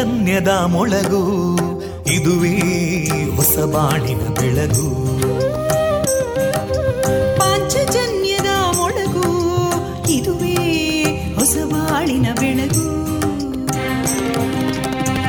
ಪಾಂಚಜನ್ಯದ 0.00 0.48
ಮೊಳಗು 0.48 1.22
ಇದುವೇ 2.08 2.56
ಹೊಸ 3.36 3.58
ಬಾಳಿನ 3.58 4.18
ಬೆಳಗು. 4.18 4.88
ಪಾಂಚಜನ್ಯದ 7.36 8.46
ಮೊಳಗು 8.76 9.26
ಇದುವೇ 10.10 10.54
ಹೊಸ 11.34 11.56
ಬಾಳಿನ 11.72 12.26
ಬೆಳಗು. 12.40 12.86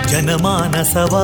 ಜನಮಾನಸವ 0.09 1.15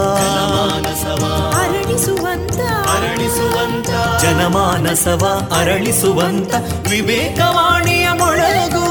ಅರಳಿಸುವಂತ 1.55 2.59
ಅರಳಿಸುವಂತ 2.87 3.89
ಜನಮಾನಸವ 4.21 5.53
ಅರಳಿಸುವಂತ 5.55 6.53
ವಿವೇಕವಾಣಿಯ 6.89 8.07
ಮೊಳಗು. 8.17 8.87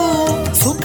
ಸುಖ 0.64 0.84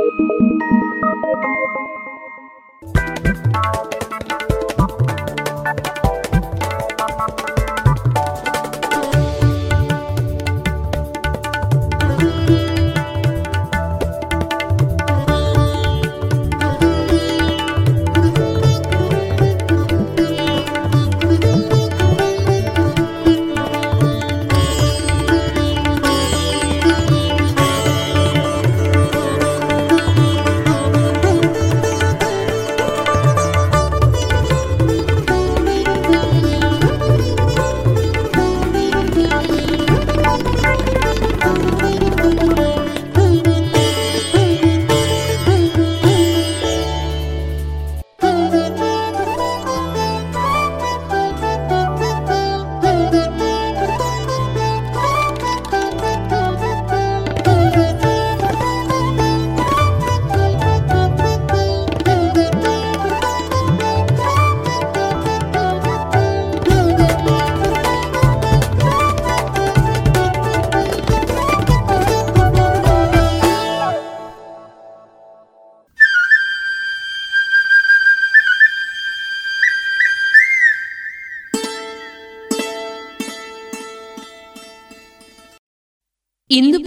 Música 0.00 0.60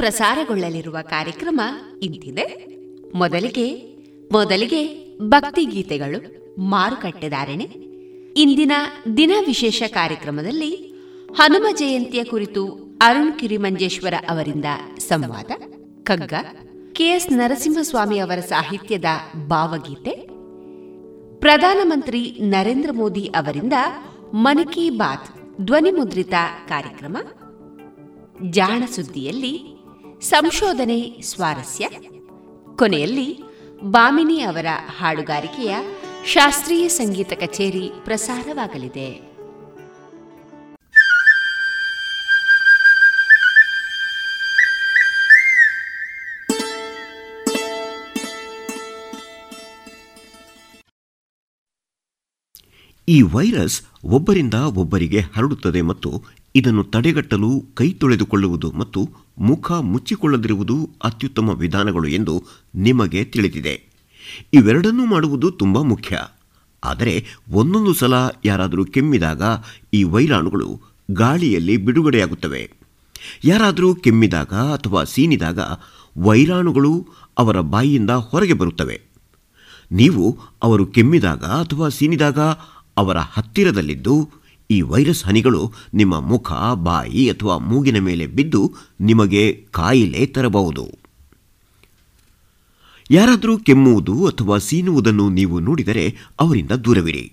ಪ್ರಸಾರಗೊಳ್ಳಲಿರುವ 0.03 0.97
ಕಾರ್ಯಕ್ರಮ 1.01 1.61
ಇಂತಿದೆ. 2.01 2.65
ಮೊದಲಿಗೆ 3.17 3.97
ಮೊದಲಿಗೆ 4.31 5.09
ಭಕ್ತಿ 5.21 5.65
ಗೀತೆಗಳು 5.65 6.19
ಮಾರುಕಟ್ಟೆ 6.61 7.29
ಧಾರಣೆ. 7.29 7.63
ಇಂದಿನ 8.37 8.71
ದಿನ 9.17 9.31
ವಿಶೇಷ 9.45 9.83
ಕಾರ್ಯಕ್ರಮದಲ್ಲಿ 9.87 10.75
ಹನುಮ 11.35 11.67
ಜಯಂತಿಯ 11.75 12.23
ಕುರಿತು 12.23 12.67
ಅರುಣ್ 13.01 13.39
ಕಿರಿಮಂಜೇಶ್ವರ 13.39 14.13
ಅವರಿಂದ 14.29 14.65
ಸಂವಾದ 14.97 15.51
ಕಗ್ಗ 16.03 16.33
ಕೆಎಸ್ 16.93 17.31
ನರಸಿಂಹಸ್ವಾಮಿ 17.31 18.19
ಅವರ 18.19 18.39
ಸಾಹಿತ್ಯದ 18.39 19.05
ಭಾವಗೀತೆ 19.47 20.11
ಪ್ರಧಾನಮಂತ್ರಿ 21.39 22.37
ನರೇಂದ್ರ 22.41 22.89
ಮೋದಿ 22.91 23.25
ಅವರಿಂದ 23.25 23.73
ಮನ್ 24.33 24.73
ಕಿ 24.73 24.89
ಬಾತ್ 24.89 25.57
ಧ್ವನಿಮುದ್ರಿತ 25.61 26.33
ಕಾರ್ಯಕ್ರಮ, 26.69 27.17
ಜಾಣ 28.49 28.83
ಸುದ್ದಿಯಲ್ಲಿ 28.95 29.72
ಸಂಶೋಧನೆ 30.23 31.21
ಸ್ವಾರಸ್ಯ. 31.21 31.89
ಕೊನೆಯಲ್ಲಿ 32.75 33.39
ಬಾಮಿನಿ 33.83 34.41
ಅವರ 34.41 34.65
ಹಾಡುಗಾರಿಕೆಯ 34.97 35.75
ಶಾಸ್ತ್ರೀಯ 36.25 36.87
ಸಂಗೀತ 36.87 37.33
ಕಚೇರಿ 37.33 37.91
ಪ್ರಸಾರವಾಗಲಿದೆ. 38.03 39.33
ಈ 53.07 53.21
ವೈರಸ್ 53.21 53.81
ಒಬ್ಬರಿಂದ 54.05 54.53
ಒಬ್ಬರಿಗೆ 54.53 55.19
ಹರಡುತ್ತದೆ 55.19 55.81
ಮತ್ತು 55.81 56.42
ಇದನ್ನು 56.55 56.83
ತಡೆಗಟ್ಟಲು 56.83 57.65
ಕೈ 57.73 57.93
ತೊಳೆದುಕೊಳ್ಳುವುದು 57.93 58.71
ಮತ್ತು 58.71 59.09
ಮುಖ 59.39 59.71
ಮುಚ್ಚಿಕೊಳ್ಳದಿರುವುದು 59.71 60.89
ಅತ್ಯುತ್ತಮ 61.03 61.49
ವಿಧಾನಗಳು 61.49 62.07
ಎಂದು 62.07 62.43
ನಿಮಗೆ 62.75 63.23
ತಿಳಿದಿದೆ. 63.23 63.87
ಇವೆರಡನ್ನೂ 64.53 65.05
ಮಾಡುವುದು 65.05 65.51
ತುಂಬ 65.51 65.81
ಮುಖ್ಯ. 65.81 66.21
ಆದರೆ 66.83 67.25
ಒಂದೊಂದು 67.49 67.93
ಸಲ 67.93 68.13
ಯಾರಾದರೂ 68.45 68.85
ಕೆಮ್ಮಿದಾಗ 68.85 69.41
ಈ 69.93 70.03
ವೈರಾಣುಗಳು 70.03 70.81
ಗಾಳಿಯಲ್ಲಿ 71.11 71.77
ಬಿಡುಗಡೆಯಾಗುತ್ತವೆ. 71.77 72.71
ಯಾರಾದರೂ 73.43 73.95
ಕೆಮ್ಮಿದಾಗ 73.95 74.53
ಅಥವಾ 74.53 75.03
ಸೀನಿದಾಗ 75.03 75.59
ವೈರಾಣುಗಳು 76.17 77.07
ಅವರ 77.37 77.59
ಬಾಯಿಯಿಂದ 77.59 78.09
ಹೊರಗೆ 78.09 78.53
ಬರುತ್ತವೆ. 78.53 79.01
ನೀವು 79.91 80.39
ಅವರು 80.63 80.85
ಕೆಮ್ಮಿದಾಗ 80.85 81.43
ಅಥವಾ 81.43 81.89
ಸೀನಿದಾಗ 81.89 82.39
ಅವರ 82.97 83.17
ಹತ್ತಿರದಲ್ಲಿದ್ದು 83.17 84.42
ಈ 84.71 84.81
ವೈರಸ್ 84.81 85.25
ಹನಿಗಳು 85.25 85.71
ನಿಮ್ಮ 85.93 86.19
ಮುಖ, 86.19 86.51
ಬಾಯಿ 86.73 87.29
ಅಥವಾ 87.29 87.57
ಮೂಗಿನ 87.57 87.99
ಮೇಲೆ 87.99 88.27
ಬಿದ್ದು 88.27 88.73
ನಿಮಗೆ 89.01 89.67
ಕಾಯಿಲೆ 89.71 90.25
ತರಬಹುದು. 90.25 90.91
ಯಾರಾದರೂ 93.11 93.57
ಕೆಮ್ಮುವುದು 93.57 94.27
ಅಥವಾ 94.27 94.57
ಸೀನುವುದನ್ನು 94.57 95.29
ನೀವು 95.29 95.59
ನೋಡಿದರೆ 95.59 96.15
ಅವರಿಂದ 96.39 96.71
ದೂರವಿರಿ. 96.71 97.31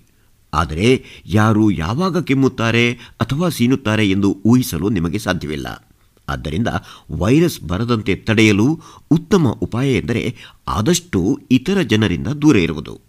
ಆದರೆ 0.53 1.05
ಯಾರು 1.25 1.71
ಯಾವಾಗ 1.71 2.21
ಕೆಮ್ಮುತ್ತಾರೆ 2.21 2.93
ಅಥವಾ 2.93 3.49
ಸೀನುತ್ತಾರೆ 3.49 4.09
ಎಂದು 4.09 4.37
ಊಹಿಸಲು 4.45 4.89
ನಿಮಗೆ 4.89 5.19
ಸಾಧ್ಯವಿಲ್ಲ. 5.19 5.87
ಆದ್ದರಿಂದ 6.29 6.67
ವೈರಸ್ 7.11 7.61
ಬರದಂತೆ 7.61 8.15
ತಡೆಯಲು 8.15 8.79
ಉತ್ತಮ 9.11 9.47
ಉಪಾಯ 9.61 9.93
ಎಂದರೆ 9.93 10.35
ಆದಷ್ಟು 10.67 11.39
ಇತರ 11.51 11.81
ಜನರಿಂದ 11.81 12.27
ದೂರ 12.27 12.57
ಇರುವುದು. 12.57 12.99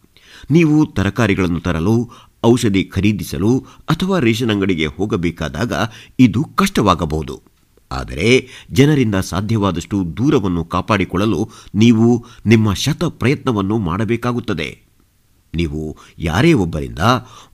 ನೀವು 0.51 0.87
ತರಕಾರಿಗಳನ್ನು 0.87 1.61
ತರಲು 1.61 2.11
ಔಷಧಿ 2.45 2.85
ಖರೀದಿಸಲು 2.85 3.59
ಅಥವಾ 3.91 4.19
ರೇಷನ್ 4.19 4.51
ಅಂಗಡಿಗೆ 4.51 4.87
ಹೋಗಬೇಕಾದಾಗ 4.87 5.73
ಇದು 6.19 6.45
ಕಷ್ಟವಾಗಬಹುದು. 6.45 7.43
ಆದರೆ 7.91 8.49
ಜನರಿಂದ 8.73 9.15
ಸಾಧ್ಯವಾದಷ್ಟು 9.15 10.17
ದೂರವನ್ನು 10.17 10.65
ಕಾಪಾಡಿಕೊಳ್ಳಲು 10.65 11.51
ನೀವು 11.75 12.25
ನಿಮ್ಮ 12.47 12.73
ಶತ 12.73 13.05
ಪ್ರಯತ್ನವನ್ನು 13.05 13.79
ಮಾಡಬೇಕಾಗುತ್ತದೆ. 13.79 14.83
ನೀವು 15.55 15.97
ಯಾರೇ 16.19 16.53
ಒಬ್ಬರಿಂದ 16.53 16.99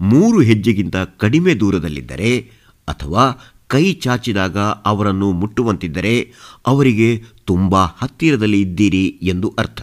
ಮೂರು 0.01 0.41
ಹೆಜ್ಜೆಗಿಂತ 0.41 0.97
ಕಡಿಮೆ 0.97 1.55
ದೂರದಲ್ಲಿದ್ದರೆ 1.55 2.51
ಅಥವಾ 2.89 3.25
ಕೈ 3.67 3.95
ಚಾಚಿದಾಗ 3.95 4.59
ಅವರನ್ನು 4.59 5.33
ಮುಟ್ಟುವಂತಿದ್ದರೆ 5.33 6.33
ಅವರಿಗೆ 6.67 7.25
ತುಂಬ 7.45 7.77
ಹತ್ತಿರದಲ್ಲಿ 7.85 8.61
ಇದ್ದೀರಿ 8.61 9.19
ಎಂದು 9.23 9.55
ಅರ್ಥ. 9.59 9.83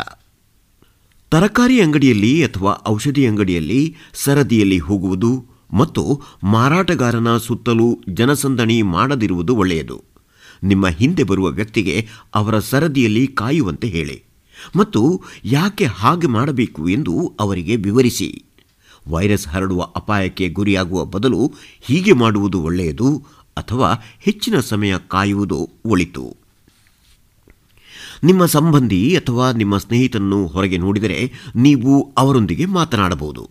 ತರಕಾರಿ 1.31 1.81
ಅಂಗಡಿಯಲ್ಲಿ 1.81 2.43
ಅಥವಾ 2.43 2.83
ಔಷಧಿ 2.87 3.27
ಅಂಗಡಿಯಲ್ಲಿ 3.27 3.95
ಸರದಿಯಲ್ಲಿ 4.13 4.77
ಹೋಗುವುದು 4.77 5.45
ಮತ್ತು 5.73 6.21
ಮಾರಾಟಗಾರನ 6.43 7.37
ಸುತ್ತಲೂ 7.37 8.03
ಜನಸಂದಣಿ 8.09 8.81
ಮಾಡದಿರುವುದು 8.81 9.55
ಒಳ್ಳೆಯದು. 9.55 10.03
ನಿಮ್ಮ 10.63 10.87
ಹಿಂದೆ 10.87 11.23
ಬರುವ 11.23 11.47
ವ್ಯಕ್ತಿಗೆ 11.47 12.07
ಅವರ 12.35 12.59
ಸರದಿಯಲ್ಲಿ 12.59 13.27
ಕಾಯುವಂತೆ 13.27 13.87
ಹೇಳಿ 13.87 14.23
ಮತ್ತು 14.75 15.23
ಯಾಕೆ 15.43 15.85
ಹಾಗೆ 15.85 16.27
ಮಾಡಬೇಕು 16.27 16.89
ಎಂದು 16.89 17.33
ಅವರಿಗೆ 17.39 17.75
ವಿವರಿಸಿ. 17.75 18.45
ವೈರಸ್ 19.09 19.47
ಹರಡುವ 19.47 19.81
ಅಪಾಯಕ್ಕೆ 19.95 20.49
ಗುರಿಯಾಗುವ 20.49 21.05
ಬದಲು 21.05 21.53
ಹೀಗೆ 21.81 22.13
ಮಾಡುವುದು 22.13 22.61
ಒಳ್ಳೆಯದು 22.61 23.23
ಅಥವಾ 23.57 23.89
ಹೆಚ್ಚಿನ 24.19 24.59
ಸಮಯ 24.59 24.95
ಕಾಯುವುದು 25.07 25.69
ಒಳಿತು. 25.85 26.44
ನಿಮ್ಮ 28.25 28.45
ಸಂಬಂಧಿ 28.45 29.17
ಅಥವಾ 29.17 29.51
ನಿಮ್ಮ 29.51 29.77
ಸ್ನೇಹಿತನನ್ನು 29.77 30.47
ಹೊರಗೆ 30.47 30.77
ನೋಡಿದರೆ 30.77 31.31
ನೀವು 31.55 32.13
ಅವರೊಂದಿಗೆ 32.17 32.65
ಮಾತನಾಡಬಹುದು. 32.65 33.49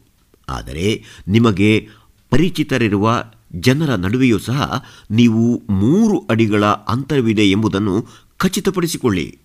ಆದರೆ 0.49 1.04
ನಿಮಗೆ 1.28 1.88
ಪರಿಚಿತರಿರುವ 2.31 3.25
ಜನರ 3.54 3.95
ನಡುವೆಯೂ 3.95 4.38
ಸಹ 4.38 4.85
ನೀವು 5.11 5.62
ಮೂರು 5.71 6.26
ಅಡಿಗಳ 6.31 6.64
ಅಂತರವಿದೆ 6.64 7.50
ಎಂಬುದನ್ನು 7.50 8.07
ಖಚಿತಪಡಿಸಿಕೊಳ್ಳಿ. 8.37 9.38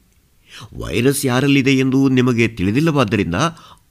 ವೈರಸ್ 0.79 1.25
ಯಾರಲ್ಲಿದೆ 1.25 1.77
ಎಂದು 1.77 2.09
ನಿಮಗೆ 2.09 2.47
ತಿಳಿದಿಲ್ಲವಾದ್ದರಿಂದ 2.47 3.35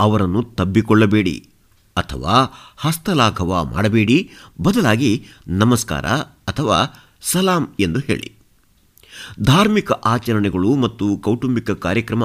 ಅವರನ್ನು 0.00 0.42
ತಬ್ಬಿಕೊಳ್ಳಬೇಡಿ 0.42 1.49
ಅಥವಾ 1.97 2.35
ಹಸ್ತಲಾಘವ 2.76 3.68
ಮಾಡಬೇಡಿ. 3.73 4.30
ಬದಲಾಗಿ 4.62 5.26
ನಮಸ್ಕಾರ 5.49 6.07
ಅಥವಾ 6.50 6.78
ಸಲಾಂ 7.21 7.68
ಎಂದು 7.80 7.99
ಹೇಳಿ. 7.99 8.38
ಧಾರ್ಮಿಕ 9.42 9.92
ಆಚರಣೆಗಳು 9.92 10.75
ಮತ್ತು 10.75 11.16
ಕೌಟುಂಬಿಕ 11.16 11.71
ಕಾರ್ಯಕ್ರಮ 11.71 12.25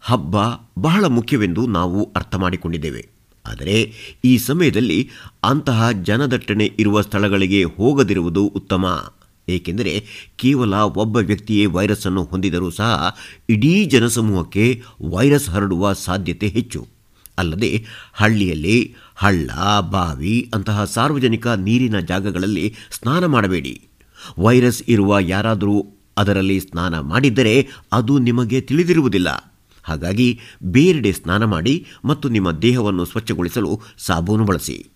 ಹಬ್ಬ 0.00 0.36
ಬಹಳ 0.78 1.04
ಮುಖ್ಯವೆಂದು 1.04 1.66
ನಾವು 1.66 2.12
ಅರ್ಥ 2.16 2.34
ಮಾಡಿಕೊಂಡಿದ್ದೇವೆ. 2.34 3.08
ಆದರೆ 3.46 3.92
ಈ 4.24 4.38
ಸಮಯದಲ್ಲಿ 4.38 5.10
ಅಂತಹ 5.44 5.90
ಜನದಟ್ಟಣೆ 5.90 6.72
ಇರುವ 6.78 7.00
ಸ್ಥಳಗಳಿಗೆ 7.00 7.64
ಹೋಗದಿರುವುದು 7.64 8.46
ಉತ್ತಮ. 8.46 9.14
ಏಕೆಂದರೆ 9.48 10.04
ಕೇವಲ 10.36 10.74
ಒಬ್ಬ 10.74 11.16
ವ್ಯಕ್ತಿಯೇ 11.16 11.66
ವೈರಸ್ 11.66 12.06
ಅನ್ನು 12.06 12.24
ಹೊಂದಿದರೂ 12.24 12.70
ಸಹ 12.70 13.16
ಇಡೀ 13.50 13.84
ಜನಸಮೂಹಕ್ಕೆ 13.84 14.82
ವೈರಸ್ 15.02 15.50
ಹರಡುವ 15.50 15.92
ಸಾಧ್ಯತೆ 15.92 16.48
ಹೆಚ್ಚು. 16.48 16.86
ಅಲ್ಲದೆ 17.38 17.84
ಹಳ್ಳಿಯಲ್ಲಿ 18.12 18.94
ಹಳ್ಳ, 19.14 19.50
ಬಾವಿ 19.80 20.50
ಅಂತಹ 20.54 20.84
ಸಾರ್ವಜನಿಕ 20.84 21.46
ನೀರಿನ 21.46 21.98
ಜಾಗಗಳಲ್ಲಿ 21.98 22.74
ಸ್ನಾನ 22.90 23.26
ಮಾಡಬೇಡಿ. 23.26 23.82
ವೈರಸ್ 24.38 24.82
ಇರುವ 24.88 25.18
ಯಾರಾದರೂ 25.18 25.86
ಅದರಲ್ಲಿ 26.18 26.60
ಸ್ನಾನ 26.60 26.98
ಮಾಡಿದ್ದರೆ 26.98 27.68
ಅದು 27.92 28.18
ನಿಮಗೆ 28.18 28.60
ತಿಳಿದಿರುವುದಿಲ್ಲ. 28.60 29.54
ಹಾಗಾಗಿ 29.82 30.40
ಬೇರೆಡೆ 30.62 31.12
ಸ್ನಾನ 31.12 31.44
ಮಾಡಿ 31.44 31.86
ಮತ್ತು 32.04 32.28
ನಿಮ್ಮ 32.28 32.52
ದೇಹವನ್ನು 32.52 33.04
ಸ್ವಚ್ಛಗೊಳಿಸಲು 33.04 33.80
ಸಾಬೂನು 33.98 34.44
ಬಳಸಿ. 34.44 34.86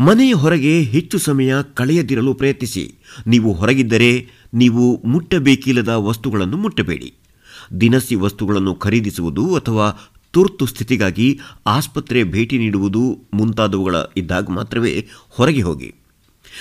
ಮನೆಯ 0.00 0.32
ಹೊರಗೆ 0.32 0.82
ಹೆಚ್ಚು 0.82 1.18
ಸಮಯ 1.18 1.54
ಕಳೆಯದಿರಲು 1.74 2.34
ಪ್ರಯತ್ನಿಸಿ. 2.34 2.94
ನೀವು 3.26 3.52
ಹೊರಗಿದ್ದರೆ 3.52 4.28
ನೀವು 4.54 5.02
ಮುಟ್ಟಬೇಕಿಲ್ಲದ 5.04 5.88
ವಸ್ತುಗಳನ್ನು 5.88 6.56
ಮುಟ್ಟಬೇಡಿ. 6.56 7.14
ದಿನಸಿ 7.80 8.14
ವಸ್ತುಗಳನ್ನು 8.14 8.74
ಖರೀದಿಸುವುದು 8.74 9.54
ಅಥವಾ 9.54 9.90
ತುರ್ತು 10.32 10.66
ಸ್ಥಿತಿಗಾಗಿ 10.66 11.40
ಆಸ್ಪತ್ರೆ 11.66 12.24
ಭೇಟಿ 12.24 12.58
ನೀಡುವುದು 12.58 13.18
ಮುಂತಾದವುಗಳ 13.34 13.94
ಇದ್ದಾಗ 14.16 14.46
ಮಾತ್ರವೇ 14.50 15.08
ಹೊರಗೆ 15.28 15.62
ಹೋಗಿ. 15.62 15.94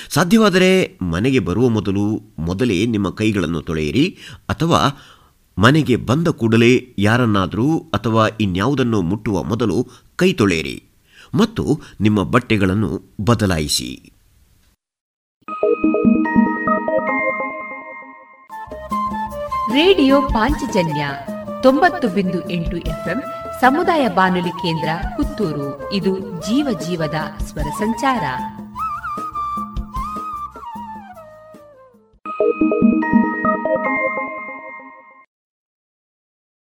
ಸಾಧ್ಯವಾದರೆ 0.10 0.98
ಮನೆಗೆ 1.02 1.40
ಬರುವ 1.40 1.70
ಮೊದಲು 1.70 2.06
ಮೊದಲೇ 2.40 2.86
ನಿಮ್ಮ 2.86 3.10
ಕೈಗಳನ್ನು 3.10 3.62
ತೊಳೆಯಿರಿ, 3.62 4.06
ಅಥವಾ 4.50 4.82
ಮನೆಗೆ 5.58 5.96
ಬಂದ 5.96 6.28
ಕೂಡಲೇ 6.28 6.72
ಯಾರನ್ನಾದರೂ 7.00 7.68
ಅಥವಾ 7.94 8.24
ಇನ್ಯಾವುದನ್ನು 8.42 9.02
ಮುಟ್ಟುವ 9.02 9.44
ಮೊದಲು 9.44 9.78
ಕೈ 10.16 10.34
ತೊಳೆಯಿರಿ, 10.34 10.78
ಮತ್ತು 11.34 11.66
ನಿಮ್ಮ 12.02 12.24
ಬಟ್ಟೆಗಳನ್ನು 12.24 12.92
ಬದಲಾಯಿಸಿ. 13.22 13.92
ರೇಡಿಯೋ 19.74 20.22
ಪಾಂಚಜನ್ಯ 20.22 21.04
ತೊಂಬತ್ತು 21.64 22.08
ಬಿಂದು 22.08 22.40
ಎಂಟು 22.50 22.78
ಎಫ್ಎಂ 22.78 23.20
ಸಮುದಾಯ 23.62 24.08
ಬಾನುಲಿ 24.08 24.50
ಕೇಂದ್ರ 24.50 24.90
ಪುತ್ತೂರು. 25.16 25.70
ಇದು 25.94 26.20
ಜೀವ 26.20 26.68
ಜೀವದ 26.88 27.18
ಸ್ವರ 27.46 27.70
ಸಂಚಾರ. 27.80 28.24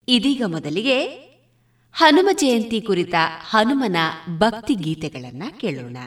ಇದೀಗ 0.07 0.43
ಮೊದಲಿಗೆ 0.47 0.97
ಹನುಮ 1.95 2.29
ಜಯಂತಿ 2.33 2.81
ಕುರಿತ 2.81 3.15
ಹನುಮನ 3.49 3.97
ಭಕ್ತಿ 4.37 4.73
ಗೀತೆಗಳನ್ನ 4.75 5.43
ಕೇಳೋಣ. 5.61 5.97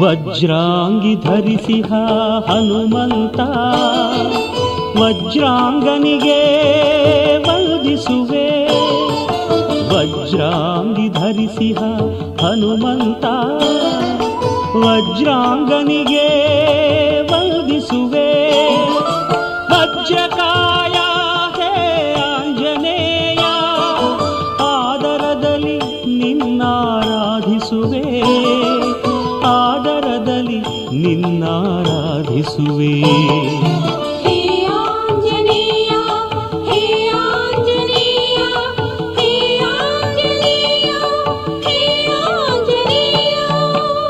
ವಜ್ರಾಂಗಿ 0.00 1.14
ಧರಿಸಿಹ 1.16 1.92
ಹನುಮಂತ 2.48 3.40
ವಜ್ರಾಂಗನಿಗೆ 5.00 6.40
ವಂದಿಸುವೆ. 7.48 8.48
ವಜ್ರಾಂಗಿ 9.92 11.08
ಧರಿಸಿಹ 11.08 11.78
ಹನುಮಂತ 12.44 13.24
ವಜ್ರಾಂಗನಿಗೆ 14.86 16.28
ವಂದಿಸುವೆ. 17.32 18.25
ನಿನ್ನಾರಾಧಿಸುವೆ 32.45 32.91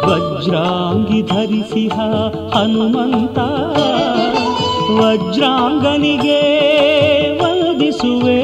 ವಜ್ರಾಂಗಿ 0.07 1.21
ಧರಿಸಿಹ 1.23 1.95
ಹನುಮಂತ 2.53 3.37
ವಜ್ರಾಂಗನಿಗೆ 4.99 6.41
ವಂದಿಸುವೆ 7.41 8.39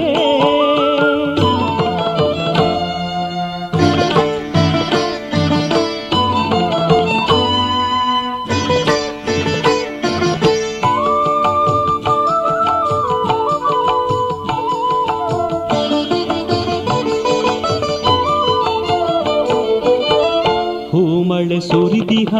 ಸುರಿದಿಹ 22.31 22.35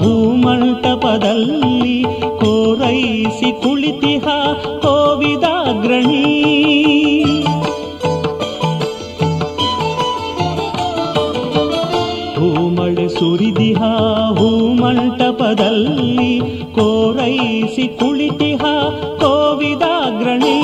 ಹೂಮಂಟಪದಲ್ಲಿ 0.00 1.86
ಕೋರೈಸಿ 2.40 3.50
ಕುಳಿತಿಹ 3.62 4.26
ಕೋವಿದಾಗ್ರಣಿ 4.84 6.22
ಹೂಮಳೆ 12.38 13.06
ಸುರಿದಿಹ 13.16 13.80
ಹೂಮಂಟಪದಲ್ಲಿ 14.38 16.30
ಕೋರೈಸಿ 16.76 17.86
ಕುಳಿತಿಹ 18.00 18.62
ಕೋವಿದಾಗ್ರಣಿ 19.22 20.58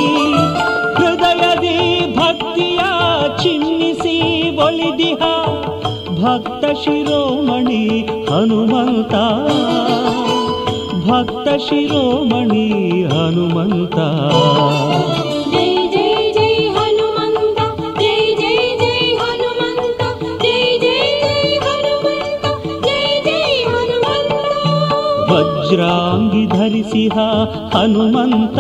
ಹೃದಯದಿ 0.99 1.78
ಭಕ್ತಿಯ 2.18 2.83
ಚಿನ್ನಿಸಿ 3.42 4.16
ಒಳಿದಿಹ 4.66 5.23
ಭಕ್ತ 6.21 6.64
ಶಿರೋಮಣಿ 6.83 7.85
ಹನುಮಂತ. 8.39 9.13
ಭಕ್ತ 11.08 11.62
ಶಿರೋಮಣಿ 11.69 13.03
ಹನುಮಂತ. 13.03 13.96
ವಜ್ರಾಂಗಿ 25.31 26.46
ಧರಿಸಿಹ 26.46 27.19
ಹನುಮಂತ. 27.77 28.60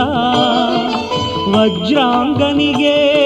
ವಜ್ರಾಂಗನಿಗೆ 1.55 3.18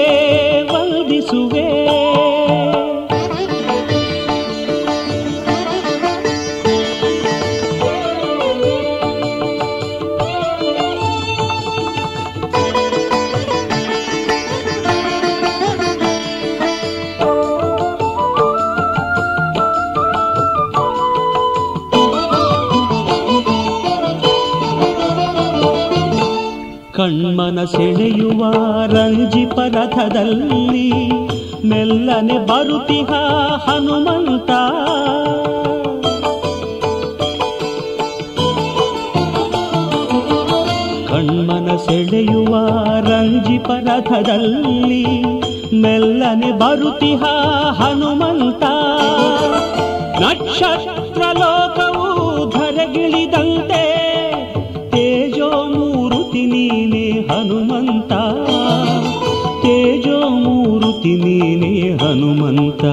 ಕಣ್ಮನ 27.14 27.64
ಸೆಳೆಯುವ 27.64 28.52
ರಂಜಿ 28.86 29.46
ಪರಥದಲ್ಲಿ 29.46 31.08
ಮೆಲ್ಲನೆ 31.64 32.38
ಬರುತಿಹ 32.38 33.12
ಹನುಮಂತ. 33.56 34.50
ಕಣ್ಮನ 41.10 41.76
ಸೆಳೆಯುವ 41.76 42.56
ರಂಜಿ 43.10 43.58
ಪರಥದಲ್ಲಿ 43.58 45.22
ಮೆಲ್ಲನೆ 45.76 46.52
ಬರುತಿಹ 46.52 47.24
ಹನುಮಂತ. 47.82 48.64
ನಕ್ಷತ್ರ 50.22 51.22
ಲೋಕವು 51.32 51.73
హనుమంత 57.30 58.12
తేజోమూర్తి 59.62 61.12
నేనే 61.22 61.72
హనుమంత 62.02 62.84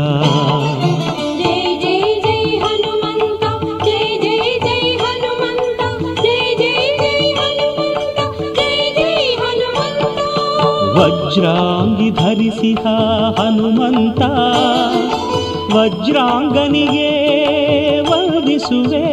ವಜ್ರಾಂಗಿ 10.98 12.10
ಧರಿಸಿದ 12.12 12.86
ಹನುಮಂತ 13.38 14.22
ವಜ್ರಾಂಗನಿಗೆ 15.74 17.10
ವಂದಿಸುವೆ 18.10 19.06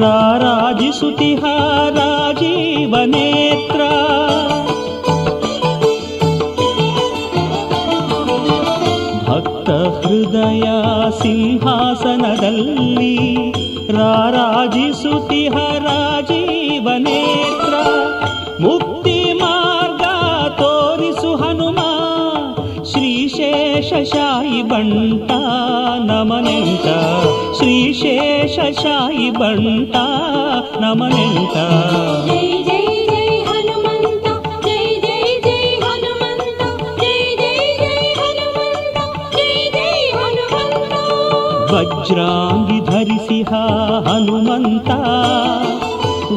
राराजिसुतिहारा 0.00 2.08
जीवनेत्रा 2.40 3.88
राजीवनेत्रा 9.28 10.76
सिंहासनदल्ली 11.20 13.16
राराजिसुतिहरा 13.98 15.98
ವಿಶೇಷ 28.02 28.80
ಶಾಯಿ 28.80 29.30
ಬಂಟ 29.30 29.96
ನಮನೆಂಟ 30.80 31.56
ವಜ್ರಾಂಗಿ 41.72 42.80
ಧರಿಸಿಹ 42.80 43.54
ಹನುಮಂತ. 44.08 44.90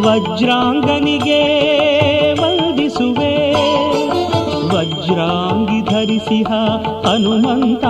ವಜ್ರಾಂಗನಿಗೆ 0.05 1.43
ವಂದಿಸುವೆ. 2.41 3.51
ವಜ್ರಾಂಗಿ 4.75 5.81
ಧರಿಸಿಹ 5.81 6.47
ಹನುಮಂತ. 7.07 7.85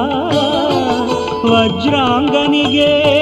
ವಜ್ರಾಂಗನಿಗೆ 1.46 3.22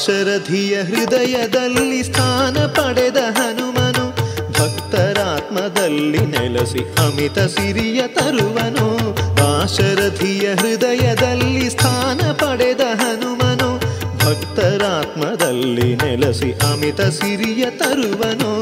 ದಾಶರಥಿಯ 0.00 0.82
ಹೃದಯದಲ್ಲಿ 0.82 2.02
ಸ್ಥಾನ 2.02 2.58
ಪಡೆದ 2.66 3.16
ಹನುಮನು, 3.16 4.04
ಭಕ್ತರಾತ್ಮದಲ್ಲಿ 4.52 6.18
ನೆಲೆಸಿ 6.18 6.78
ಅಮಿತ 6.78 7.38
ಸಿರಿಯ 7.38 8.06
ತರುವನು. 8.06 8.86
ದಾಶರಥಿಯ 9.36 10.54
ಹೃದಯದಲ್ಲಿ 10.54 11.70
ಸ್ಥಾನ 11.70 12.32
ಪಡೆದ 12.32 12.80
ಹನುಮನು, 12.80 13.78
ಭಕ್ತರಾತ್ಮದಲ್ಲಿ 14.18 15.96
ನೆಲೆಸಿ 15.96 16.52
ಅಮಿತ 16.52 17.00
ಸಿರಿಯ 17.00 17.70
ತರುವನು. 17.70 18.52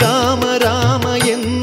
ರಾಮ 0.00 0.42
ರಾಮ 0.58 1.28
ಎಂದು 1.28 1.57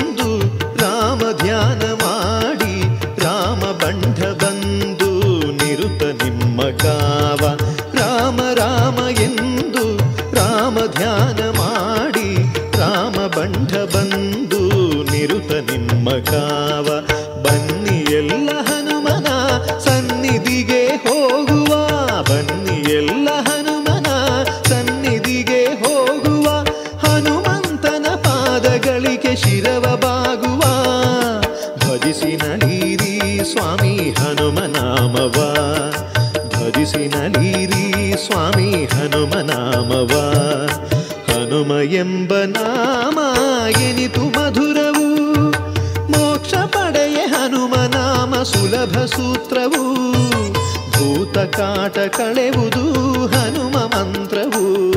ಕಾಟ 51.58 52.00
ಕಳೆವುದು 52.00 52.94
ಹನುಮ 53.28 53.78
ಮಂತ್ರವು. 53.78 54.92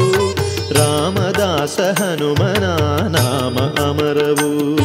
ರಾಮದಾಸ 0.74 1.80
ಹನುಮನ 1.80 2.64
ನಾಮ 3.08 3.58
ಅಮರವು. 3.58 4.76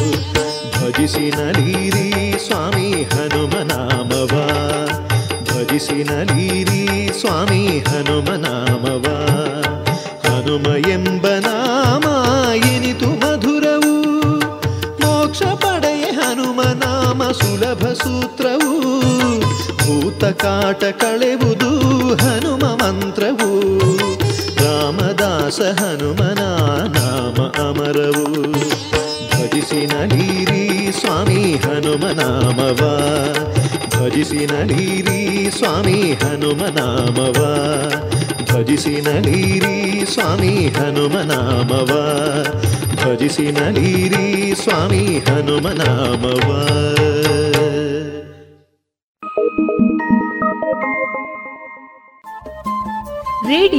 ಭಜಿಸಿ 0.80 1.30
ನಲೀರಿ 1.30 2.38
ಸ್ವಾಮಿ 2.46 3.02
ಹನುಮ 3.02 3.50
ನಾಮವ. 3.50 4.40
ಭಜಿಸಿ 5.54 6.04
ನಲೀರಿ 6.04 7.10
ಸ್ವಾಮಿ 7.20 7.78
ಹನುಮ 7.78 8.33
ಕಾಟ 20.44 20.84
ಕಳೆವುದು 20.84 21.70
ಹನುಮ 22.14 22.60
ಮಂತ್ರವು. 22.60 23.70
ರಾಮದಾಸ 24.64 25.60
ಹನುಮನ 25.60 26.38
ನಾಮ 26.98 27.42
ಅಮರವು. 27.68 28.52
ಭಜಿಸಿ 29.32 29.86
ನಲೀರಿ 29.86 30.92
ಸ್ವಾಮಿ 30.92 31.56
ಹನುಮ 31.56 32.06
ನಾಮವ. 32.06 32.80
ಭಜಿಸಿ 34.00 34.46
ನಲೀರಿ 34.46 35.50
ಸ್ವಾಮಿ 35.50 36.12
ಹನುಮ 36.12 36.66
ನಾಮವ. 36.66 37.40
ಭಜಿಸಿ 38.54 39.00
ನಲೀರಿ 39.00 40.06
ಸ್ವಾಮಿ 40.14 40.68
ಹನುಮ 40.68 41.12
ನಾಮವ. 41.12 41.92
ಭಜಿಸಿ 43.04 43.52
ನಲೀರಿ 43.52 44.54
ಸ್ವಾಮಿ 44.54 45.18
ಹನುಮ 45.18 45.68
ನಾಮವ. 45.68 46.93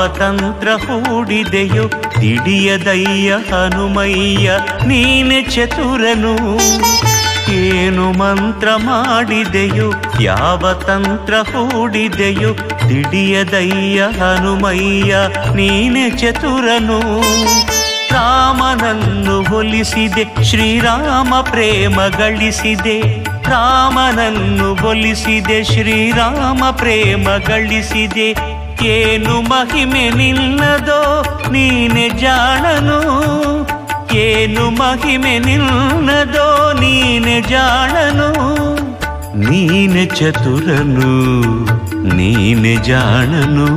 ಯಾವ 0.00 0.08
ತಂತ್ರ 0.08 0.68
ಹೂಡಿದೆಯೋ 0.68 1.88
ತಿಳಿಯದಯ್ಯ 2.20 3.30
ಹನುಮಯ್ಯ, 3.32 4.52
ನೀನೆ 4.86 5.42
ಚತುರನು. 5.42 6.32
ಏನು 7.52 8.12
ಮಂತ್ರ 8.12 8.68
ಮಾಡಿದೆಯೋ, 8.76 9.92
ಯಾವ 10.20 10.72
ತಂತ್ರ 10.72 11.34
ಹೂಡಿದೆಯೋ 11.34 12.54
ತಿಳಿಯದಯ್ಯ 12.88 14.00
ಹನುಮಯ್ಯ, 14.00 15.14
ನೀನೆ 15.54 16.10
ಚತುರನು. 16.10 17.00
ರಾಮನನ್ನು 18.10 19.42
ಹೊಲಿಸಿದೆ, 19.42 20.44
ಶ್ರೀರಾಮ 20.44 21.34
ಪ್ರೇಮ 21.50 22.00
ಗಳಿಸಿದೆ. 22.18 23.30
ರಾಮನನ್ನು 23.50 24.74
ಬೊಲಿಸಿದೆ 24.74 25.64
ಶ್ರೀರಾಮ 25.64 26.64
ಪ್ರೇಮ 26.70 27.28
ಗಳಿಸಿದೆ. 27.46 28.49
ಏನು 28.93 29.35
ಮಹಿಮೆ 29.51 30.03
ನಿನ್ನದೋ 30.17 31.01
ನೀನೆ 31.53 32.05
ಜಾಣನು 32.21 32.99
ಏನು 34.23 34.65
ಮಹಿಮೆ 34.79 35.33
ನಿನ್ನದೋ 35.39 36.47
ನೀನೆ 36.81 37.37
ಜಾಣನು 37.51 38.29
ನೀನೆ 39.41 40.05
ಚತುರನು 40.17 41.13
ನೀನೆ 42.17 42.75
ಜಾಣನು 42.89 43.69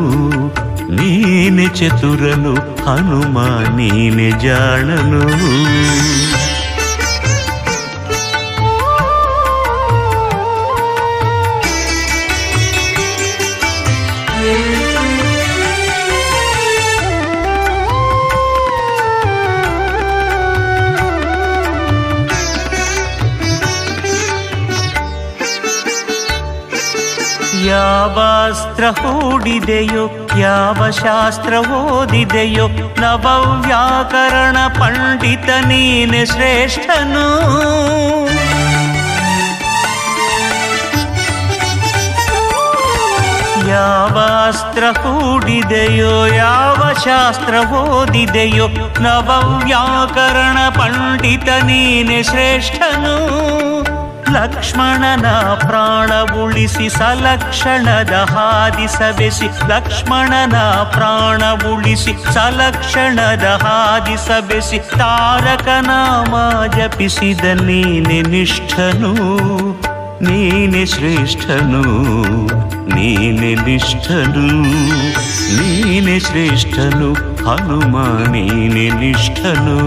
ನೀನೆ 0.98 1.66
ಚತುರನು 1.78 2.52
ಹನುಮ 2.86 3.38
ನೀನೆ 3.78 4.30
ಜಾಣನು 4.44 5.22
ಯಾವಾಸ್ತ್ರ 27.73 28.83
ಹೂಡಿದೆಯೋ, 28.89 30.03
ಯಾವ 30.39 30.89
ಶಾಸ್ತ್ರ 30.89 31.53
ಓದಿದೆಯೋ, 31.53 32.67
ನವವ್ಯಾಕರಣ 33.01 34.57
ಪಂಡಿತ 34.67 35.49
ನೀನೆ 35.67 36.25
ಶ್ರೇಷ್ಠನು. 36.25 37.27
ಯಾವ 43.69 44.17
ಅಸ್ತ್ರ 44.47 44.83
ಹೂಡಿದೆಯೋ, 45.01 46.25
ಯಾವ 46.25 46.93
ಶಾಸ್ತ್ರ 47.05 47.55
ಓದಿದೆಯೋ, 47.73 48.67
ನವವ್ಯಾಕರಣ 48.99 50.69
ಪಂಡಿತ 50.69 51.49
ನೀನೆ 51.63 52.23
ಶ್ರೇಷ್ಠನು. 52.23 53.82
ಲಕ್ಷ್ಮಣನ 54.33 55.27
ಪ್ರಾಣ 55.65 56.11
ಉಳಿಸಿ 56.43 56.89
ಸಲಕ್ಷಣದ 56.89 58.13
ಹಾದಿ 58.33 58.87
ಸವೆಸಿ 58.87 59.47
ಲಕ್ಷ್ಮಣನ 59.69 60.55
ಪ್ರಾಣ 60.95 61.41
ಉಳಿಸಿ 61.71 62.13
ಸಲಕ್ಷಣದ 62.33 63.45
ಹಾದಿ 63.63 64.17
ಸವೆಸಿ 64.27 64.79
ತಾರಕ 64.99 65.67
ನಾಮ 65.87 66.33
ಜಪಿಸಿದ 66.75 67.45
ನೀನೆ 67.61 68.21
ನಿಷ್ಠನು, 68.21 69.13
ನೀನೆ 70.21 70.85
ಶ್ರೇಷ್ಠನು, 70.85 71.83
ನೀನೆ 72.95 73.51
ನಿಷ್ಠನು, 73.67 74.47
ನೀನೆ 75.57 76.19
ಶ್ರೇಷ್ಠನು, 76.19 77.11
ಹನುಮ 77.47 77.95
ನೀನೆ 78.31 78.87
ನಿಷ್ಠನು. 79.03 79.77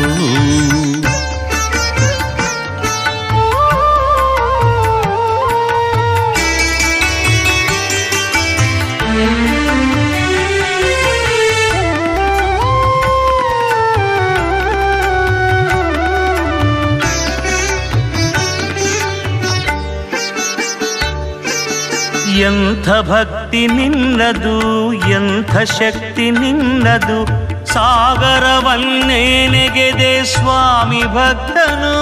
ಎಂಥ 22.40 22.88
ಭಕ್ತಿ 22.88 23.66
ನಿನ್ನದು, 23.66 24.92
ಎಂಥ 24.92 25.56
ಶಕ್ತಿ 25.56 26.30
ನಿನ್ನದು? 26.30 27.26
ಸಾಗರವನ್ನೇ 27.66 29.48
ನೆಗೆದೆ 29.48 30.24
ಸ್ವಾಮಿ 30.24 31.02
ಭಕ್ತನು. 31.02 31.96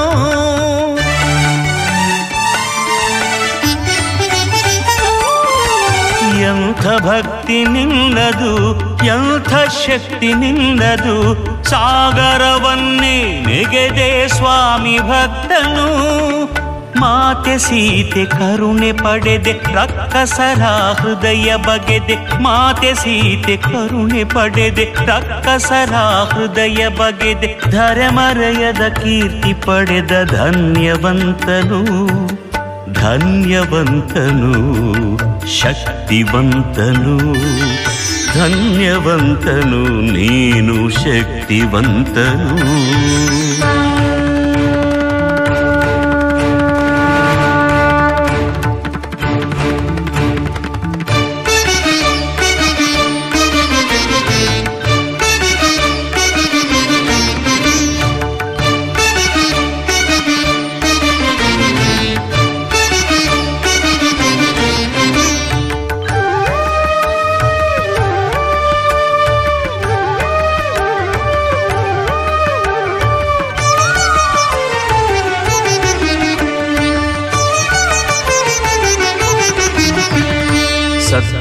ಎಂಥ 6.41 6.87
ಭಕ್ತಿ 7.03 7.65
ನಿನ್ನದು, 7.65 8.81
ಎಂಥ 9.05 9.55
ಶಕ್ತಿ 9.87 10.35
ನಿನ್ನದು? 10.35 11.35
ಸಾಗರವನ್ನೇ 11.65 13.45
ನೆಗೆದೆ 13.47 14.29
ಸ್ವಾಮಿ 14.29 14.99
ಭಕ್ತನು. 14.99 16.15
ಮಾತೆ 16.99 17.59
ಸೀತೆ 17.59 18.25
ಕರುಣೆ 18.25 18.93
ಪಡೆದೆ 18.93 19.53
ರಕ್ಕಸರ 19.53 20.63
ಹೃದಯ 21.01 21.57
ಬಗೆದೆ. 21.57 22.43
ಮಾತೆ 22.43 22.95
ಸೀತೆ 22.95 23.57
ಕರುಣೆ 23.57 24.25
ಪಡೆದೆ 24.25 24.85
ರಕ್ಕಸರ 24.85 25.93
ಹೃದಯ 26.33 26.89
ಬಗೆದೆ. 26.89 27.71
ಧರೆಮರೆಯದ 27.71 28.93
ಕೀರ್ತಿ 28.93 29.55
ಪಡೆದ 29.55 30.31
ಧನ್ಯವಂತನು 30.31 32.05
ಧನ್ಯವಂತನು, 32.93 34.53
ಶಕ್ತಿವಂತನು. 35.61 37.19
ಧನ್ಯವಂತನು, 38.35 40.01
ನೀನು 40.13 40.91
ಶಕ್ತಿವಂತನು. 40.91 42.55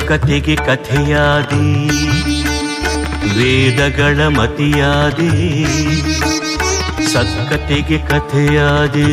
ಸತ್ಕತೆಗೆ 0.03 0.55
ಕಥೆಯಾದಿ, 0.55 1.67
ವೇದಗಳ 3.37 4.27
ಮತಿಯಾದಿ 4.27 5.29
ಸತ್ಕತೆಗೆ 7.13 7.99
ಕಥೆಯಾದಿ, 7.99 9.11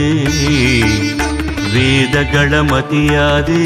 ವೇದಗಳ 1.75 2.61
ಮತಿಯಾದಿ. 2.61 3.65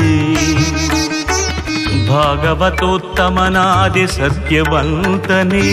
ಭಾಗವತೋತ್ತಮನಾದಿ 2.09 4.07
ಸತ್ಯವಂತನೇ, 4.07 5.69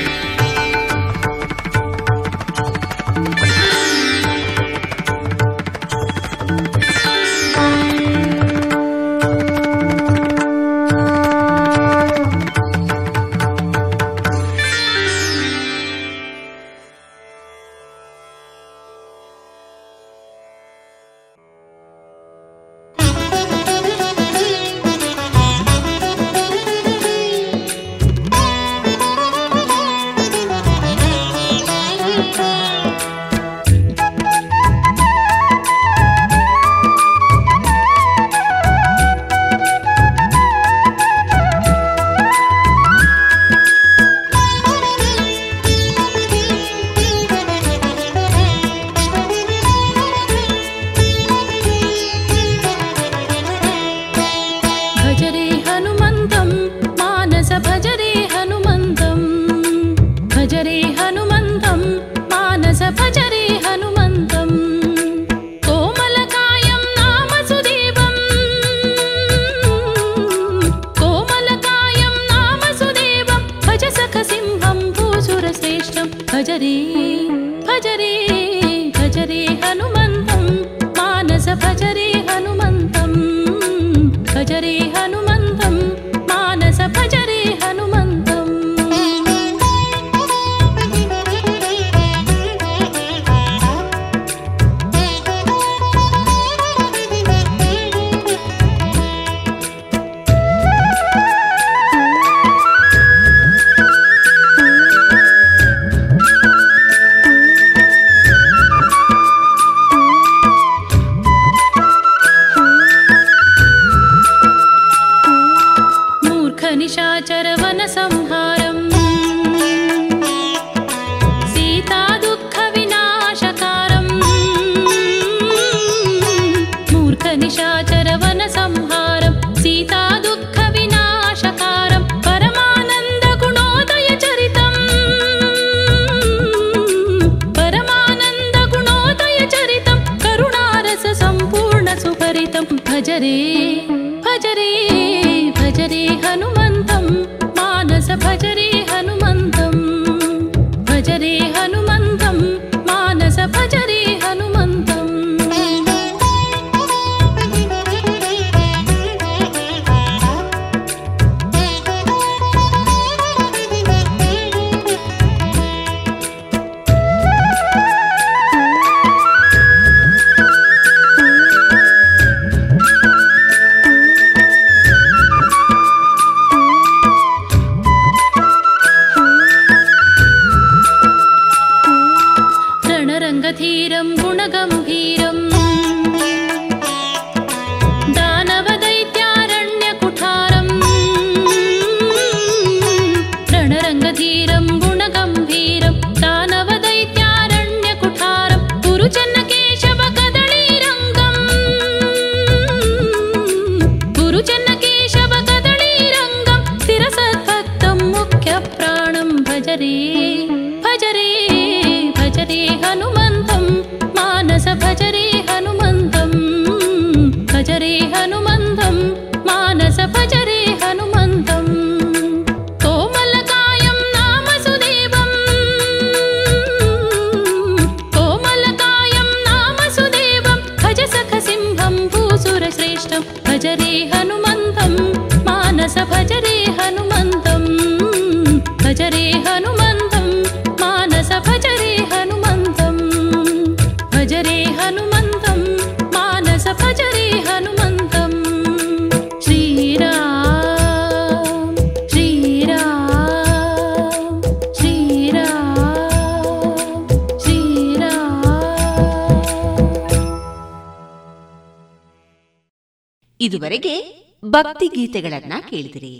ಇದುವರೆಗೆ 263.41 263.95
ಭಕ್ತಿ 264.43 264.87
ಗೀತೆಗಳನ್ನ 264.95 265.53
ಕೇಳಿದಿರಿ 265.69 266.15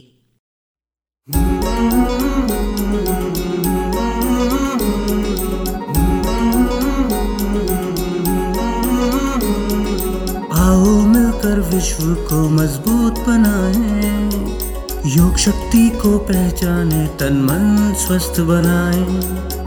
आओ 10.68 10.92
मिलकर 11.06 11.60
विश्व 11.72 12.04
को 12.30 12.40
मजबूत 12.50 13.20
बनाए 13.28 13.96
योग 15.12 15.38
शक्ति 15.38 15.84
को 16.02 16.18
पहचाने 16.30 17.06
तन 17.20 17.36
मन 17.42 17.94
स्वस्थ 17.98 18.40
बनाए 18.50 19.04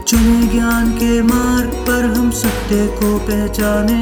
चुने 0.03 0.47
ज्ञान 0.47 0.91
के 0.93 1.11
मार्ग 1.23 1.73
पर 1.87 2.05
हम 2.15 2.29
सत्य 2.41 2.85
को 2.99 3.17
पहचाने 3.27 4.01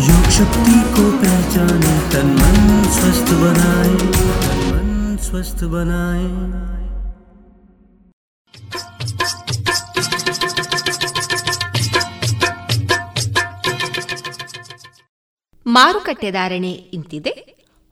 योग 0.00 0.24
शक्ति 0.30 0.76
को 0.94 1.04
पहचाने 1.20 1.94
तन 2.12 2.28
मन 2.38 2.58
स्वस्थ 2.92 3.30
बनाए 3.42 3.94
तन 4.42 4.60
मन 4.70 4.90
स्वस्थ 5.22 5.64
बनाए 5.72 6.28
ಮಾರುಕಟ್ಟೆ 15.66 16.28
ಧಾರಣೆ 16.30 16.72
ಇಂತಿದೆ 16.96 17.32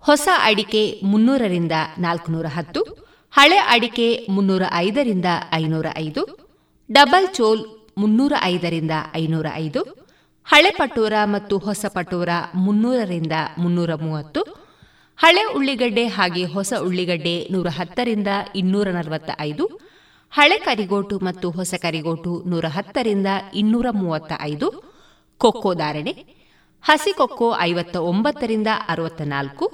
ಹೊಸ 0.04 0.26
ಅಡಿಕೆ 0.40 0.82
ಮುನ್ನೂರರಿಂದ 1.02 1.74
ನಾಲ್ಕುನೂರ 1.98 2.46
ಹತ್ತು 2.56 2.80
ಹಳೆ 3.34 3.58
ಅಡಿಕೆ 3.74 4.06
ಮುನ್ನೂರ 4.30 4.64
ಐದರಿಂದ 4.78 5.28
ಐನೂರ 5.54 5.86
ಐದು 5.96 6.22
ಡಬಲ್ 6.90 7.26
ಚೋಲ್ 7.34 7.62
ಮುನ್ನೂರ 7.98 8.32
ಐದರಿಂದ 8.52 8.94
ಐನೂರ 9.14 9.48
ಐದು 9.56 9.80
ಹಳೆ 10.49 10.69
ಪಟೋರ 10.71 11.13
ಮತ್ತು 11.25 11.55
ಹೊಸ 11.57 11.85
ಪಟೋರ 11.93 12.29
ಮುನ್ನೂರರಿಂದ 12.55 13.35
ಮುನ್ನೂರ 13.57 13.91
ಮೂವತ್ತು, 13.95 14.41
ಹಳೆ 15.19 15.43
ಉಳ್ಳಿಗಡ್ಡೆ 15.57 16.03
ಹಾಗೆ 16.07 16.43
ಹೊಸ 16.45 16.73
ಉಳ್ಳಿಗಡ್ಡೆ 16.79 17.33
ನೂರ 17.51 17.67
ಹತ್ತರಿಂದ 17.69 18.29
ಇನ್ನೂರ 18.55 18.87
ನಲವತ್ತ 18.89 19.31
ಐದು 19.39 19.65
ಹಳೆ 20.33 20.57
ಕರಿಗೋಟು 20.57 21.15
ಮತ್ತು 21.19 21.47
ಹೊಸ 21.49 21.73
ಕರಿಗೋಟು 21.81 22.31
ನೂರ 22.45 22.65
ಹತ್ತರಿಂದ 22.67 23.29
ಇನ್ನೂರ 23.53 23.87
ಮೂವತ್ತ 23.91 24.31
ಐದು 24.41 24.67
ಕೊಕ್ಕೋ 25.41 25.73
ಧಾರಣೆ, 25.73 26.13
ಹಸಿ 26.83 27.11
ಕೊಕ್ಕೋ 27.11 27.49
ಐವತ್ತ 27.59 27.95
ಒಂಬತ್ತರಿಂದ 28.11 28.69
ಅರವತ್ತ 28.87 29.21
ನಾಲ್ಕು 29.27 29.67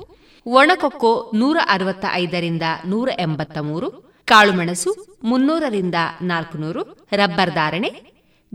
ಒಣಕೊಕ್ಕೋ 0.46 1.12
ನೂರ 1.34 1.58
ಅರವತ್ತ 1.68 2.06
ಐದರಿಂದ 2.14 2.66
ನೂರ 2.86 3.10
ಎಂಬತ್ತ 3.20 3.58
ಮೂರು 3.70 3.88
ಕಾಳುಮೆಣಸು 4.28 4.92
ಮುನ್ನೂರರಿಂದ 5.24 5.98
ನಾಲ್ಕುನೂರು, 6.22 6.82
ರಬ್ಬರ್ 7.12 7.54
ಧಾರಣೆ 7.54 7.90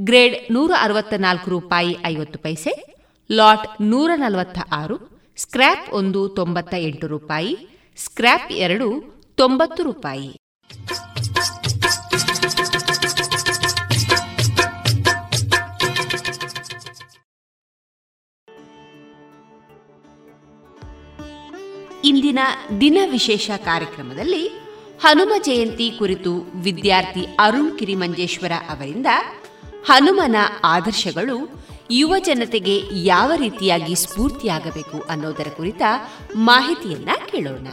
ಗ್ರೇಡ್ 0.04 0.52
ನೂರ 0.52 0.72
ಅರವತ್ತ 0.80 1.14
ನಾಲ್ಕು 1.14 1.50
ರೂಪಾಯಿ 1.50 1.96
ಐವತ್ತು 2.06 2.38
ಪೈಸೆ, 2.38 2.96
ಲಾಟ್ 3.32 3.82
ನೂರ 3.82 4.10
ನಲವತ್ತ 4.16 4.58
ಆರು, 4.72 4.96
ಸ್ಕ್ರ್ಯಾಪ್ 5.36 5.90
ಒಂದು 5.90 6.28
ತೊಂಬತ್ತ 6.28 6.74
ಎಂಟು 6.74 7.06
ರೂಪಾಯಿ, 7.06 7.56
ಸ್ಕ್ರ್ಯಾಪ್ 7.96 8.52
ಎರಡು 8.52 8.88
ತೊಂಬತ್ತು 9.34 9.82
ರೂಪಾಯಿ. 9.82 10.36
ಇಂದಿನ 22.04 22.38
ದಿನ 22.80 22.98
ವಿಶೇಷ 23.10 23.50
ಕಾರ್ಯಕ್ರಮದಲ್ಲಿ 23.64 24.48
ಹನುಮ 25.00 25.32
ಜಯಂತಿ 25.42 25.90
ಕುರಿತು 25.98 26.32
ವಿದ್ಯಾರ್ಥಿ 26.62 27.26
ಅರುಣ್ 27.38 27.78
ಕಿರಿಮಂಜೇಶ್ವರ 27.78 28.52
ಅವರಿಂದ 28.70 29.06
ಹನುಮನ 29.86 30.36
ಆದರ್ಶಗಳು 30.64 31.64
ಯುವ 31.90 32.18
ಜನತೆಗೆ 32.18 32.80
ಯಾವ 32.92 33.32
ರೀತಿಯಾಗಿ 33.36 33.94
ಸ್ಫೂರ್ತಿಯಾಗಬೇಕು 33.94 35.00
ಅನ್ನೋದರ 35.00 35.46
ಕುರಿತ 35.56 35.82
ಮಾಹಿತಿಯನ್ನ 36.34 37.08
ಕೇಳೋಣ. 37.30 37.66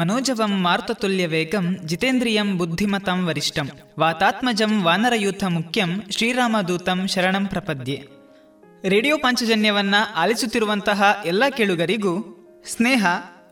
ಮನೋಜವಂ 0.00 0.62
ಮಾರ್ತುಲ್ಯವೇಗಂ 0.62 1.76
ಜಿತೇಂದ್ರಿಯಂ 1.84 2.58
ಬುದ್ಧಿಮತಂ 2.58 3.26
ವರಿಷ್ಠಂ 3.26 3.70
ವಾತಾತ್ಮಜಂ 3.98 4.82
ವಾನರಯೂಥ 4.82 5.44
ಮುಖ್ಯಂ 5.44 6.02
ಶ್ರೀರಾಮದೂತಂ 6.10 7.06
ಶರಣಂ 7.06 7.46
ಪ್ರಪದ್ಯೆ. 7.46 8.08
ರೇಡಿಯೋ 8.84 9.16
ಪಂಚಜನ್ಯವನ್ನ 9.16 9.94
ಆಲಿಸುತ್ತಿರುವಂತಹ 10.16 11.22
ಎಲ್ಲ 11.26 11.48
ಕೇಳುಗರಿಗೂ 11.48 12.34
ಸ್ನೇಹ 12.66 13.06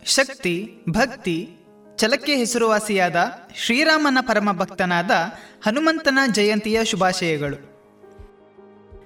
ಶಕ್ತಿ, 0.07 0.70
ಭಕ್ತಿ, 0.88 1.50
ಚಲಕ್ಕೆ 1.96 2.36
ಹೆಸರುವಾಸಿಯಾದ 2.36 3.32
ಶ್ರೀರಾಮನ 3.54 4.18
ಪರಮ 4.20 4.52
ಭಕ್ತನಾದ 4.52 5.11
ಹನುಮಂತನ 5.66 6.18
ಜಯಂತಿಯ 6.32 6.84
ಶುಭಾಶಯಗಳು. 6.84 7.76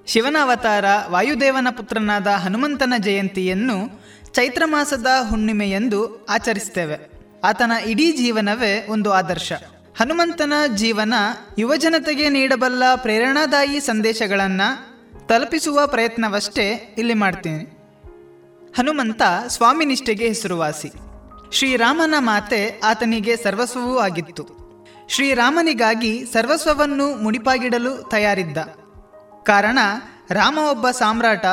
ಶಿವನ 0.07 0.36
ಅವತಾರ 0.42 0.84
ವಾಯುದೇವನ 1.09 1.66
ಪುತ್ರನಾದ 1.76 2.26
ಹನುಮಂತನ 2.26 2.92
ಜಯಂತಿಯನ್ನು 2.98 4.03
ಚೈತ್ರ 4.32 4.62
ಮಾಸದ 4.64 5.07
ಹುಣ್ಣಿಮೆಯೆಂದು 5.28 6.26
ಆಚರಿಸ್ತೇವೆ. 6.26 7.11
ಆತನ 7.44 7.72
ಇಡೀ 7.86 8.12
ಜೀವನವೇ 8.12 8.86
ಒಂದು 8.90 9.12
ಆದರ್ಶ. 9.12 9.53
ಹನುಮಂತನ 10.01 10.53
ಜೀವನ 10.74 11.14
ಯುವಜನತೆಗೆ 11.59 12.28
ನೀಡಬಲ್ಲ 12.28 12.82
ಪ್ರೇರಣಾದಾಯಿ 12.96 13.80
ಸಂದೇಶಗಳನ್ನು 13.80 14.90
ತಲುಪಿಸುವ 15.26 15.86
ಪ್ರಯತ್ನವಷ್ಟೇ 15.86 16.94
ಇಲ್ಲಿ 16.98 17.14
ಮಾಡ್ತೀನಿ. 17.14 17.80
ಹನುಮಂತ 18.77 19.23
ಸ್ವಾಮಿನಿಷ್ಠೆಗೆ 19.47 20.29
ಹೆಸರುವಾಸಿ. 20.29 20.93
ಶ್ರೀರಾಮನ 21.53 22.14
ಮಾತೆ 22.18 22.81
ಆತನಿಗೆ 22.85 23.37
ಸರ್ವಸ್ವವೂ 23.37 23.99
ಆಗಿತ್ತು. 23.99 24.49
ಶ್ರೀರಾಮನಿಗಾಗಿ 25.09 26.25
ಸರ್ವಸ್ವವನ್ನು 26.33 27.23
ಮುಡಿಪಾಗಿಡಲು 27.23 28.09
ತಯಾರಿದ್ದ. 28.11 28.59
ಕಾರಣ, 29.45 29.79
ರಾಮ 30.31 30.59
ಒಬ್ಬ 30.59 30.91
ಸಾಮ್ರಾಟ, 30.91 31.45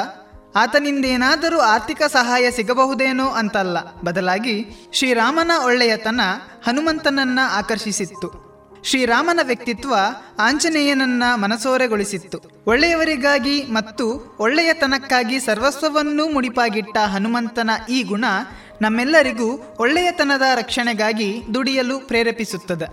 ಆತನಿಂದೇನಾದರೂ 0.56 1.60
ಆರ್ಥಿಕ 1.60 2.02
ಸಹಾಯ 2.08 2.52
ಸಿಗಬಹುದೇನೋ 2.52 3.26
ಅಂತಲ್ಲ. 3.26 3.78
ಬದಲಾಗಿ, 3.96 4.66
ಶ್ರೀರಾಮನ 4.94 5.52
ಒಳ್ಳೆಯತನ 5.66 6.22
ಹನುಮಂತನನ್ನ 6.68 7.40
ಆಕರ್ಷಿಸಿತ್ತು. 7.52 8.47
ಶ್ರೀರಾಮನ 8.88 9.40
ವ್ಯಕ್ತಿತ್ವ 9.44 9.94
ಆಂಜನೇಯನನ್ನ 10.40 11.24
ಮನಸೋರೆಗೊಳಿಸಿತ್ತು. 11.36 12.42
ಒಳ್ಳೆಯವರಿಗಾಗಿ 12.68 13.64
ಮತ್ತು 13.64 14.36
ಒಳ್ಳೆಯತನಕ್ಕಾಗಿ 14.40 15.40
ಸರ್ವಸ್ವವನ್ನೂ 15.40 16.30
ಮುಡಿಪಾಗಿಟ್ಟ 16.30 16.98
ಹನುಮಂತನ 16.98 17.70
ಈ 17.90 18.04
ಗುಣ 18.04 18.26
ನಮ್ಮೆಲ್ಲರಿಗೂ 18.82 19.76
ಒಳ್ಳೆಯತನದ 19.80 20.42
ರಕ್ಷಣೆಗಾಗಿ 20.56 21.44
ದುಡಿಯಲು 21.54 22.00
ಪ್ರೇರೇಪಿಸುತ್ತದೆ. 22.00 22.88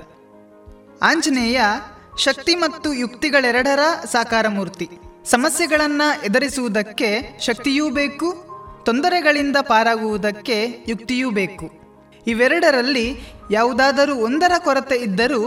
ಆಂಜನೇಯ 1.03 1.61
ಶಕ್ತಿ 2.18 2.55
ಮತ್ತು 2.55 2.92
ಯುಕ್ತಿಗಳೆರಡರ 2.92 3.78
ಸಾಕಾರ 4.12 4.49
ಮೂರ್ತಿ 4.49 4.88
ಸಮಸ್ಯೆಗಳನ್ನು 5.24 6.24
ಎದುರಿಸುವುದಕ್ಕೆ 6.24 7.38
ಶಕ್ತಿಯೂ 7.40 7.90
ಬೇಕು, 7.90 8.28
ತೊಂದರೆಗಳಿಂದ 8.84 9.57
ಪಾರಾಗುವುದಕ್ಕೆ 9.61 10.84
ಯುಕ್ತಿಯೂ 10.88 11.30
ಬೇಕು. 11.30 11.84
ಇವೆರಡರಲ್ಲಿ 12.26 13.20
ಯಾವುದಾದರೂ 13.51 14.14
ಒಂದರ 14.14 14.53
ಕೊರತೆ 14.59 14.97
ಇದ್ದರೂ 14.97 15.40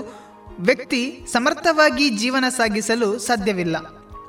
ವ್ಯಕ್ತಿ 0.59 1.25
ಸಮರ್ಥವಾಗಿ 1.31 2.09
ಜೀವನ 2.09 2.45
ಸಾಗಿಸಲು 2.49 3.19
ಸಾಧ್ಯವಿಲ್ಲ. 3.19 3.77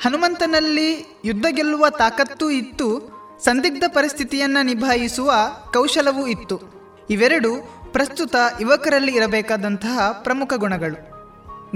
ಹನುಮಂತನಲ್ಲಿ 0.03 1.21
ಯುದ್ಧ 1.25 1.47
ಗೆಲ್ಲುವ 1.51 1.89
ತಾಕತ್ತೂ 1.89 2.51
ಇತ್ತು, 2.51 3.19
ಸಂದಿಗ್ಧ 3.45 3.85
ಪರಿಸ್ಥಿತಿಯನ್ನು 3.89 4.65
ನಿಭಾಯಿಸುವ 4.65 5.33
ಕೌಶಲವೂ 5.73 6.27
ಇತ್ತು. 6.27 6.61
ಇವೆರಡು 7.11 7.79
ಪ್ರಸ್ತುತ 7.93 8.37
ಯುವಕರಲ್ಲಿ 8.61 9.15
ಇರಬೇಕಾದಂತಹ 9.15 10.13
ಪ್ರಮುಖ 10.13 10.53
ಗುಣಗಳು. 10.57 11.19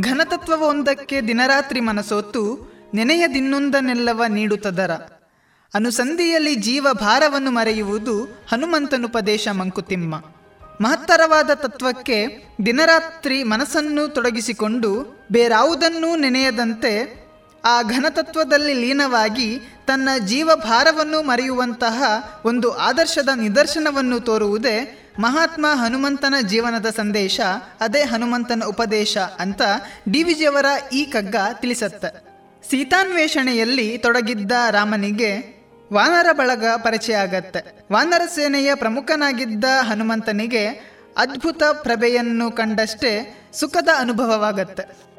ಘನತತ್ವವೊಂದಕ್ಕೆ 0.00 1.20
ದಿನರಾತ್ರಿ 1.20 1.80
ಮನಸೋತು 1.80 2.72
ನೆನೆಯದಿನ್ನೊಂದನ್ನೆಲ್ಲವ 2.94 4.22
ನೀಡುತ್ತದರ 4.28 4.90
ಅನುಸಂಧಿಯಲ್ಲಿ 5.74 6.54
ಜೀವ 6.54 6.86
ಭಾರವನ್ನು 6.92 7.50
ಮರೆಯುವುದು 7.50 8.24
ಹನುಮಂತನುಪದೇಶ 8.24 9.48
ಮಂಕುತಿಮ್ಮ. 9.48 10.14
ಮಹತ್ತರವಾದ 10.82 11.50
ತತ್ವಕ್ಕೆ 11.54 12.18
ದಿನರಾತ್ರಿ 12.66 13.42
ಮನಸ್ಸನ್ನು 13.42 14.08
ತೊಡಗಿಸಿಕೊಂಡು 14.08 14.90
ಬೇರಾವುದನ್ನೂ 15.32 16.16
ನೆನೆಯದಂತೆ 16.16 17.22
ಆ 17.64 17.82
ಘನತತ್ವದಲ್ಲಿ 17.82 18.74
ಲೀನವಾಗಿ 18.74 19.58
ತನ್ನ 19.86 20.08
ಜೀವಭಾರವನ್ನು 20.26 21.22
ಮರೆಯುವಂತಹ 21.22 22.02
ಒಂದು 22.44 22.72
ಆದರ್ಶದ 22.72 23.28
ನಿದರ್ಶನವನ್ನು 23.36 24.20
ತೋರುವುದೇ 24.20 24.98
ಮಹಾತ್ಮ 25.18 25.66
ಹನುಮಂತನ 25.74 26.34
ಜೀವನದ 26.48 26.86
ಸಂದೇಶ, 26.86 27.40
ಅದೇ 27.80 28.02
ಹನುಮಂತನ 28.02 28.62
ಉಪದೇಶ 28.68 29.18
ಅಂತ 29.18 29.62
ಡಿ 30.12 30.22
ವಿಜಿಯವರ 30.22 30.66
ಈ 30.92 31.04
ಕಗ್ಗ 31.04 31.36
ತಿಳಿಸತ್ತ. 31.60 32.04
ಸೀತಾನ್ವೇಷಣೆಯಲ್ಲಿ 32.70 33.98
ತೊಡಗಿದ್ದ 33.98 34.52
ರಾಮನಿಗೆ 34.70 35.61
ವಾನರ 35.92 36.26
ಬಳಗ 36.32 36.64
ಪರಿಚಯ 36.76 37.14
ಆಗತ್ತೆ. 37.14 37.86
ವಾನರ 37.92 38.22
ಸೇನೆಯ 38.34 38.74
ಪ್ರಮುಖನಾಗಿದ್ದ 38.74 39.64
ಹನುಮಂತನಿಗೆ 39.80 40.66
ಅದ್ಭುತ 41.16 41.62
ಪ್ರಭೆಯನ್ನು 41.62 42.52
ಕಂಡಷ್ಟೇ 42.52 43.42
ಸುಖದ 43.52 43.88
ಅನುಭವವಾಗತ್ತೆ. 43.98 45.12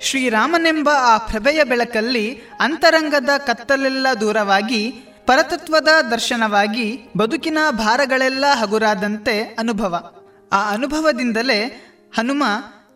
ಶ್ರೀರಾಮನೆಂಬ 0.00 0.90
ಆ 0.90 1.18
ಪ್ರಭೆಯ 1.18 1.64
ಬೆಳಕಲ್ಲಿ 1.64 2.40
ಅಂತರಂಗದ 2.60 3.28
ಕತ್ತಲೆಲ್ಲ 3.38 4.06
ದೂರವಾಗಿ 4.20 4.90
ಪರತತ್ವದ 5.26 5.88
ದರ್ಶನವಾಗಿ 6.10 7.00
ಬದುಕಿನ 7.16 7.58
ಭಾರಗಳೆಲ್ಲ 7.70 8.44
ಹಗುರಾದಂತೆ 8.60 9.42
ಅನುಭವ. 9.42 10.12
ಆ 10.52 10.70
ಅನುಭವದಿಂದಲೇ 10.70 11.86
ಹನುಮ 12.18 12.44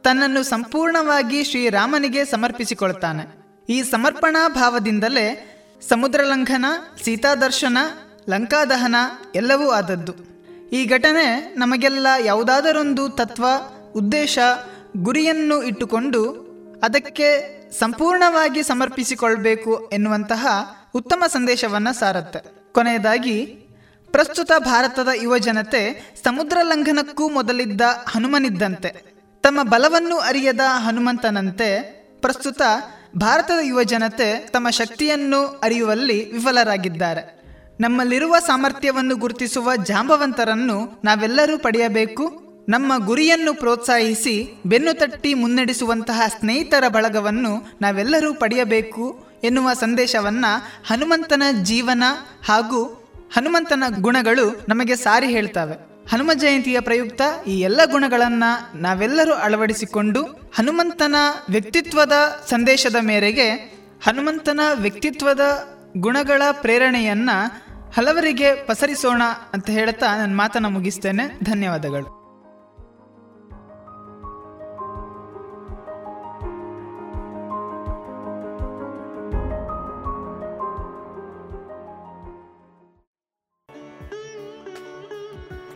ತನ್ನನ್ನು 0.02 0.42
ಸಂಪೂರ್ಣವಾಗಿ 0.42 1.44
ಶ್ರೀರಾಮನಿಗೆ 1.44 2.24
ಸಮರ್ಪಿಸಿಕೊಳ್ತಾನೆ. 2.24 3.44
ಈ 3.68 3.82
ಸಮರ್ಪಣಾ 3.82 4.48
ಭಾವದಿಂದಲೇ 4.48 5.50
ಸಮುದ್ರ 5.88 6.20
ಲಂಘನ 6.20 6.64
ಸೀತಾದರ್ಶನ, 7.04 7.78
ಲಂಕಾದಹನ 8.28 8.94
ಎಲ್ಲವೂ 9.34 9.70
ಆದದ್ದು. 9.70 10.14
ಈ 10.72 10.84
ಘಟನೆ 10.86 11.54
ನಮಗೆಲ್ಲ 11.56 12.06
ಯಾವುದಾದರೊಂದು 12.24 13.08
ತತ್ವ, 13.08 13.46
ಉದ್ದೇಶ, 13.96 14.38
ಗುರಿಯನ್ನು 14.96 15.62
ಇಟ್ಟುಕೊಂಡು 15.62 16.32
ಅದಕ್ಕೆ 16.82 17.54
ಸಂಪೂರ್ಣವಾಗಿ 17.78 18.62
ಸಮರ್ಪಿಸಿಕೊಳ್ಬೇಕು 18.62 19.90
ಎನ್ನುವಂತಹ 19.92 20.46
ಉತ್ತಮ 20.94 21.24
ಸಂದೇಶವನ್ನು 21.26 21.94
ಸಾರುತ್ತೆ. 21.94 22.72
ಕೊನೆಯದಾಗಿ, 22.72 23.46
ಪ್ರಸ್ತುತ 24.10 24.52
ಭಾರತದ 24.58 25.08
ಯುವಜನತೆ 25.22 26.12
ಸಮುದ್ರ 26.24 26.56
ಲಂಘನಕ್ಕೂ 26.62 27.28
ಮೊದಲಿದ್ದ 27.28 27.80
ಹನುಮನಿದ್ದಂತೆ. 28.08 29.14
ತಮ್ಮ 29.42 29.62
ಬಲವನ್ನು 29.62 30.18
ಅರಿಯದ 30.18 30.60
ಹನುಮಂತನಂತೆ 30.66 31.82
ಪ್ರಸ್ತುತ 32.20 32.62
ಭಾರತದ 33.16 33.58
ಯುವ 33.62 33.82
ಜನತೆ 33.82 34.48
ತಮ್ಮ 34.50 34.70
ಶಕ್ತಿಯನ್ನು 34.70 35.60
ಅರಿಯುವಲ್ಲಿ 35.64 36.32
ವಿಫಲರಾಗಿದ್ದಾರೆ. 36.32 37.44
ನಮ್ಮಲ್ಲಿರುವ 37.80 38.36
ಸಾಮರ್ಥ್ಯವನ್ನು 38.38 39.16
ಗುರುತಿಸುವ 39.16 39.76
ಜಾಂಬವಂತರನ್ನು 39.76 41.00
ನಾವೆಲ್ಲರೂ 41.04 41.58
ಪಡೆಯಬೇಕು. 41.58 42.44
ನಮ್ಮ 42.68 43.06
ಗುರಿಯನ್ನು 43.06 43.54
ಪ್ರೋತ್ಸಾಹಿಸಿ 43.54 44.62
ಬೆನ್ನು 44.66 44.98
ತಟ್ಟಿ 44.98 45.34
ಮುನ್ನಡೆಸುವಂತಹ 45.34 46.22
ಸ್ನೇಹಿತರ 46.40 46.84
ಬಳಗವನ್ನು 46.88 47.78
ನಾವೆಲ್ಲರೂ 47.82 48.34
ಪಡೆಯಬೇಕು 48.34 49.26
ಎನ್ನುವ 49.44 49.72
ಸಂದೇಶವನ್ನು 49.72 50.82
ಹನುಮಂತನ 50.86 51.42
ಜೀವನ 51.62 52.04
ಹಾಗೂ 52.48 52.84
ಹನುಮಂತನ 53.36 53.82
ಗುಣಗಳು 54.00 54.66
ನಮಗೆ 54.68 54.96
ಸಾರಿ 54.96 55.26
ಹೇಳ್ತವೆ. 55.26 55.93
ಹನುಮ 56.10 56.30
ಜಯಂತಿಯ 56.34 56.80
ಪ್ರಯುಕ್ತ 56.80 57.22
ಈ 57.46 57.60
ಎಲ್ಲ 57.60 57.80
ಗುಣಗಳನ್ನ 57.84 58.44
ನಾವೆಲ್ಲರೂ 58.74 59.32
ಅಳವಡಿಸಿಕೊಂಡು 59.32 60.22
ಹನುಮಂತನ 60.56 61.16
ವ್ಯಕ್ತಿತ್ವದ 61.50 62.12
ಸಂದೇಶದ 62.50 62.96
ಮೇರೆಗೆ 63.00 63.50
ಹನುಮಂತನ 64.04 64.60
ವ್ಯಕ್ತಿತ್ವದ 64.74 65.40
ಗುಣಗಳ 65.96 66.42
ಪ್ರೇರಣೆಯನ್ನ 66.52 67.30
ಹಲವರಿಗೆ 67.96 68.54
ಪಸರಿಸೋಣ 68.54 69.22
ಅಂತ 69.52 69.70
ಹೇಳ್ತಾ 69.70 70.16
ನನ್ನ 70.16 70.36
ಮಾತನ್ನ 70.36 70.66
ಮುಗಿಸ್ತೇನೆ. 70.66 71.38
ಧನ್ಯವಾದಗಳು. 71.44 72.23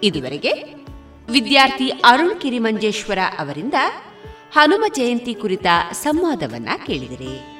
ಇದುವರೆಗೆ 0.03 0.53
ವಿದ್ಯಾರ್ಥಿ 1.31 1.89
ಅರುಣ್ 1.89 2.41
ಕಿರಿಮಂಜೇಶ್ವರ 2.41 3.19
ಅವರಿಂದ 3.39 3.75
ಹನುಮ 4.53 4.85
ಜಯಂತಿ 4.95 5.35
ಕುರಿತ 5.35 5.67
ಸಂವಾದವನ್ನ 5.93 6.69
ಕೇಳಿದರೆ. 6.87 7.59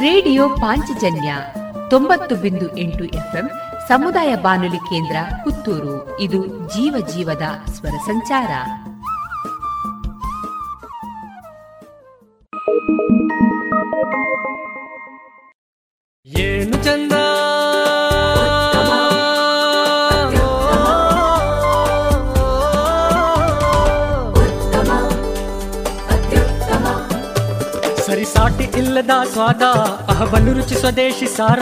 ರೇಡಿಯೋ 0.00 0.48
ಪಾಂಚಜನ್ಯ 0.48 1.36
ತೊಂಬತ್ತು 1.90 2.36
ಬಿಂದು 2.36 2.76
ಎಂಟು 2.76 3.04
ಎಫ್ಎಂ 3.04 3.50
ಸಮುದಾಯ 3.88 4.34
ಬಾನುಲಿ 4.34 4.76
ಕೇಂದ್ರ 4.76 5.16
ಪುತ್ತೂರು. 5.44 6.20
ಇದು 6.20 6.46
ಜೀವ 6.46 7.06
ಜೀವದ 7.06 7.42
ಸ್ವರ 7.72 7.96
ಸಂಚಾರ. 8.06 8.48
ಏನು 16.25 16.77
ಚಂದ 16.83 17.13
ಸರಿಸಾಟಿ 28.05 28.65
ಇಲ್ಲದ 28.77 29.13
ಸ್ವಾದ 29.33 29.63
ಅಹಬಲು 30.09 30.51
ರುಚಿ 30.53 30.75
ಸ್ವದೇಶಿ 30.75 31.27
ಸಾರ 31.35 31.61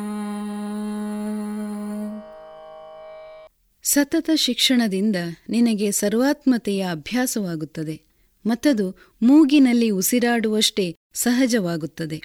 ಸತತ 3.84 4.30
ಶಿಕ್ಷಣದಿಂದ 4.36 5.16
ನಿನಗೆ 5.50 5.92
ಸರ್ವಾತ್ಮತೆಯ 5.92 6.88
ಅಭ್ಯಾಸವಾಗುತ್ತದೆ, 6.92 8.02
ಮತ್ತದು 8.46 9.18
ಮೂಗಿನಲ್ಲಿ 9.22 9.90
ಉಸಿರಾಡುವಷ್ಟೇ 9.90 10.96
ಸಹಜವಾಗುತ್ತದೆ. 11.14 12.22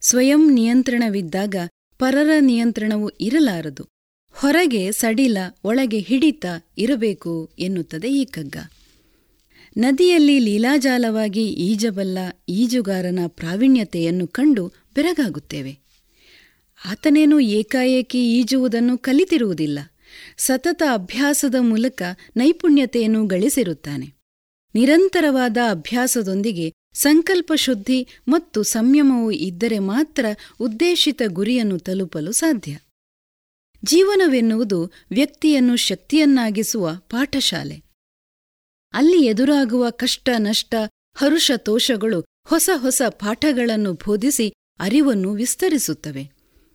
ಸ್ವಯಂ 0.00 0.54
ನಿಯಂತ್ರಣವಿದ್ದಾಗ 0.54 1.54
ಪರರ 1.98 2.30
ನಿಯಂತ್ರಣವು 2.40 3.08
ಇರಲಾರದು. 3.08 3.99
ಹೊರಗೆ 4.32 4.92
ಸಡಿಲ, 4.92 5.38
ಒಳಗೆ 5.64 5.98
ಹಿಡಿತ 5.98 6.46
ಇರಬೇಕು 6.78 7.50
ಎನ್ನುತ್ತದೆ 7.58 8.12
ಈ 8.12 8.24
ಕಗ್ಗ 8.24 8.56
ನದಿಯಲ್ಲಿ 9.76 10.38
ಲೀಲಾಜಾಲವಾಗಿ 10.38 11.46
ಈಜಬಲ್ಲ 11.46 12.18
ಈಜುಗಾರನ 12.48 13.18
ಪ್ರಾವೀಣ್ಯತೆಯನ್ನು 13.26 14.26
ಕಂಡು 14.26 14.72
ಬೆರಗಾಗುತ್ತೇವೆ. 14.94 15.78
ಆತನೇನು 16.84 17.40
ಏಕಾಏಕಿ 17.40 18.38
ಈಜುವುದನ್ನು 18.38 18.98
ಕಲಿತಿರುವುದಿಲ್ಲ. 18.98 19.78
ಸತತ 20.38 20.82
ಅಭ್ಯಾಸದ 20.92 21.54
ಮೂಲಕ 21.60 22.02
ನೈಪುಣ್ಯತೆಯನ್ನು 22.36 23.26
ಗಳಿಸಿರುತ್ತಾನೆ. 23.26 24.06
ನಿರಂತರವಾದ 24.74 25.56
ಅಭ್ಯಾಸದೊಂದಿಗೆ 25.70 26.74
ಸಂಕಲ್ಪ 26.94 27.52
ಶುದ್ಧಿ 27.54 28.06
ಮತ್ತು 28.28 28.62
ಸಂಯಮವು 28.62 29.30
ಇದ್ದರೆ 29.30 29.78
ಮಾತ್ರ 29.78 30.26
ಉದ್ದೇಶಿತ 30.60 31.22
ಗುರಿಯನ್ನು 31.26 31.78
ತಲುಪಲು 31.78 32.32
ಸಾಧ್ಯ. 32.32 32.78
ಜೀವನವೆನ್ನುವುದು 33.84 34.92
ವ್ಯಕ್ತಿಯನ್ನು 35.10 35.76
ಶಕ್ತಿಯನ್ನಾಗಿಸುವ 35.76 36.94
ಪಾಠಶಾಲೆ. 36.94 37.82
ಅಲ್ಲಿ 38.92 39.26
ಎದುರಾಗುವ 39.26 39.90
ಕಷ್ಟ, 39.90 40.28
ನಷ್ಟ, 40.38 40.74
ಹರುಷ 41.14 41.50
ತೋಷಗಳು 41.56 42.20
ಹೊಸ 42.20 42.70
ಹೊಸ 42.76 43.02
ಪಾಠಗಳನ್ನು 43.08 43.92
ಬೋಧಿಸಿ 43.92 44.52
ಅರಿವನ್ನು 44.80 45.32
ವಿಸ್ತರಿಸುತ್ತವೆ. 45.32 46.30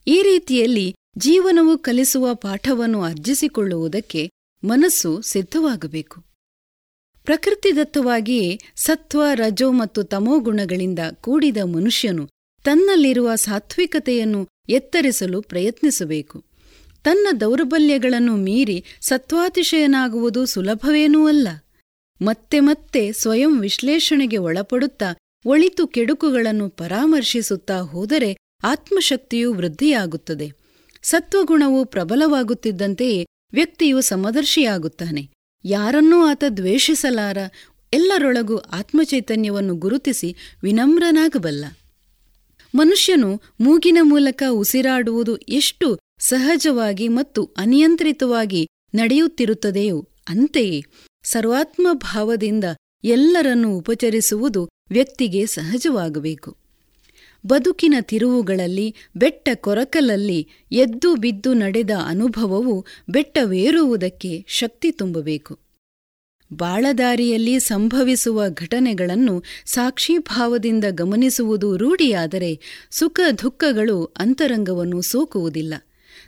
ಈ 0.08 0.22
ರೀತಿಯಲ್ಲಿ 0.22 0.96
ಜೀವನವು 1.18 1.78
ಕಲಿಸುವ 1.78 2.36
ಪಾಠವನ್ನು 2.36 3.02
ಅರ್ಜಿಸಿಕೊಳ್ಳುವುದಕ್ಕೆ 3.02 4.30
ಮನಸ್ಸು 4.64 5.22
ಸಿದ್ಧವಾಗಬೇಕು. 5.22 6.26
ಪ್ರಕೃತಿದತ್ತವಾಗಿಯೇ 7.24 8.60
ಸತ್ವ, 8.76 9.24
ರಜೋ 9.34 9.72
ಮತ್ತು 9.72 10.04
ತಮೋಗುಣಗಳಿಂದ 10.04 11.00
ಕೂಡಿದ 11.14 11.58
ಮನುಷ್ಯನು 11.58 12.30
ತನ್ನಲ್ಲಿರುವ 12.64 13.36
ಸಾತ್ವಿಕತೆಯನ್ನು 13.36 14.48
ಎತ್ತರಿಸಲು 14.70 15.42
ಪ್ರಯತ್ನಿಸಬೇಕು. 15.42 16.55
ತನ್ನ 17.06 17.28
ದೌರ್ಬಲ್ಯಗಳನ್ನು 17.42 18.36
ಮೀರಿ 18.36 18.86
ಸತ್ವಾತಿಶಯನಾಗುವುದು 19.02 20.46
ಸುಲಭವೇನೂ 20.46 21.28
ಅಲ್ಲ. 21.28 21.48
ಮತ್ತೆ 22.22 22.60
ಮತ್ತೆ 22.60 23.12
ಸ್ವಯಂ 23.12 23.62
ವಿಶ್ಲೇಷಣೆಗೆ 23.62 24.38
ಒಳಪಡುತ್ತಾ 24.38 25.16
ಒಳಿತು 25.46 25.88
ಕೆಡುಕುಗಳನ್ನು 25.88 26.70
ಪರಾಮರ್ಶಿಸುತ್ತಾ 26.70 27.78
ಹೋದರೆ 27.78 28.38
ಆತ್ಮಶಕ್ತಿಯು 28.64 29.54
ವೃದ್ಧಿಯಾಗುತ್ತದೆ. 29.54 30.52
ಸತ್ವಗುಣವು 31.04 31.86
ಪ್ರಬಲವಾಗುತ್ತಿದ್ದಂತೆಯೇ 31.86 33.26
ವ್ಯಕ್ತಿಯು 33.54 34.02
ಸಮದರ್ಶಿಯಾಗುತ್ತಾನೆ. 34.02 35.30
ಯಾರನ್ನೂ 35.66 36.26
ಆತ 36.26 36.44
ದ್ವೇಷಿಸಲಾರ 36.58 37.38
ಎಲ್ಲರೊಳಗೂ 37.94 38.58
ಆತ್ಮಚೈತನ್ಯವನ್ನು 38.58 39.76
ಗುರುತಿಸಿ 39.76 40.36
ವಿನಮ್ರನಾಗಬಲ್ಲ. 40.64 41.66
ಮನುಷ್ಯನು 42.76 43.42
ಮೂಗಿನ 43.60 43.98
ಮೂಲಕ 44.02 44.44
ಉಸಿರಾಡುವುದು 44.52 45.38
ಎಷ್ಟು 45.38 46.00
ಸಹಜವಾಗಿ 46.28 47.08
ಮತ್ತು 47.08 47.46
ಅನಿಯಂತ್ರಿತವಾಗಿ 47.58 48.68
ನಡೆಯುತ್ತಿರುತ್ತದೆಯೋ 48.96 50.10
ಅಂತೆಯೇ 50.28 50.86
ಸರ್ವಾತ್ಮ 51.24 51.88
ಭಾವದಿಂದ 51.94 52.64
ಎಲ್ಲರನ್ನೂ 53.04 53.78
ಉಪಚರಿಸುವುದು 53.78 54.70
ವ್ಯಕ್ತಿಗೆ 54.90 55.46
ಸಹಜವಾಗಬೇಕು. 55.46 56.58
ಬದುಕಿನ 57.46 57.94
ತಿರುವುಗಳಲ್ಲಿ, 58.02 58.96
ಬೆಟ್ಟ 59.16 59.50
ಕೊರಕಲಲ್ಲಿ 59.56 60.50
ಎದ್ದು 60.72 61.16
ಬಿದ್ದು 61.16 61.54
ನಡೆದ 61.54 61.90
ಅನುಭವವು 62.06 62.86
ಬೆಟ್ಟವೇರುವುದಕ್ಕೆ 63.10 64.46
ಶಕ್ತಿ 64.48 64.92
ತುಂಬಬೇಕು. 64.92 65.60
ಬಾಳದಾರಿಯಲ್ಲಿ 66.54 67.60
ಸಂಭವಿಸುವ 67.60 68.50
ಘಟನೆಗಳನ್ನು 68.50 69.44
ಸಾಕ್ಷೀಭಾವದಿಂದ 69.66 70.84
ಗಮನಿಸುವುದು 70.90 71.78
ರೂಢಿಯಾದರೆ 71.78 72.60
ಸುಖ 72.92 73.20
ದುಃಖಗಳು 73.44 74.06
ಅಂತರಂಗವನ್ನು 74.06 75.02
ಸೋಕುವುದಿಲ್ಲ. 75.02 75.74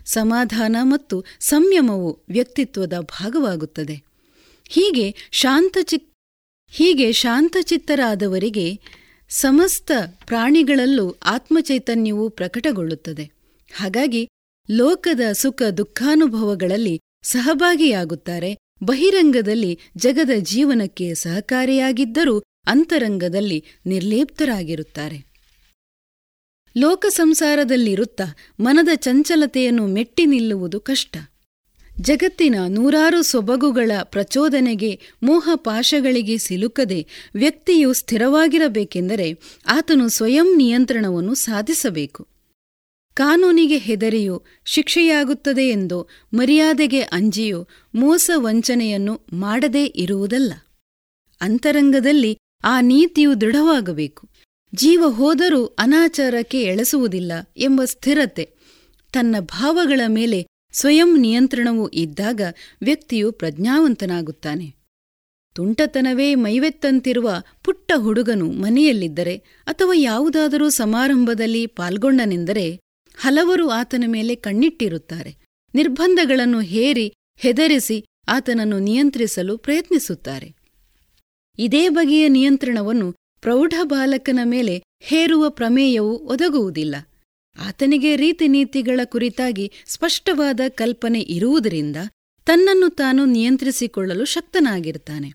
ಸಮಾಧಾನ 0.08 0.76
ಮತ್ತು 0.82 1.24
ಸಂಯಮವು 1.40 2.24
ವ್ಯಕ್ತಿತ್ವದ 2.28 3.00
ಭಾಗವಾಗುತ್ತದೆ. 3.00 4.02
ಹೀಗೆ 4.68 5.28
ಶಾಂತಚಿ 5.32 6.12
ಹೀಗೆ 6.70 7.12
ಶಾಂತಚಿತ್ತರಾದವರಿಗೆ 7.12 8.80
ಸಮಸ್ತ 9.28 9.92
ಪ್ರಾಣಿಗಳಲ್ಲೂ 10.26 11.10
ಆತ್ಮಚೈತನ್ಯವು 11.10 12.30
ಪ್ರಕಟಗೊಳ್ಳುತ್ತದೆ. 12.30 13.24
ಹಾಗಾಗಿ 13.72 14.28
ಲೋಕದ 14.70 15.20
ಸುಖ 15.32 15.62
ದುಃಖಾನುಭವಗಳಲ್ಲಿ 15.62 17.00
ಸಹಭಾಗಿಯಾಗುತ್ತಾರೆ. 17.22 18.58
ಬಹಿರಂಗದಲ್ಲಿ 18.84 19.78
ಜಗದ 19.96 20.30
ಜೀವನಕ್ಕೆ 20.38 21.14
ಸಹಕಾರಿಯಾಗಿದ್ದರೂ 21.14 22.38
ಅಂತರಂಗದಲ್ಲಿ 22.66 23.64
ನಿರ್ಲಿಪ್ತರಾಗಿರುತ್ತಾರೆ. 23.86 25.27
ಲೋಕ 26.78 27.06
ಸಂಸಾರದಲ್ಲಿರುತ್ತಾ 27.08 28.36
ಮನದ 28.60 28.88
ಚಂಚಲತೆಯನ್ನು 28.94 29.86
ಮೆಟ್ಟಿ 29.86 30.26
ನಿಲ್ಲುವುದು 30.26 30.80
ಕಷ್ಟ. 30.80 31.16
ಜಗತ್ತಿನ 32.00 32.54
ನೂರಾರು 32.68 33.22
ಸೊಬಗುಗಳ 33.22 33.90
ಪ್ರಚೋದನೆಗೆ 34.02 35.00
ಮೋಹ 35.22 35.48
ಪಾಶಗಳಿಗೆ 35.54 36.38
ಸಿಲುಕದೆ 36.38 37.06
ವ್ಯಕ್ತಿಯು 37.34 37.92
ಸ್ಥಿರವಾಗಿರಬೇಕೆಂದರೆ 37.92 39.40
ಆತನು 39.66 40.08
ಸ್ವಯಂ 40.08 40.56
ನಿಯಂತ್ರಣವನ್ನು 40.56 41.34
ಸಾಧಿಸಬೇಕು. 41.34 42.28
ಕಾನೂನಿಗೆ 43.14 43.78
ಹೆದರಿಯೋ 43.78 44.42
ಶಿಕ್ಷೆಯಾಗುತ್ತದೆ 44.64 45.68
ಎಂದು 45.68 46.08
ಮರ್ಯಾದೆಗೆ 46.34 47.00
ಅಂಜಿಯೋ 47.00 47.68
ಮೋಸ 47.94 48.30
ವಂಚನೆಯನ್ನು 48.36 49.20
ಮಾಡದೇ 49.32 49.84
ಇರುವುದಲ್ಲ. 49.84 50.52
ಅಂತರಂಗದಲ್ಲಿ 51.40 52.38
ಆ 52.64 52.80
ನೀತಿಯು 52.80 53.40
ದೃಢವಾಗಬೇಕು. 53.40 54.27
ಜೀವ 54.74 55.08
ಹೋದರೂ 55.08 55.66
ಅನಾಚಾರಕ್ಕೆ 55.66 56.62
ಎಳಸುವುದಿಲ್ಲ 56.62 57.32
ಎಂಬ 57.56 57.84
ಸ್ಥಿರತೆ. 57.84 58.54
ತನ್ನ 59.12 59.36
ಭಾವಗಳ 59.40 60.00
ಮೇಲೆ 60.06 60.46
ಸ್ವಯಂ 60.72 61.20
ನಿಯಂತ್ರಣವು 61.20 61.88
ಇದ್ದಾಗ 61.88 62.40
ವ್ಯಕ್ತಿಯು 62.82 63.32
ಪ್ರಜ್ಞಾವಂತನಾಗುತ್ತಾನೆ. 63.32 64.74
ತುಂಟತನವೇ 65.54 66.34
ಮೈವೆತ್ತಂತಿರುವ 66.34 67.42
ಪುಟ್ಟ 67.64 67.92
ಹುಡುಗನು 67.96 68.50
ಮನೆಯಲ್ಲಿದ್ದರೆ 68.50 69.36
ಅಥವಾ 69.66 69.92
ಯಾವುದಾದರೂ 69.94 70.68
ಸಮಾರಂಭದಲ್ಲಿ 70.68 71.66
ಪಾಲ್ಗೊಂಡನೆಂದರೆ 71.66 72.80
ಹಲವರು 73.16 73.70
ಆತನ 73.70 74.04
ಮೇಲೆ 74.06 74.34
ಕಣ್ಣಿಟ್ಟಿರುತ್ತಾರೆ. 74.34 75.36
ನಿರ್ಬಂಧಗಳನ್ನು 75.74 76.60
ಹೇರಿ 76.60 77.12
ಹೆದರಿಸಿ 77.36 78.04
ಆತನನ್ನು 78.28 78.78
ನಿಯಂತ್ರಿಸಲು 78.78 79.58
ಪ್ರಯತ್ನಿಸುತ್ತಾರೆ. 79.58 80.54
ಇದೇ 81.58 81.88
ಬಗೆಯ 81.88 82.28
ನಿಯಂತ್ರಣವನ್ನು 82.28 83.14
ಪ್ರೌಢ 83.40 83.74
ಬಾಲಕನ 83.82 84.38
ಮೇಲೆ 84.44 84.82
ಹೇರುವ 85.00 85.50
ಪ್ರಮೇಯವು 85.50 86.18
ಒದಗುವುದಿಲ್ಲ. 86.18 86.96
ಆತನಿಗೆ 87.58 88.16
ರೀತಿನೀತಿಗಳ 88.16 89.00
ಕುರಿತಾಗಿ 89.04 89.72
ಸ್ಪಷ್ಟವಾದ 89.86 90.60
ಕಲ್ಪನೆ 90.68 91.20
ಇರುವುದರಿಂದ 91.20 91.96
ತನ್ನನ್ನು 92.46 92.88
ತಾನು 92.88 93.24
ನಿಯಂತ್ರಿಸಿಕೊಳ್ಳಲು 93.24 94.24
ಶಕ್ತನಾಗಿರ್ತಾನೆ. 94.24 95.32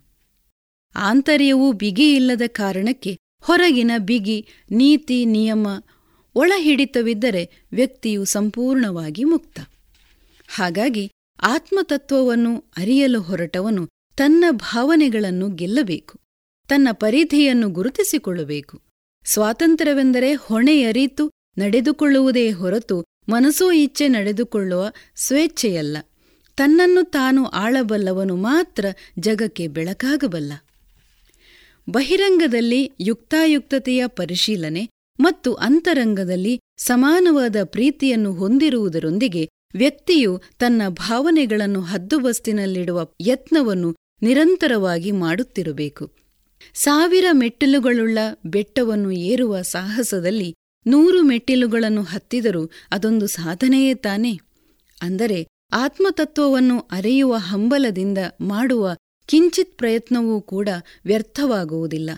ಆಂತರ್ಯವು 0.95 1.71
ಬಿಗಿಯಿಲ್ಲದ 1.71 2.41
ಕಾರಣಕ್ಕೆ 2.47 3.17
ಹೊರಗಿನ 3.41 3.91
ಬಿಗಿ 3.97 4.47
ನೀತಿ 4.71 5.25
ನಿಯಮ 5.25 5.67
ಒಳಹಿಡಿತವಿದ್ದರೆ 6.35 7.67
ವ್ಯಕ್ತಿಯು 7.71 8.25
ಸಂಪೂರ್ಣವಾಗಿ 8.25 9.23
ಮುಕ್ತ. 9.23 9.59
ಹಾಗಾಗಿ 10.47 11.11
ಆತ್ಮತತ್ವವನ್ನು 11.41 12.57
ಅರಿಯಲು 12.57 13.21
ಹೊರಟವನು 13.21 13.89
ತನ್ನ 14.17 14.45
ಭಾವನೆಗಳನ್ನು 14.51 15.49
ಗೆಲ್ಲಬೇಕು. 15.49 16.22
ತನ್ನ 16.67 16.87
ಪರಿಧಿಯನ್ನು 16.91 17.69
ಗುರುತಿಸಿಕೊಳ್ಳಬೇಕು. 17.69 18.81
ಸ್ವಾತಂತ್ರ್ಯವೆಂದರೆ 19.25 20.33
ಹೊಣೆಯರಿತು 20.33 21.31
ನಡೆದುಕೊಳ್ಳುವುದೇ 21.57 22.51
ಹೊರತು 22.51 23.05
ಮನಸೋ 23.29 23.71
ಇಚ್ಛೆ 23.71 24.07
ನಡೆದುಕೊಳ್ಳುವ 24.07 24.91
ಸ್ವೇಚ್ಛೆಯಲ್ಲ. 25.15 25.97
ತನ್ನನ್ನು 26.57 27.03
ತಾನು 27.03 27.45
ಆಳಬಲ್ಲವನು 27.45 28.35
ಮಾತ್ರ 28.35 28.85
ಜಗಕ್ಕೆ 29.19 29.67
ಬೆಳಕಾಗಬಲ್ಲ. 29.67 30.53
ಬಹಿರಂಗದಲ್ಲಿ 31.89 32.91
ಯುಕ್ತಾಯುಕ್ತತೆಯ 32.99 34.07
ಪರಿಶೀಲನೆ 34.07 34.89
ಮತ್ತು 35.19 35.53
ಅಂತರಂಗದಲ್ಲಿ 35.53 36.59
ಸಮಾನವಾದ 36.77 37.55
ಪ್ರೀತಿಯನ್ನು 37.63 38.33
ಹೊಂದಿರುವುದರೊಂದಿಗೆ 38.33 39.49
ವ್ಯಕ್ತಿಯು 39.75 40.41
ತನ್ನ 40.59 40.81
ಭಾವನೆಗಳನ್ನು 40.89 41.81
ಹದ್ದುಬಸ್ತಿನಲ್ಲಿಡುವ 41.81 43.07
ಯತ್ನವನ್ನು 43.21 43.95
ನಿರಂತರವಾಗಿ 44.21 45.11
ಮಾಡುತ್ತಿರಬೇಕು. 45.11 46.22
ಸಾವಿರ 46.75 47.25
ಮೆಟ್ಟಿಲುಗಳುಳ್ಳ 47.31 48.17
ಬೆಟ್ಟವನ್ನು 48.45 49.11
ಏರುವ 49.11 49.61
ಸಾಹಸದಲ್ಲಿ 49.61 50.55
ನೂರು 50.85 51.21
ಮೆಟ್ಟಿಲುಗಳನ್ನು 51.21 52.03
ಹತ್ತಿದರೂ 52.03 52.71
ಅದೊಂದು 52.91 53.27
ಸಾಧನೆಯೇ 53.27 53.93
ತಾನೆ? 53.93 54.33
ಅಂದರೆ 55.01 55.39
ಆತ್ಮತತ್ವವನ್ನು 55.71 56.79
ಅರೆಯುವ 56.79 57.33
ಹಂಬಲದಿಂದ 57.33 58.17
ಮಾಡುವ 58.41 58.95
ಕಿಂಚಿತ್ 59.29 59.77
ಪ್ರಯತ್ನವೂ 59.77 60.41
ಕೂಡ 60.41 60.69
ವ್ಯರ್ಥವಾಗುವುದಿಲ್ಲ. 61.05 62.09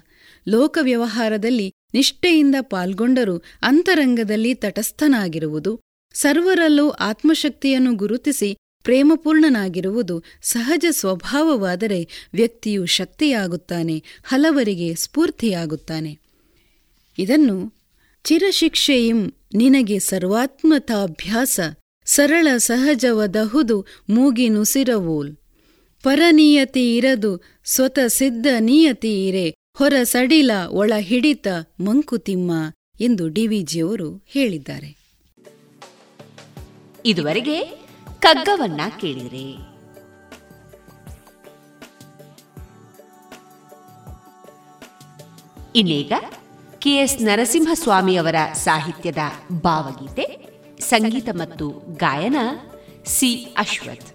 ಲೋಕವ್ಯವಹಾರದಲ್ಲಿ 0.47 1.73
ನಿಷ್ಠೆಯಿಂದ 1.93 2.55
ಪಾಲ್ಗೊಂಡರೂ 2.61 3.35
ಅಂತರಂಗದಲ್ಲಿ 3.61 4.53
ತಟಸ್ಥನಾಗಿರುವುದು, 4.53 5.71
ಸರ್ವರಲ್ಲೂ 6.13 6.89
ಆತ್ಮಶಕ್ತಿಯನ್ನು 6.89 7.95
ಗುರುತಿಸಿ 7.95 8.49
ಪ್ರೇಮಪೂರ್ಣನಾಗಿರುವುದು 8.85 10.23
ಸಹಜ 10.41 10.85
ಸ್ವಭಾವವಾದರೆ 10.91 12.01
ವ್ಯಕ್ತಿಯು 12.33 12.85
ಶಕ್ತಿಯಾಗುತ್ತಾನೆ, 12.85 14.03
ಹಲವರಿಗೆ 14.23 14.95
ಸ್ಫೂರ್ತಿಯಾಗುತ್ತಾನೆ. 14.95 16.11
ಇದನ್ನು 17.17 17.57
ಚಿರಶಿಕ್ಷೆಯಿಂ 18.23 19.19
ನಿನಗೆ 19.55 19.99
ಸರ್ವಾತ್ಮತಾಭ್ಯಾಸ, 19.99 21.59
ಸರಳ 22.05 22.47
ಸಹಜವದಹುದು 22.57 23.77
ಮೂಗಿನುಸಿರವೋಲ್ 24.09 25.35
ಪರನಿಯತಿ 26.03 26.95
ಇರದು 26.95 27.31
ಸ್ವತ 27.65 27.99
ಸಿದ್ಧ 28.07 28.47
ನಿಯತಿ 28.59 29.13
ಇರೆ, 29.27 29.47
ಹೊರ 29.77 29.93
ಸಡಿಲ 30.03 30.51
ಒಳ 30.69 30.93
ಹಿಡಿತ 30.99 31.47
ಮಂಕುತಿಮ್ಮ 31.79 32.51
ಎಂದು 33.01 33.23
ಡಿವಿಜಿಯವರು 33.29 34.09
ಹೇಳಿದ್ದಾರೆ. 34.27 34.91
ಇದುವರೆಗೆ 37.05 37.57
ಕಗ್ಗವನ್ನ 38.25 38.81
ಕೇಳಿರಿ. 38.99 39.57
ಇನ್ನೀಗ 45.75 46.13
ಕೆಎಸ್ 46.79 47.21
ನರಸಿಂಹಸ್ವಾಮಿಯವರ 47.21 48.35
ಸಾಹಿತ್ಯದ 48.53 49.17
ಭಾವಗೀತೆ 49.61 50.47
ಸಂಗೀತ 50.79 51.29
ಮತ್ತು 51.33 51.69
ಗಾಯನ 51.97 52.35
ಸಿ. 53.05 53.55
ಅಶ್ವಥ್. 53.57 54.14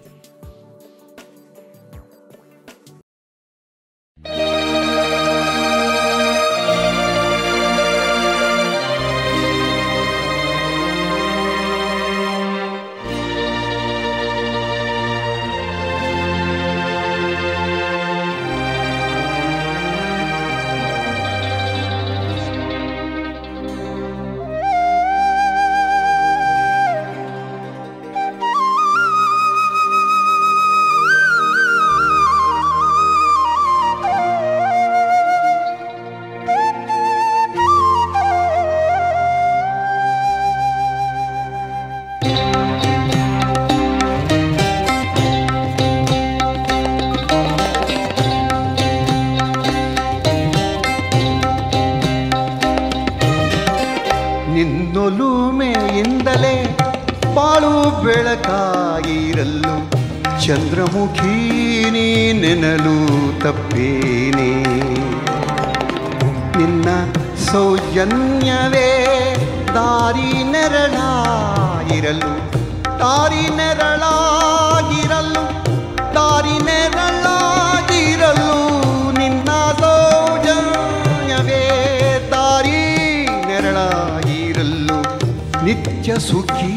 ಸುಖಿ 86.19 86.73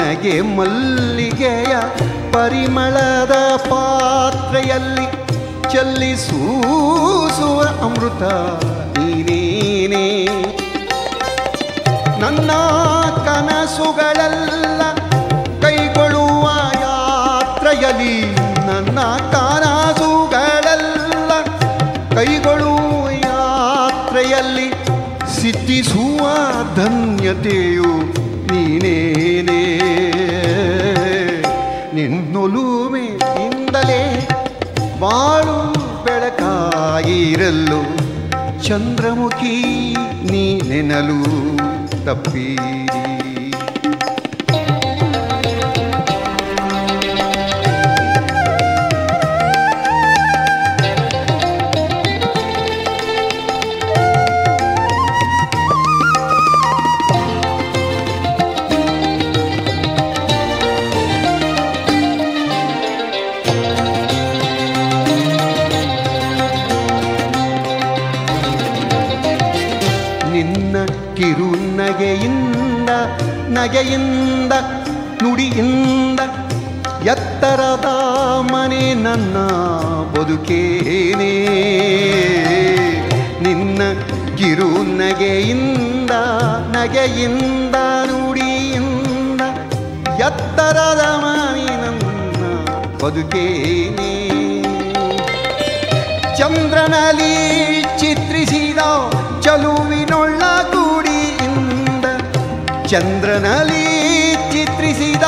ನಗೆ 0.00 0.40
ಮಲ್ಲಿಗೆಯ 0.40 1.76
ಪರಿಮಳದ 2.32 3.56
ಪಾತ್ರೆಯಲ್ಲಿ 3.56 5.06
ಚಲ್ಲಿಸೂಸುವ 5.72 7.60
ಅಮೃತ 7.62 8.22
ನೀನೇನೇ. 8.98 10.26
ನನ್ನ 12.20 12.50
ಕನಸುಗಳೆಲ್ಲ 13.24 14.82
ಕೈಗೊಳ್ಳುವ 15.62 16.44
ಯಾತ್ರೆಯಲ್ಲಿ 16.80 18.36
ನನ್ನ 18.66 18.98
ಧನ್ಯತೆಯು 27.34 27.88
ನೀನೇನೇ. 28.48 29.62
ನಿನ್ನೊಲುಮೆಯಿಂದಲೇ 31.94 34.02
ಬಾಳು 35.00 35.56
ಬೆಳಕಾಗಿರಲು 36.04 37.80
ಚಂದ್ರಮುಖಿ 38.62 39.56
ನೀನೆನಲು 40.30 41.18
ತಪ್ಪೀರಿ 42.06 42.73
ನಗೆಯಿಂದ 73.84 74.52
ನುಡಿಯಿಂದ 75.22 76.20
ಎತ್ತರದ 77.04 77.88
ಮನೆ 78.52 78.94
ನನ್ನ 78.94 79.36
ಬದುಕೇನೆ. 80.14 81.34
ನಿನ್ನ 83.42 83.82
ಕಿರು 84.36 84.70
ನಗೆಯಿಂದ 84.82 86.10
ನಗೆಯಿಂದ 86.76 87.74
ನುಡಿಯಿಂದ 88.04 89.40
ಎತ್ತರದ 90.20 91.04
ಮನೆ 91.24 91.66
ನನ್ನ 91.76 92.42
ಬದುಕೇನೆ. 93.04 94.12
ಚಂದ್ರನಲ್ಲಿ 96.36 97.34
ಚಿತ್ರಿಸಿದ 97.98 98.78
ಚಲುವಿನೊಳ್ಳ 99.40 99.93
ಚಂದ್ರನಲ್ಲಿ 102.94 103.86
ಚಿತ್ರಿಸಿದ 104.52 105.22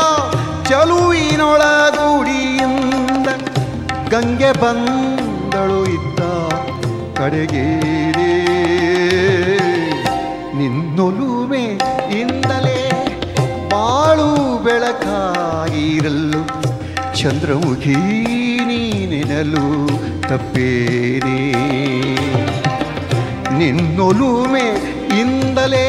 ಚಲುವಿನೊಳ 0.69 1.63
ಗುಡಿಯಿಂದ 1.91 3.29
ಗಂಗೆ 4.09 4.53
ಬಂದಳು 4.53 5.87
ಇದ್ದ 5.87 6.21
ಕಡೆಗೇರಿ. 7.19 8.31
ನಿನ್ನೊಲುಮೆ 10.57 11.65
ಇಂದಲೇ 12.21 13.09
ಬಾಳು 13.69 14.59
ಬೆಳಕಾಗಿರಲು 14.65 16.43
ಚಂದ್ರಮುಖಿ 17.17 17.95
ನೀನೆನಲು 18.65 19.89
ತಪ್ಪೇನೆ. 20.29 21.53
ನಿನ್ನೊಲುಮೆ 23.59 24.67
ಇಂದಲೇ 25.21 25.87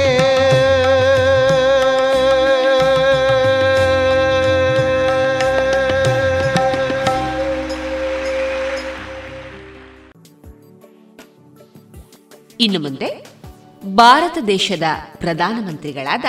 ಭಾರತ 13.96 14.38
ದೇಶದ 14.46 14.82
ಪ್ರಧಾನಮಂತ್ರಿಗಳಾದ 15.16 16.24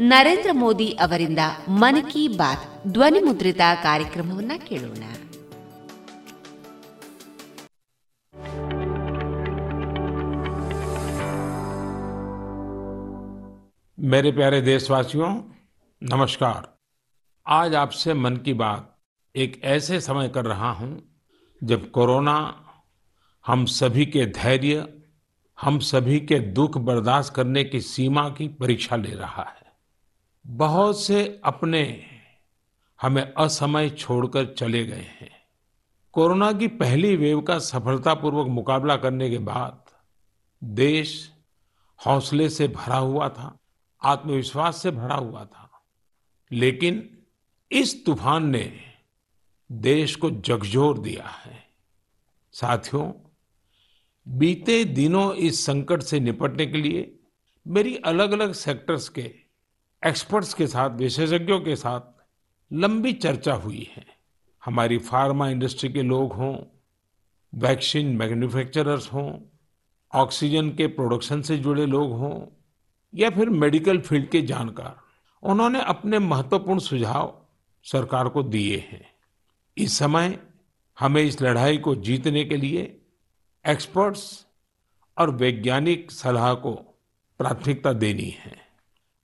ನರೇಂದ್ರ 0.00 0.50
ಮೋದಿ 0.52 0.88
ಅವರಿಂದ 1.00 1.38
ಮನ್ 1.82 2.02
ಕಿ 2.12 2.28
ಬಾತ್ 2.36 2.66
ಧ್ವನಿ 2.92 3.20
ಮುದ್ರಿತ 3.20 3.60
ಕಾರ್ಯಕ್ರಮವನ್ನ 3.82 4.52
ಕೇಳೋಣ 4.68 5.02
मेरे 13.98 14.30
प्यारे 14.32 14.60
देशवासियों 14.62 15.30
नमस्कार 16.02 16.68
आज 17.46 17.74
आपसे 17.74 18.14
मन 18.14 18.36
की 18.36 18.52
बात 18.54 18.86
एक 19.34 19.60
ऐसे 19.64 20.00
समय 20.00 20.28
कर 20.28 20.44
रहा 20.44 20.70
हूं 20.72 20.90
जब 21.62 21.90
कोरोना 21.90 22.36
हम 23.44 23.64
सभी 23.72 24.06
के 24.06 24.24
धैर्य 24.32 24.86
हम 25.61 25.79
सभी 25.79 26.19
के 26.19 26.39
दुख 26.39 26.77
बर्दाश्त 26.77 27.33
करने 27.33 27.63
की 27.63 27.81
सीमा 27.81 28.29
की 28.29 28.47
परीक्षा 28.47 28.95
ले 28.95 29.11
रहा 29.11 29.43
है। 29.43 29.71
बहुत 30.47 31.01
से 31.01 31.41
अपने 31.45 32.03
हमें 33.01 33.33
असमय 33.33 33.89
छोड़कर 33.89 34.53
चले 34.53 34.85
गए 34.85 34.95
हैं। 34.95 35.31
कोरोना 36.11 36.53
की 36.53 36.67
पहली 36.67 37.15
वेव 37.15 37.41
का 37.41 37.59
सफलतापूर्वक 37.59 38.47
मुकाबला 38.47 38.97
करने 38.97 39.29
के 39.29 39.37
बाद 39.37 39.83
देश 40.63 41.31
हौसले 42.05 42.49
से 42.49 42.67
भरा 42.67 42.97
हुआ 42.97 43.29
था, 43.29 43.59
आत्मविश्वास 44.03 44.81
से 44.81 44.91
भरा 44.91 45.15
हुआ 45.15 45.45
था। 45.45 45.83
लेकिन 46.51 47.23
इस 47.71 48.05
तूफ़ान 48.05 48.49
ने 48.49 48.79
देश 49.71 50.15
को 50.15 50.31
झकझोर 50.31 50.99
दिया 50.99 51.27
है। 51.27 51.67
साथियों 52.51 53.24
बीते 54.27 54.83
दिनों 54.85 55.33
इस 55.33 55.65
संकट 55.65 56.01
से 56.01 56.19
निपटने 56.19 56.65
के 56.65 56.77
लिए 56.77 57.19
मेरी 57.67 57.95
अलग 57.95 58.31
अलग 58.31 58.53
सेक्टर्स 58.53 59.09
के 59.09 59.21
एक्सपर्ट्स 60.07 60.53
के 60.53 60.67
साथ, 60.67 60.89
विशेषज्ञों 60.89 61.59
के 61.59 61.75
साथ 61.75 62.01
लंबी 62.71 63.13
चर्चा 63.13 63.53
हुई 63.53 63.87
है। 63.95 64.05
हमारी 64.65 64.97
फार्मा 64.97 65.49
इंडस्ट्री 65.49 65.89
के 65.89 66.01
लोग 66.01 66.33
हों 66.33 66.55
वैक्सीन 67.53 68.15
मैन्युफैक्चरर्स 68.15 69.13
हों 69.13 69.31
ऑक्सीजन 70.13 70.69
के 70.69 70.87
प्रोडक्शन 70.87 71.41
से 71.41 71.57
जुड़े 71.57 71.85
लोग 71.85 72.11
हों, 72.11 72.45
या 73.13 73.29
फिर 73.29 73.49
मेडिकल 73.49 73.99
फ़ील्ड 73.99 74.29
के 74.29 74.41
जानकार, 74.41 74.95
उन्होंने 75.43 75.81
अपने 75.81 76.19
महत्वपूर्ण 76.19 76.79
सुझाव 76.79 77.41
सरकार 77.85 78.27
को 78.27 78.43
दिए 78.43 78.77
हैं। 78.91 79.05
इस 79.77 79.97
समय 79.97 80.39
हमें 80.99 81.21
इस 81.21 81.41
लड़ाई 81.41 81.77
को 81.77 81.95
जीतने 81.95 82.45
के 82.45 82.57
लिए 82.57 83.01
एक्सपर्ट्स 83.67 84.47
और 85.17 85.29
वैज्ञानिक 85.29 86.11
सलाह 86.11 86.53
को 86.53 86.71
प्राथमिकता 87.37 87.93
देनी 87.93 88.29
है। 88.29 88.57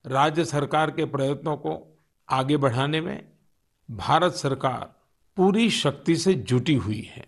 राज्य 0.06 0.46
सरकार 0.46 0.92
के 0.92 1.06
प्रयत्नों 1.06 1.58
को 1.58 2.00
आगे 2.30 2.58
बढ़ाने 2.58 3.02
में 3.02 3.32
भारत 3.92 4.34
सरकार 4.34 5.02
पूरी 5.36 5.70
शक्ति 5.70 6.16
से 6.16 6.34
जुटी 6.34 6.76
हुई 6.76 7.02
है। 7.02 7.28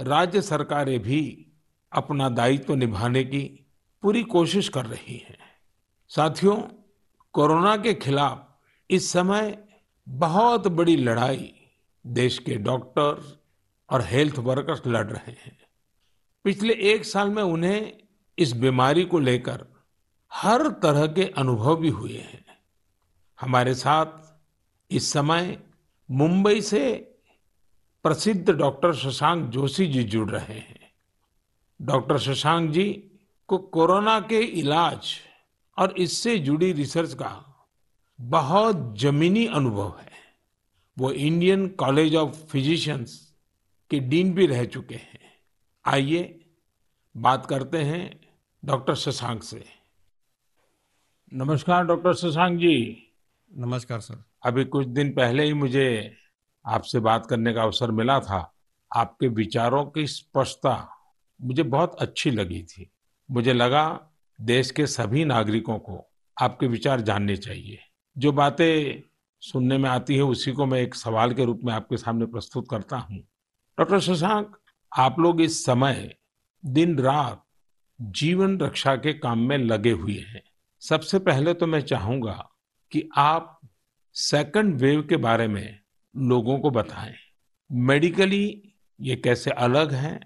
राज्य 0.00 0.42
सरकारें 0.42 1.02
भी 1.02 1.46
अपना 1.92 2.28
दायित्व 2.28 2.74
निभाने 2.74 3.24
की 3.24 3.66
पूरी 4.02 4.22
कोशिश 4.22 4.68
कर 4.68 4.86
रही 4.86 5.16
हैं। 5.28 5.38
साथियों, 6.08 6.56
कोरोना 7.32 7.76
के 7.76 7.94
खिलाफ 7.94 8.48
इस 8.90 9.12
समय 9.12 9.58
बहुत 10.08 10.68
बड़ी 10.68 10.96
लड़ाई 10.96 11.54
देश 12.06 12.38
के 12.38 12.54
डॉक्टर्स 12.54 13.36
और 13.90 14.02
हेल्थ 14.02 14.38
वर्कर्स 14.38 14.82
लड़ 14.86 15.06
रहे 15.06 15.32
हैं। 15.32 15.65
पिछले 16.46 16.74
एक 16.74 17.04
साल 17.04 17.30
में 17.30 17.42
उन्हें 17.42 17.92
इस 18.38 18.52
बीमारी 18.52 19.04
को 19.04 19.18
लेकर 19.18 19.66
हर 20.32 20.68
तरह 20.68 21.06
के 21.06 21.24
अनुभव 21.24 21.76
भी 21.76 21.88
हुए 21.88 22.18
हैं। 22.18 22.44
हमारे 23.40 23.74
साथ 23.74 24.06
इस 24.90 25.12
समय 25.12 25.58
मुंबई 26.10 26.60
से 26.60 26.94
प्रसिद्ध 28.02 28.50
डॉक्टर 28.50 28.94
शशांक 28.94 29.50
जोशी 29.50 29.86
जी 29.86 30.02
जुड़ 30.04 30.30
रहे 30.30 30.58
हैं। 30.58 30.92
डॉक्टर 31.82 32.18
शशांक 32.18 32.70
जी 32.70 33.10
को 33.48 33.58
कोरोना 33.58 34.20
के 34.20 34.40
इलाज 34.40 35.14
और 35.78 35.94
इससे 35.98 36.38
जुड़ी 36.38 36.72
रिसर्च 36.72 37.14
का 37.14 37.64
बहुत 38.20 38.98
जमीनी 38.98 39.46
अनुभव 39.46 39.98
है। 40.00 40.12
वो 40.98 41.10
इंडियन 41.10 41.68
कॉलेज 41.68 42.16
ऑफ़ 42.16 42.30
फिजिशियंस 42.30 43.34
के 43.90 44.00
डीन 44.00 44.34
भी 44.34 44.46
रह 44.46 44.64
चुके 44.64 44.94
हैं। 44.94 45.16
आइए 45.84 46.35
बात 47.16 47.46
करते 47.46 47.78
हैं 47.78 48.20
डॉक्टर 48.64 48.94
शशांक 48.94 49.42
से। 49.42 49.64
नमस्कार 51.34 51.84
डॉक्टर 51.84 52.14
शशांक 52.14 52.58
जी। 52.58 53.06
नमस्कार 53.56 54.00
सर। 54.00 54.24
अभी 54.44 54.64
कुछ 54.64 54.86
दिन 54.86 55.12
पहले 55.12 55.44
ही 55.44 55.52
मुझे 55.52 56.16
आपसे 56.66 57.00
बात 57.00 57.26
करने 57.26 57.54
का 57.54 57.62
अवसर 57.62 57.90
मिला 57.90 58.20
था। 58.20 58.54
आपके 58.96 59.28
विचारों 59.28 59.86
की 59.86 60.06
स्पष्टता 60.06 60.96
मुझे 61.42 61.62
बहुत 61.62 61.94
अच्छी 61.94 62.30
लगी 62.30 62.62
थी। 62.62 62.90
मुझे 63.30 63.52
लगा 63.52 64.14
देश 64.40 64.70
के 64.70 64.86
सभी 64.86 65.24
नागरिकों 65.24 65.78
को 65.78 66.10
आपके 66.42 66.66
विचार 66.66 67.00
जानने 67.00 67.36
चाहिए। 67.36 67.78
जो 68.18 68.32
बातें 68.32 69.02
सुनने 69.40 69.78
में 69.78 69.90
आती 69.90 70.16
है 70.16 70.22
उसी 70.22 70.52
को 70.52 70.66
मैं 70.66 70.80
एक 70.80 70.94
सवाल 70.94 71.34
के 71.34 71.44
रूप 71.44 71.60
में 71.64 71.72
आपके 71.72 71.96
सामने 71.96 72.26
प्रस्तुत 72.26 72.66
करता 72.70 72.96
हूँ। 72.96 73.18
डॉक्टर 73.78 74.00
शशांक 74.00 74.58
आप 74.98 75.18
लोग 75.18 75.40
इस 75.40 75.64
समय 75.64 76.16
दिन 76.66 76.98
रात 76.98 77.42
जीवन 78.00 78.58
रक्षा 78.58 78.96
के 78.96 79.12
काम 79.12 79.38
में 79.38 79.58
लगे 79.58 79.90
हुए 79.90 80.14
हैं। 80.14 80.42
सबसे 80.80 81.18
पहले 81.18 81.54
तो 81.54 81.66
मैं 81.66 81.80
चाहूँगा 81.80 82.50
कि 82.92 83.08
आप 83.16 83.60
सेकंड 84.12 84.74
वेव 84.74 85.02
के 85.02 85.16
बारे 85.16 85.48
में 85.48 85.78
लोगों 86.16 86.58
को 86.58 86.70
बताएँ। 86.70 87.14
मेडिकली 87.72 88.62
ये 89.00 89.16
कैसे 89.16 89.50
अलग 89.50 89.92
है 89.92 90.20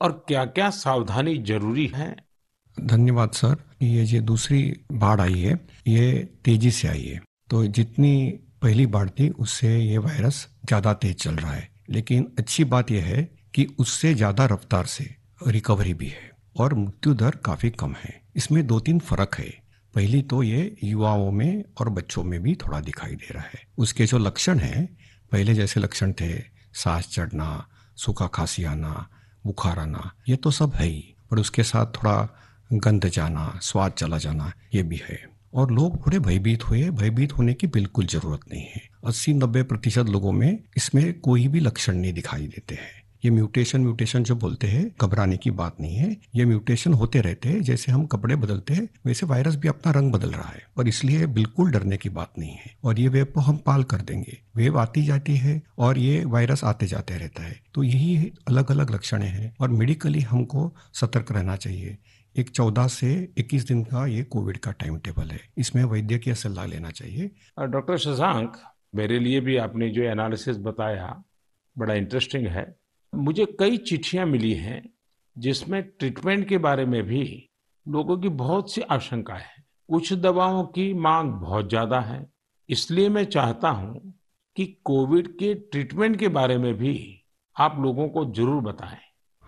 और 0.00 0.24
क्या-क्या 0.28 0.70
सावधानी 0.70 1.38
ज़रूरी 1.38 1.86
है? 1.86 2.16
धन्यवाद, 2.80 3.30
सर। 3.30 3.56
ये 3.82 4.04
जो 4.04 4.20
दूसरी 4.20 4.80
बाढ़ 4.92 5.20
आई 5.20 5.40
है, 5.40 5.66
ये 5.86 6.24
तेज़ी 6.44 6.70
से 6.70 6.88
आई 6.88 7.02
है। 7.02 7.22
तो 7.50 7.66
जितनी 7.66 8.30
पहली 8.62 8.86
बाढ़ 8.86 9.10
थी, 9.10 9.28
उससे 9.28 9.78
ये 9.78 9.98
वायरस 9.98 10.56
ज़्यादा 10.64 10.94
तेज 10.94 11.16
चल 11.22 11.34
रहा 11.34 11.52
है। 11.52 11.68
लेकिन 11.90 12.34
अच्छी 12.38 12.64
बात 12.64 12.90
यह 12.90 13.04
है 13.04 13.38
कि 13.54 13.64
उससे 13.78 14.14
ज़्यादा 14.14 14.46
रफ्तार 14.46 14.86
से 14.86 15.21
रिकवरी 15.46 15.94
भी 15.94 16.06
है 16.06 16.30
और 16.56 16.74
मृत्यु 16.74 17.14
दर 17.14 17.30
काफ़ी 17.30 17.70
कम 17.70 17.94
है। 17.94 18.22
इसमें 18.36 18.66
दो 18.66 18.80
तीन 18.80 18.98
फ़र्क 18.98 19.34
है। 19.38 19.62
पहली 19.94 20.22
तो 20.22 20.42
ये 20.42 20.76
युवाओं 20.84 21.30
में 21.30 21.64
और 21.80 21.88
बच्चों 21.88 22.24
में 22.24 22.42
भी 22.42 22.54
थोड़ा 22.54 22.80
दिखाई 22.80 23.16
दे 23.16 23.34
रहा 23.34 23.42
है। 23.42 23.66
उसके 23.78 24.06
जो 24.06 24.18
लक्षण 24.18 24.58
हैं, 24.58 24.98
पहले 25.32 25.54
जैसे 25.54 25.80
लक्षण 25.80 26.12
थे, 26.12 26.38
सांस 26.74 27.08
चढ़ना, 27.12 27.68
सूखा 27.96 28.26
खांसी 28.26 28.64
आना, 28.64 29.08
बुखार 29.46 29.78
आना, 29.78 30.12
ये 30.28 30.36
तो 30.36 30.50
सब 30.50 30.72
है 30.74 30.86
ही, 30.86 31.14
पर 31.30 31.38
उसके 31.38 31.62
साथ 31.62 31.86
थोड़ा 31.86 32.28
गंध 32.72 33.08
जाना, 33.08 33.58
स्वाद 33.62 33.92
चला 33.92 34.18
जाना, 34.18 34.52
ये 34.74 34.82
भी 34.82 34.96
है। 34.96 35.32
और 35.54 35.70
लोग 35.70 36.06
थोड़े 36.06 36.18
भयभीत 36.18 36.64
हुए 36.64 36.90
भयभीत 36.90 37.32
होने 37.32 37.54
की 37.54 37.66
बिल्कुल 37.66 38.06
ज़रूरत 38.06 38.40
नहीं 38.52 38.62
है। 38.62 38.88
अस्सी 39.06 39.34
नब्बे 39.34 39.62
प्रतिशत 39.62 40.06
लोगों 40.06 40.32
में 40.32 40.58
इसमें 40.76 41.20
कोई 41.20 41.48
भी 41.48 41.60
लक्षण 41.60 41.94
नहीं 41.94 42.12
दिखाई 42.12 42.46
देते 42.46 42.74
हैं। 42.74 43.01
ये 43.24 43.30
म्यूटेशन 43.30 43.80
म्यूटेशन 43.80 44.22
जो 44.22 44.36
बोलते 44.36 44.66
हैं, 44.66 44.94
घबराने 45.02 45.36
की 45.36 45.50
बात 45.50 45.76
नहीं 45.80 45.96
है। 45.96 46.16
ये 46.34 46.44
म्यूटेशन 46.44 46.92
होते 46.92 47.20
रहते 47.20 47.48
हैं, 47.48 47.62
जैसे 47.62 47.92
हम 47.92 48.06
कपड़े 48.06 48.36
बदलते 48.36 48.74
हैं, 48.74 48.88
वैसे 49.06 49.26
वायरस 49.26 49.56
भी 49.56 49.68
अपना 49.68 49.92
रंग 49.92 50.12
बदल 50.12 50.30
रहा 50.30 50.48
है, 50.48 50.62
और 50.76 50.88
इसलिए 50.88 51.26
बिल्कुल 51.26 51.70
डरने 51.70 51.96
की 51.96 52.08
बात 52.08 52.32
नहीं 52.38 52.50
है। 52.50 52.76
और 52.84 53.00
ये 53.00 53.08
वेव 53.08 53.24
को 53.24 53.40
हम 53.40 53.56
पाल 53.56 53.82
कर 53.82 53.96
देंगे। 53.96 54.38
वेव 54.56 54.78
आती 54.78 55.02
जाती 55.02 55.36
है, 55.36 55.62
और 55.78 55.98
ये 55.98 56.24
वायरस 56.24 56.64
आते 56.64 56.86
जाते 56.86 57.18
रहता 57.18 57.42
है। 57.42 57.60
तो 57.74 57.82
यही 57.82 58.32
अलग 58.48 58.70
अलग 58.70 58.90
लक्षण 58.90 59.22
हैं, 59.22 59.56
और 59.60 59.70
मेडिकली 59.70 60.20
हमको 60.20 60.74
सतर्क 60.94 61.32
रहना 61.32 61.56
चाहिए। 61.56 61.98
एक 62.36 62.50
चौदह 62.50 62.86
से 62.86 63.32
इक्कीस 63.38 63.66
दिन 63.66 63.84
का 63.84 64.06
ये 64.06 64.22
कोविड 64.22 64.56
का 64.56 64.72
टाइम 64.72 64.98
टेबल 64.98 65.28
है। 65.28 65.40
इसमें 65.58 65.84
वैद्य 65.84 66.18
की 66.18 66.34
सलाह 66.34 66.66
लेना 66.66 66.90
चाहिए। 66.90 67.30
डॉक्टर 67.60 67.96
शशांक, 67.96 68.56
मेरे 68.94 69.18
लिए 69.18 69.40
भी 69.40 69.56
आपने 69.56 69.88
जो 69.88 70.02
एनालिसिस 70.02 70.56
बताया, 70.56 71.22
बड़ा 71.78 71.94
इंटरेस्टिंग 71.94 72.46
है। 72.46 72.81
मुझे 73.12 73.44
कई 73.58 73.76
चिट्ठियाँ 73.78 74.26
मिली 74.26 74.52
हैं 74.54 74.82
जिसमें 75.36 75.82
ट्रीटमेंट 75.82 76.48
के 76.48 76.58
बारे 76.58 76.84
में 76.86 77.02
भी 77.02 77.24
लोगों 77.86 78.16
की 78.18 78.28
बहुत 78.28 78.72
सी 78.72 78.80
आशंका 78.80 79.34
है। 79.34 79.64
कुछ 79.88 80.12
दवाओं 80.12 80.62
की 80.66 80.92
मांग 80.94 81.32
बहुत 81.32 81.68
ज़्यादा 81.68 82.00
है। 82.00 82.26
इसलिए 82.68 83.08
मैं 83.08 83.24
चाहता 83.24 83.68
हूँ 83.70 84.12
कि 84.56 84.66
कोविड 84.84 85.28
के 85.38 85.54
ट्रीटमेंट 85.54 86.18
के 86.18 86.28
बारे 86.28 86.56
में 86.58 86.72
भी 86.74 86.94
आप 87.56 87.76
लोगों 87.80 88.08
को 88.08 88.24
ज़रूर 88.34 88.62
बताएँ। 88.62 88.98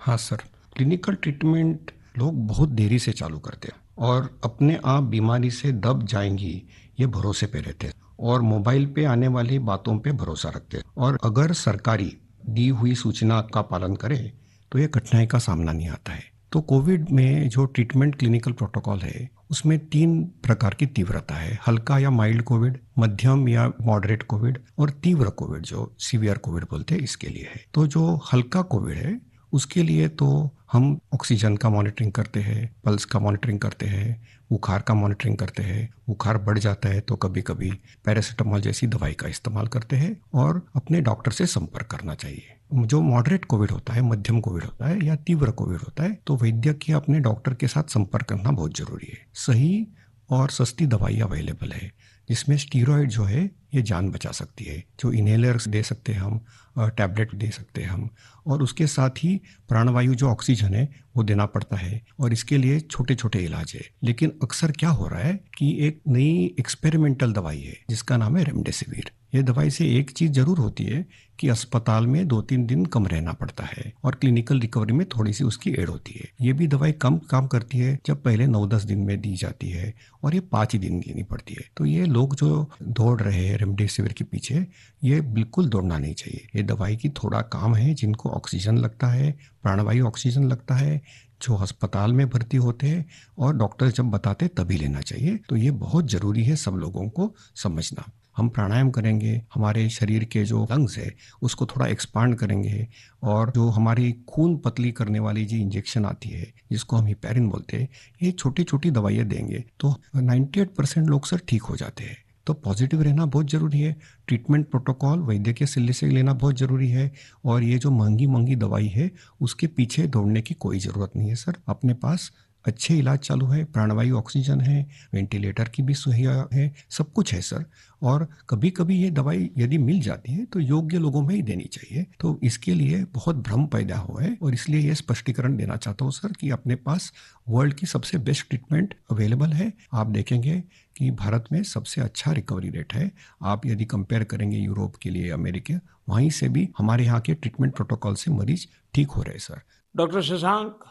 हाँ 0.01 0.17
सर 0.17 0.43
क्लिनिकल 0.77 1.15
ट्रीटमेंट 1.15 1.91
लोग 2.19 2.47
बहुत 2.47 2.69
देरी 2.71 2.99
से 2.99 3.12
चालू 3.12 3.39
करते 3.39 3.69
हैं 3.69 3.81
और 3.99 4.29
अपने 4.45 4.79
आप 4.85 5.03
बीमारी 5.05 5.51
से 5.51 5.73
दब 5.73 6.03
जाएँगी, 6.03 6.62
ये 7.01 7.07
भरोसे 7.07 7.47
पे 7.47 7.61
रहते 7.61 7.87
हैं 7.87 7.95
और 8.21 8.43
मोबाइल 8.43 8.87
पे 8.87 9.05
आने 9.05 9.29
वाली 9.29 9.59
बातों 9.61 9.99
पे 9.99 10.12
भरोसा 10.12 10.49
रखते 10.49 10.77
हैं। 10.77 10.85
और 10.99 11.19
अगर 11.25 11.53
सरकारी 11.53 12.17
दी 12.49 12.69
हुई 12.69 12.95
सूचना 12.95 13.41
का 13.55 13.63
पालन 13.63 13.95
करें 13.95 14.33
तो 14.73 14.79
ये 14.79 14.87
कठिनाई 14.87 15.27
का 15.27 15.39
सामना 15.39 15.73
नहीं 15.73 15.89
आता 15.89 16.13
है। 16.13 16.23
तो 16.53 16.61
कोविड 16.61 17.11
में 17.11 17.49
जो 17.49 17.65
ट्रीटमेंट 17.65 18.15
क्लिनिकल 18.15 18.53
प्रोटोकॉल 18.53 18.99
है, 18.99 19.29
उसमें 19.51 19.79
तीन 19.79 20.23
प्रकार 20.25 20.75
की 20.75 20.87
तीव्रता 20.87 21.35
है। 21.35 21.59
हल्का 21.67 21.99
या 21.99 22.11
माइल्ड 22.11 22.43
कोविड, 22.43 22.79
मध्यम 22.99 23.49
या 23.49 23.69
मॉडरेट 23.81 24.23
कोविड 24.23 24.59
और 24.79 24.91
तीव्र 24.91 25.31
कोविड, 25.31 25.63
जो 25.63 25.95
सीवियर 25.99 26.39
कोविड 26.39 26.65
बोलते 26.65 26.95
हैं, 26.95 27.03
इसके 27.03 27.27
लिए 27.27 27.49
है। 27.55 27.65
तो 27.75 27.87
जो 27.87 28.21
हल्का 28.33 28.63
कोविड 28.63 28.97
है 28.97 29.34
उसके 29.55 29.83
लिए 29.83 30.09
तो 30.11 30.29
हम 30.73 30.99
ऑक्सीजन 31.15 31.57
का 31.57 31.69
मॉनिटरिंग 31.71 32.13
करते 32.13 32.41
हैं 32.41 32.75
पल्स 32.85 33.05
का 33.05 33.19
मॉनिटरिंग 33.19 33.59
करते 33.61 33.87
हैं, 33.87 34.27
बुखार 34.51 34.81
का 34.81 34.95
मॉनिटरिंग 34.95 35.37
करते 35.37 35.63
हैं। 35.63 35.89
बुखार 36.09 36.39
बढ़ 36.39 36.59
जाता 36.59 36.89
है 36.89 37.01
तो 37.01 37.17
कभी 37.17 37.43
कभी 37.43 37.71
पैरासीटामोल 38.05 38.61
जैसी 38.61 38.87
दवाई 38.87 39.13
का 39.13 39.29
इस्तेमाल 39.29 39.67
करते 39.67 39.97
हैं 39.97 40.17
और 40.35 40.63
अपने 40.77 41.01
डॉक्टर 41.01 41.33
से 41.33 41.47
संपर्क 41.47 41.87
करना 41.87 42.15
चाहिए। 42.15 42.55
जो 42.75 43.01
मॉडरेट 43.03 43.45
कोविड 43.45 43.71
होता 43.71 43.93
है, 43.93 44.03
मध्यम 44.03 44.41
कोविड 44.41 44.65
होता 44.65 44.89
है 44.89 45.05
या 45.07 45.17
तीव्र 45.17 45.51
कोविड 45.51 45.79
होता 45.79 46.03
है 46.03 46.19
तो 46.27 46.37
वैद्य 46.37 46.75
की 46.75 46.93
अपने 46.93 47.21
डॉक्टर 47.21 47.55
के 47.55 47.69
साथ 47.69 47.91
संपर्क 47.91 48.25
करना 48.25 48.51
बहुत 48.51 48.77
ज़रूरी 48.77 49.13
है। 49.13 49.19
सही 49.37 49.87
और 50.31 50.51
सस्ती 50.51 50.87
दवाई 50.87 51.21
अवेलेबल 51.21 51.73
है, 51.73 51.91
जिसमें 52.29 52.57
स्टीरोइड 52.57 53.09
जो 53.09 53.25
है, 53.25 53.45
ये 53.75 53.83
जान 53.83 54.09
बचा 54.11 54.31
सकती 54.33 54.65
है। 54.65 54.83
जो 55.01 55.13
इनहेलर्स 55.13 55.69
दे 55.69 55.83
सकते 55.83 56.13
हैं 56.13 56.21
हम 56.21 56.41
टैबलेट 56.79 57.35
दे 57.35 57.51
सकते 57.51 57.83
हैं 57.83 57.89
हम। 57.89 58.11
और 58.47 58.62
उसके 58.62 58.87
साथ 58.87 59.11
ही 59.11 59.41
प्राणवायु 59.68 60.14
जो 60.14 60.29
ऑक्सीजन 60.29 60.75
है, 60.75 60.89
वो 61.16 61.22
देना 61.22 61.47
पड़ता 61.47 61.77
है। 61.77 62.03
और 62.20 62.33
इसके 62.33 62.59
लिए 62.59 62.81
छोटे 62.81 63.14
छोटे 63.14 63.39
इलाज 63.39 63.72
है। 63.75 63.83
लेकिन 64.03 64.33
अक्सर 64.43 64.72
क्या 64.72 64.89
हो 64.89 65.09
रहा 65.09 65.20
है 65.20 65.41
कि 65.59 65.87
एक 65.87 66.01
नई 66.09 66.55
एक्सपेरिमेंटल 66.59 67.33
दवाई 67.33 67.61
है, 67.61 67.77
जिसका 67.91 68.16
नाम 68.16 68.37
है 68.37 68.45
रेमडेसिविर 68.45 69.11
ये 69.35 69.43
दवाई 69.43 69.70
से 69.70 69.87
एक 69.99 70.11
चीज़ 70.11 70.32
ज़रूर 70.32 70.59
होती 70.59 70.85
है 70.85 71.05
कि 71.39 71.49
अस्पताल 71.49 72.07
में 72.07 72.26
दो 72.28 72.41
तीन 72.43 72.66
दिन 72.66 72.85
कम 72.87 73.07
रहना 73.07 73.32
पड़ता 73.32 73.64
है 73.64 73.93
और 74.05 74.14
क्लिनिकल 74.14 74.61
रिकवरी 74.61 74.93
में 74.93 75.07
थोड़ी 75.09 75.32
सी 75.32 75.45
उसकी 75.45 75.70
एड 75.70 75.89
होती 75.89 76.12
है। 76.14 76.28
ये 76.41 76.53
भी 76.53 76.66
दवाई 76.66 76.93
कम 76.93 77.18
काम 77.30 77.47
करती 77.47 77.78
है 77.78 77.99
जब 78.07 78.22
पहले 78.22 78.47
नौ 78.47 78.66
दस 78.66 78.82
दिन 78.82 78.99
में 78.99 79.20
दी 79.20 79.35
जाती 79.37 79.70
है 79.70 79.93
और 80.24 80.35
ये 80.35 80.41
पाँच 80.41 80.72
ही 80.72 80.78
दिन 80.78 81.01
लेनी 81.01 81.22
पड़ती 81.22 81.55
है। 81.55 81.68
तो 81.76 81.85
ये 81.85 82.05
लोग 82.07 82.35
जो 82.37 82.70
दौड़ 82.82 83.20
रहे 83.22 83.47
हैं 83.47 83.59
रेमडेसिविर 83.59 84.12
के 84.12 84.24
पीछे, 84.24 84.66
ये 85.05 85.20
बिल्कुल 85.20 85.68
दौड़ना 85.68 85.99
नहीं 85.99 86.14
चाहिए। 86.14 86.49
ये 86.57 86.62
दवाई 86.62 86.97
की 86.97 87.09
थोड़ा 87.09 87.41
काम 87.41 87.74
है, 87.74 87.95
जिनको 87.95 88.30
ऑक्सीजन 88.30 88.78
लगता 88.78 89.07
है, 89.07 89.32
प्राणवायु 89.62 90.07
ऑक्सीजन 90.07 90.45
लगता 90.45 90.74
है, 90.74 91.01
जो 91.43 91.57
अस्पताल 91.57 92.12
में 92.12 92.28
भर्ती 92.28 92.57
होते 92.57 92.87
हैं 92.87 93.05
और 93.39 93.57
डॉक्टर 93.57 93.91
जब 93.91 94.11
बताते 94.11 94.49
तभी 94.49 94.76
लेना 94.76 95.01
चाहिए। 95.01 95.39
तो 95.49 95.57
ये 95.57 95.70
बहुत 95.70 96.11
ज़रूरी 96.11 96.45
है 96.45 96.57
सब 96.57 96.76
लोगों 96.76 97.09
को 97.09 97.35
समझना। 97.55 98.11
हम 98.37 98.49
प्राणायाम 98.49 98.91
करेंगे, 98.91 99.41
हमारे 99.55 99.89
शरीर 99.91 100.24
के 100.24 100.45
जो 100.45 100.64
लंग्स 100.70 100.97
है, 100.99 101.14
उसको 101.43 101.66
थोड़ा 101.66 101.87
एक्सपांड 101.87 102.37
करेंगे 102.37 102.87
और 103.22 103.51
जो 103.51 103.68
हमारी 103.68 104.12
खून 104.28 104.57
पतली 104.57 104.91
करने 104.93 105.18
वाली 105.18 105.45
जो 105.45 105.57
इंजेक्शन 105.57 106.05
आती 106.05 106.28
है, 106.28 106.53
जिसको 106.72 106.97
हम 106.97 107.07
हिपेरिन 107.07 107.49
बोलते 107.49 107.76
हैं, 107.76 107.89
ये 108.22 108.32
छोटी 108.32 108.64
छोटी 108.64 108.91
दवाइयाँ 108.91 109.26
देंगे 109.26 109.64
तो 109.80 109.95
98 110.16 110.68
परसेंट 110.76 111.09
लोग 111.09 111.26
सर 111.26 111.41
ठीक 111.49 111.62
हो 111.62 111.76
जाते 111.76 112.05
हैं। 112.05 112.16
तो 112.47 112.53
पॉजिटिव 112.55 113.03
रहना 113.03 113.24
बहुत 113.26 113.51
ज़रूरी 113.51 113.80
है 113.80 113.95
ट्रीटमेंट 114.28 114.66
प्रोटोकॉल 114.70 115.20
वैद्य 115.20 115.53
के 115.53 115.66
सिले 115.66 115.93
से 115.93 116.07
लेना 116.07 116.32
बहुत 116.32 116.59
ज़रूरी 116.59 116.89
है 116.89 117.11
और 117.45 117.62
ये 117.62 117.78
जो 117.78 117.91
महँगी 117.91 118.26
महँगी 118.26 118.57
दवाई 118.57 118.87
है, 118.87 119.11
उसके 119.41 119.66
पीछे 119.66 120.07
दौड़ने 120.07 120.43
की 120.43 120.55
कोई 120.55 120.78
ज़रूरत 120.78 121.12
नहीं 121.16 121.28
है 121.28 121.35
सर 121.35 121.57
अपने 121.68 121.95
पास 121.95 122.30
अच्छे 122.65 122.95
इलाज 122.99 123.19
चालू 123.19 123.47
है, 123.47 123.65
प्राणवायु 123.65 124.17
ऑक्सीजन 124.17 124.61
है, 124.61 124.87
वेंटिलेटर 125.15 125.69
की 125.69 125.83
भी 125.83 125.95
सुविधा 125.95 126.49
है, 126.53 126.73
सब 126.91 127.12
कुछ 127.12 127.35
है 127.35 127.41
सर। 127.41 127.65
और 128.03 128.27
कभी 128.51 128.71
कभी 128.71 128.97
ये 128.97 129.11
दवाई 129.11 129.49
यदि 129.59 129.79
मिल 129.79 130.01
जाती 130.01 130.33
है 130.33 130.45
तो 130.45 130.61
योग्य 130.61 130.99
लोगों 130.99 131.23
में 131.23 131.35
ही 131.35 131.41
देनी 131.43 131.65
चाहिए। 131.65 132.07
तो 132.21 132.39
इसके 132.43 132.75
लिए 132.75 133.05
बहुत 133.15 133.37
भ्रम 133.39 133.65
पैदा 133.67 133.97
हुआ 133.97 134.23
है 134.23 134.37
और 134.43 134.55
इसलिए 134.55 134.81
ये 134.81 134.95
स्पष्टीकरण 134.95 135.57
देना 135.57 135.77
चाहता 135.77 136.05
हूँ 136.05 136.12
सर 136.12 136.33
कि 136.33 136.51
अपने 136.51 136.75
पास 136.77 137.12
वर्ल्ड 137.49 137.75
की 137.75 137.87
सबसे 137.87 138.19
बेस्ट 138.19 138.49
ट्रीटमेंट 138.49 138.95
अवेलेबल 139.11 139.53
है। 139.53 139.73
आप 139.93 140.07
देखेंगे 140.09 140.62
कि 140.97 141.11
भारत 141.12 141.45
में 141.53 141.62
सबसे 141.62 142.01
अच्छा 142.01 142.33
रिकवरी 142.33 142.71
रेट 142.71 142.93
है। 142.95 143.11
आप 143.43 143.67
यदि 143.67 143.85
कंपेयर 143.85 144.25
करेंगे 144.25 144.59
यूरोप 144.59 144.97
के 144.97 145.11
लिए, 145.11 145.31
अमेरिका, 145.31 145.81
वहीं 146.09 146.31
से 146.31 146.49
भी 146.49 146.69
हमारे 146.79 147.05
यहाँ 147.05 147.21
के 147.21 147.35
ट्रीटमेंट 147.35 147.75
प्रोटोकॉल 147.75 148.15
से 148.15 148.31
मरीज़ 148.31 148.67
ठीक 148.95 149.11
हो 149.11 149.23
रहे 149.23 149.39
सर। 149.39 149.61
डॉक्टर 149.95 150.23
शशांक 150.23 150.85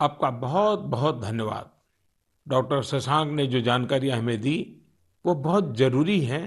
आपका 0.00 0.30
बहुत 0.30 0.78
बहुत 0.86 1.20
धन्यवाद। 1.20 1.70
डॉक्टर 2.46 2.82
शशांक 2.82 3.30
ने 3.30 3.46
जो 3.46 3.60
जानकारी 3.60 4.08
हमें 4.10 4.40
दी, 4.40 4.82
वो 5.24 5.34
बहुत 5.36 5.76
ज़रूरी 5.76 6.20
है 6.20 6.40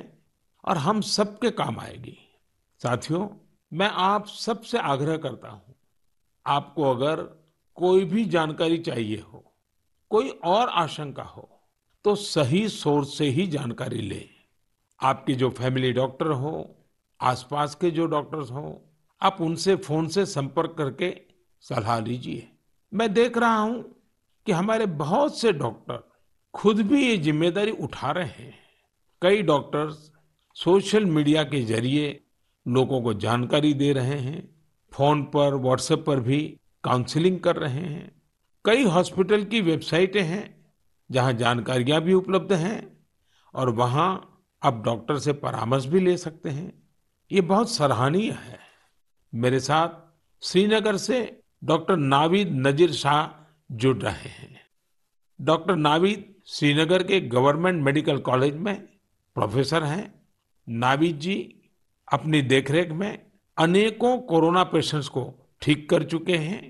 और 0.64 0.78
हम 0.78 1.02
सबके 1.02 1.52
काम 1.52 1.80
आएगी। 1.80 2.18
साथियों, 2.82 3.28
मैं 3.72 3.90
आप 3.90 4.28
सबसे 4.28 4.78
आग्रह 4.80 5.18
करता 5.18 5.50
हूँ, 5.50 5.76
आपको 6.46 6.84
अगर 6.86 7.22
कोई 7.78 8.06
भी 8.06 8.26
जानकारी 8.28 8.78
चाहिए 8.80 9.20
हो, 9.24 9.44
कोई 10.12 10.30
और 10.30 10.70
आशंका 10.70 11.24
हो 11.26 11.50
तो 12.06 12.16
सही 12.16 12.68
सोर्स 12.70 13.18
से 13.18 13.26
ही 13.28 13.46
जानकारी 13.48 14.02
ले। 14.02 14.24
आपके 15.00 15.34
जो 15.34 15.50
फैमिली 15.50 15.92
डॉक्टर 15.94 16.28
हो, 16.28 16.76
आसपास 17.20 17.76
के 17.76 17.92
जो 17.92 18.06
डॉक्टर्स 18.08 18.52
हो, 18.52 18.82
आप 19.22 19.42
उनसे, 19.42 19.76
फ़ोन 19.78 20.08
से 20.08 20.26
संपर्क 20.28 20.76
करके 20.78 21.14
सलाह 21.64 22.00
लीजिए। 22.00 22.49
मैं 22.94 23.14
देख 23.14 23.38
रहा 23.38 23.58
हूँ 23.58 23.84
कि 24.48 24.52
हमारे 24.52 24.86
बहुत 24.86 25.40
से 25.40 25.52
डॉक्टर 25.54 26.04
खुद 26.54 26.82
भी 26.82 27.08
ये 27.08 27.18
ज़िम्मेदारी 27.18 27.72
उठा 27.72 28.12
रहे 28.12 28.26
हैं। 28.26 28.58
कई 29.22 29.42
डॉक्टर्स 29.42 30.12
सोशल 30.56 31.06
मीडिया 31.06 31.44
के 31.44 31.62
ज़रिए 31.62 32.24
लोगों 32.68 33.02
को 33.02 33.14
जानकारी 33.14 33.74
दे 33.74 33.94
रहे 33.94 34.20
हैं, 34.20 34.56
फ़ोन 34.92 35.24
पर, 35.24 35.54
व्हाट्सएप 35.54 36.04
पर 36.08 36.20
भी 36.20 36.60
काउंसलिंग 36.84 37.40
कर 37.40 37.56
रहे 37.56 37.80
हैं। 37.80 38.12
कई 38.66 38.84
हॉस्पिटल 38.84 39.44
की 39.44 39.62
वेबसाइटें 39.62 40.22
हैं 40.22 40.66
जहाँ 41.12 41.34
जानकारियाँ 41.34 42.02
भी 42.02 42.14
उपलब्ध 42.14 42.54
हैं 42.54 42.98
और 43.54 43.70
वहाँ 43.70 44.42
आप 44.62 44.84
डॉक्टर 44.86 45.20
से 45.20 45.34
परामर्श 45.34 45.86
भी 45.86 46.00
ले 46.00 46.18
सकते 46.18 46.50
हैं। 46.50 46.84
ये 47.32 47.42
बहुत 47.42 47.72
सराहनीय 47.72 48.32
है। 48.32 48.60
मेरे 49.34 49.60
साथ 49.60 49.90
श्रीनगर 50.44 50.98
से 50.98 51.39
डॉक्टर 51.62 51.98
नावीद 51.98 52.52
नजीर 52.58 52.92
शाह 52.92 53.28
जुड़ 53.76 53.98
रहे 53.98 54.30
हैं। 54.30 54.60
डॉक्टर 55.40 55.76
नावीद 55.76 56.24
श्रीनगर 56.48 57.04
के 57.04 57.20
गवर्नमेंट 57.22 57.84
मेडिकल 57.84 58.18
कॉलेज 58.20 58.56
में 58.56 58.76
प्रोफेसर 59.36 59.84
हैं। 59.84 60.14
नावीद 60.68 61.20
जी 61.20 61.36
अपनी 62.08 62.42
देखरेख 62.42 62.92
में 62.92 63.20
अनेकों 63.58 64.18
कोरोना 64.20 64.64
पेशेंट्स 64.64 65.08
को 65.08 65.24
ठीक 65.62 65.90
कर 65.90 66.04
चुके 66.04 66.38
हैं 66.38 66.62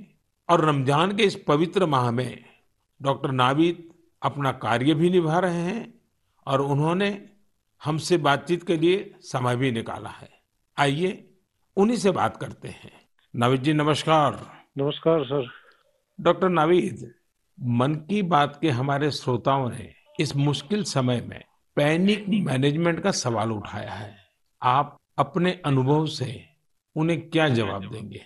और 0.49 0.65
रमज़ान 0.65 1.15
के 1.17 1.23
इस 1.23 1.35
पवित्र 1.47 1.85
माह 1.85 2.11
में 2.11 2.45
डॉक्टर 3.01 3.31
नावीद 3.31 3.87
अपना 4.21 4.51
कार्य 4.51 4.93
भी 4.93 5.09
निभा 5.09 5.39
रहे 5.39 5.61
हैं 5.61 5.93
और 6.47 6.61
उन्होंने 6.61 7.17
हमसे 7.81 8.17
बातचीत 8.19 8.63
के 8.67 8.77
लिए 8.77 9.11
समय 9.21 9.55
भी 9.55 9.71
निकाला 9.71 10.09
है। 10.09 10.29
आइए 10.77 11.25
उन्हीं 11.77 11.97
से 11.97 12.11
बात 12.11 12.37
करते 12.37 12.67
हैं। 12.67 12.91
नावीद 13.33 13.61
जी, 13.61 13.73
नमस्कार। 13.73 14.58
नमस्कार 14.79 15.23
सर। 15.25 15.47
डॉक्टर 16.19 16.49
नावीद 16.49 16.99
मन 17.57 17.93
की 18.09 18.21
बात 18.23 18.57
के 18.61 18.69
हमारे 18.69 19.09
श्रोताओं 19.11 19.69
ने 19.69 19.89
इस 20.19 20.35
मुश्किल 20.37 20.83
समय 20.83 21.21
में 21.21 21.41
पैनिक 21.77 22.27
मैनेजमेंट 22.45 22.99
का 22.99 23.11
सवाल 23.13 23.51
उठाया 23.51 23.91
है। 23.91 24.15
आप 24.61 24.95
अपने 25.17 25.51
अनुभव 25.65 26.05
से 26.07 26.31
उन्हें 26.95 27.19
क्या 27.29 27.47
जवाब 27.49 27.89
देंगे? 27.91 28.21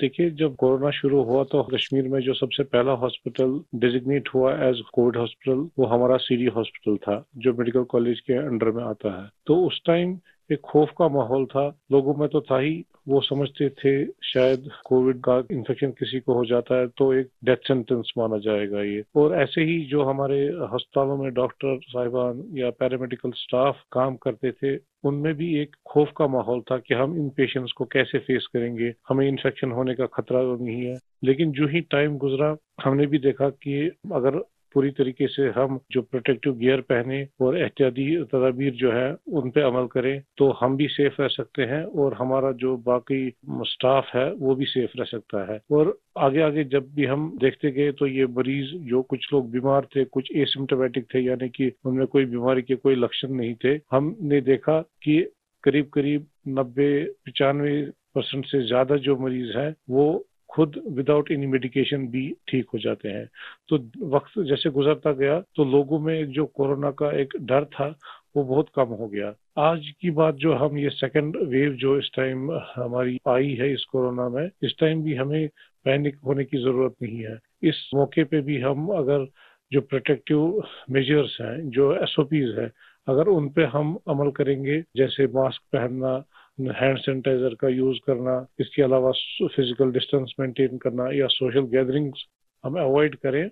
देखिए 0.00 0.30
जब 0.32 0.56
कोरोना 0.56 0.90
शुरू 0.90 1.22
हुआ 1.22 1.44
तो 1.44 1.62
कश्मीर 1.64 2.08
में 2.08 2.20
जो 2.20 2.34
सबसे 2.34 2.62
पहला 2.64 2.92
हॉस्पिटल 3.02 3.58
डिजिग्नेट 3.78 4.28
हुआ 4.34 4.52
एज 4.68 4.82
कोविड 4.94 5.16
हॉस्पिटल 5.16 5.66
वो 5.78 5.86
हमारा 5.86 6.16
सीडी 6.26 6.46
हॉस्पिटल 6.56 6.96
था 6.96 7.24
जो 7.36 7.52
मेडिकल 7.52 7.84
कॉलेज 7.90 8.20
के 8.20 8.38
अंडर 8.38 8.70
में 8.70 8.84
आता 8.84 9.20
है। 9.22 9.28
तो 9.46 9.64
उस 9.66 9.80
टाइम 9.86 10.18
एक 10.52 10.60
खौफ 10.60 10.90
का 10.98 11.08
माहौल 11.08 11.46
था। 11.46 11.78
लोगों 11.92 12.14
में 12.14 12.28
तो 12.28 12.40
था 12.40 12.58
ही। 12.58 12.84
वो 13.08 13.20
समझते 13.20 13.68
थे 13.68 14.06
शायद 14.06 14.68
कोविड 14.86 15.20
का 15.20 15.42
इन्फेक्शन 15.50 15.90
किसी 15.90 16.20
को 16.20 16.34
हो 16.34 16.44
जाता 16.44 16.78
है 16.78 16.86
तो 16.86 17.12
एक 17.12 17.28
डेथ 17.44 17.56
सेंटेंस 17.56 18.12
माना 18.18 18.38
जाएगा 18.38 18.82
ये। 18.82 19.02
और 19.16 19.34
ऐसे 19.34 19.60
ही 19.60 19.84
जो 19.84 20.02
हमारे 20.02 20.46
अस्पतालों 20.48 21.16
में 21.16 21.34
डॉक्टर 21.34 21.80
साहिबान 21.88 22.44
या 22.58 22.70
पैरामेडिकल 22.70 23.30
स्टाफ 23.30 23.76
काम 23.92 24.16
करते 24.16 24.52
थे, 24.52 24.80
उनमें 25.04 25.34
भी 25.34 25.58
एक 25.58 25.76
खौफ 25.86 26.12
का 26.16 26.26
माहौल 26.26 26.60
था 26.60 26.78
कि 26.78 26.94
हम 26.94 27.16
इन 27.16 27.28
पेशेंट्स 27.28 27.72
को 27.72 27.84
कैसे 27.84 28.18
फेस 28.18 28.46
करेंगे। 28.46 28.94
हमें 29.08 29.28
इन्फेक्शन 29.28 29.70
होने 29.70 29.94
का 29.94 30.06
खतरा 30.06 30.42
तो 30.42 30.64
नहीं 30.64 30.86
है। 30.86 30.98
लेकिन 31.24 31.52
जो 31.52 31.66
ही 31.66 31.80
टाइम 31.80 32.18
गुजरा, 32.18 32.56
हमने 32.84 33.06
भी 33.06 33.18
देखा 33.18 33.48
कि 33.48 33.92
अगर 34.12 34.44
पूरी 34.74 34.90
तरीके 34.90 35.26
से 35.26 35.48
हम 35.50 35.78
जो 35.92 36.02
प्रोटेक्टिव 36.02 36.54
गियर 36.58 36.80
पहने 36.80 37.26
और 37.40 37.58
एहतियाती 37.58 38.06
तदाबीर 38.24 38.72
जो 38.74 38.92
है, 38.92 39.16
उन 39.28 39.50
पे 39.50 39.60
अमल 39.60 39.86
करें 39.86 40.22
तो 40.38 40.50
हम 40.60 40.76
भी 40.76 40.88
सेफ़ 40.88 41.20
रह 41.22 41.28
सकते 41.28 41.62
हैं 41.62 41.82
और 41.84 42.14
हमारा 42.14 42.52
जो 42.52 42.76
बाकी 42.86 43.28
स्टाफ 43.64 44.10
है, 44.14 44.30
वो 44.32 44.54
भी 44.54 44.64
सेफ़ 44.64 44.98
रह 44.98 45.04
सकता 45.04 45.44
है। 45.52 45.60
और 45.72 45.96
आगे 46.18 46.40
आगे 46.42 46.64
जब 46.64 46.92
भी 46.94 47.04
हम 47.04 47.30
देखते 47.40 47.70
गए 47.70 47.92
तो 47.92 48.06
ये 48.06 48.26
मरीज़ 48.36 48.74
जो 48.88 49.02
कुछ 49.02 49.26
लोग 49.32 49.50
बीमार 49.50 49.86
थे, 49.96 50.04
कुछ 50.04 50.30
एसिम्टोमेटिक 50.36 51.06
थे, 51.14 51.20
यानी 51.20 51.48
कि 51.48 51.72
उनमें 51.84 52.06
कोई 52.06 52.24
बीमारी 52.26 52.62
के 52.62 52.74
कोई 52.74 52.94
लक्षण 52.94 53.34
नहीं 53.34 53.54
थे, 53.64 53.74
हमने 53.92 54.40
देखा 54.40 54.80
कि 54.80 55.20
करीब 55.64 55.90
करीब 55.94 56.26
नब्बे 56.48 57.04
पचानवे 57.26 57.80
परसेंट 58.14 58.44
से 58.46 58.66
ज़्यादा 58.66 58.96
जो 58.96 59.16
मरीज़ 59.18 59.56
है, 59.56 59.74
वो 59.90 60.24
खुद 60.54 60.80
विदाउट 60.88 61.30
एनी 61.32 61.46
मेडिकेशन 61.46 62.06
भी 62.08 62.22
ठीक 62.48 62.66
हो 62.74 62.78
जाते 62.78 63.08
हैं। 63.08 63.28
तो 63.68 63.76
वक्त 64.08 64.38
जैसे 64.48 64.70
गुजरता 64.70 65.12
गया 65.12 65.40
तो 65.56 65.64
लोगों 65.64 65.98
में 65.98 66.32
जो 66.32 66.44
कोरोना 66.46 66.90
का 66.90 67.10
एक 67.20 67.32
डर 67.40 67.64
था, 67.64 67.94
वो 68.36 68.44
बहुत 68.44 68.68
कम 68.74 68.94
हो 68.94 69.08
गया। 69.08 69.34
आज 69.58 69.88
की 70.00 70.10
बात 70.10 70.34
जो 70.34 70.54
हम 70.54 70.78
ये 70.78 70.90
सेकंड 70.90 71.36
वेव 71.48 71.72
जो 71.72 71.96
इस 71.98 72.10
टाइम 72.16 72.50
हमारी 72.76 73.18
आई 73.28 73.54
है 73.54 73.72
इस 73.72 73.84
कोरोना 73.84 74.28
में, 74.28 74.50
इस 74.62 74.74
टाइम 74.80 75.02
भी 75.02 75.14
हमें 75.14 75.48
पैनिक 75.84 76.18
होने 76.26 76.44
की 76.44 76.58
ज़रूरत 76.58 76.94
नहीं 77.02 77.18
है। 77.18 77.38
इस 77.62 77.90
मौके 77.94 78.24
पे 78.24 78.40
भी 78.40 78.60
हम 78.60 78.88
अगर 78.88 79.26
जो 79.72 79.80
प्रोटेक्टिव 79.80 80.62
मेजर्स 80.90 81.38
हैं, 81.40 81.70
जो 81.70 81.94
एस 81.94 82.16
है, 82.58 82.70
अगर 83.08 83.28
उन 83.28 83.48
पे 83.48 83.64
हम 83.64 83.98
अमल 84.08 84.30
करेंगे, 84.30 84.80
जैसे 84.96 85.26
मास्क 85.26 85.62
पहनना 85.72 86.16
हैंड 86.58 86.98
सैनिटाइजर 86.98 87.54
का 87.54 87.68
यूज़ 87.68 87.98
करना, 88.06 88.46
इसके 88.60 88.82
अलावा 88.82 89.10
फ़िज़िकल 89.10 89.92
डिस्टेंस 89.92 90.34
मेंटेन 90.40 90.78
करना 90.78 91.10
या 91.12 91.26
सोशल 91.28 91.66
गैदरिंग्स 91.70 92.24
हम 92.64 92.78
अवॉइड 92.80 93.16
करें 93.16 93.48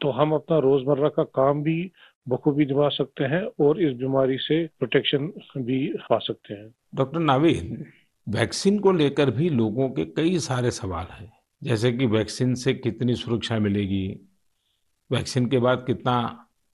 तो 0.00 0.10
हम 0.10 0.32
अपना 0.32 0.58
रोज़मर्रा 0.58 1.08
का 1.08 1.22
काम 1.34 1.62
भी 1.62 1.90
बखूबी 2.26 2.64
निभा 2.66 2.88
सकते 2.88 3.24
हैं 3.24 3.42
और 3.60 3.80
इस 3.82 3.92
बीमारी 3.96 4.36
से 4.38 4.64
प्रोटेक्शन 4.78 5.26
भी 5.58 5.86
पा 6.10 6.18
सकते 6.18 6.54
हैं। 6.54 6.68
डॉक्टर 6.94 7.20
नावीद, 7.20 7.84
वैक्सीन 8.26 8.78
को 8.78 8.92
लेकर 8.92 9.30
भी 9.30 9.48
लोगों 9.50 9.88
के 9.90 10.04
कई 10.06 10.38
सारे 10.40 10.70
सवाल 10.70 11.06
हैं। 11.10 11.30
जैसे 11.62 11.92
कि 11.92 12.06
वैक्सीन 12.06 12.54
से 12.54 12.74
कितनी 12.74 13.14
सुरक्षा 13.14 13.58
मिलेगी, 13.58 14.08
वैक्सीन 15.10 15.46
के 15.46 15.58
बाद 15.58 15.84
कितना 15.86 16.14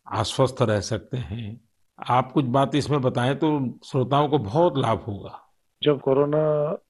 आश्वस्त 0.07 0.63
रह 0.63 0.81
सकते 0.83 1.17
हैं। 1.19 1.61
आप 1.99 2.33
कुछ 2.33 2.45
बात 2.47 2.75
इसमें 2.75 3.01
बताएँ 3.01 3.35
तो 3.35 3.51
श्रोताओं 3.85 4.29
को 4.29 4.39
बहुत 4.41 4.79
लाभ 4.79 5.01
होगा। 5.01 5.39
जब 5.83 6.01
कोरोना 6.01 6.39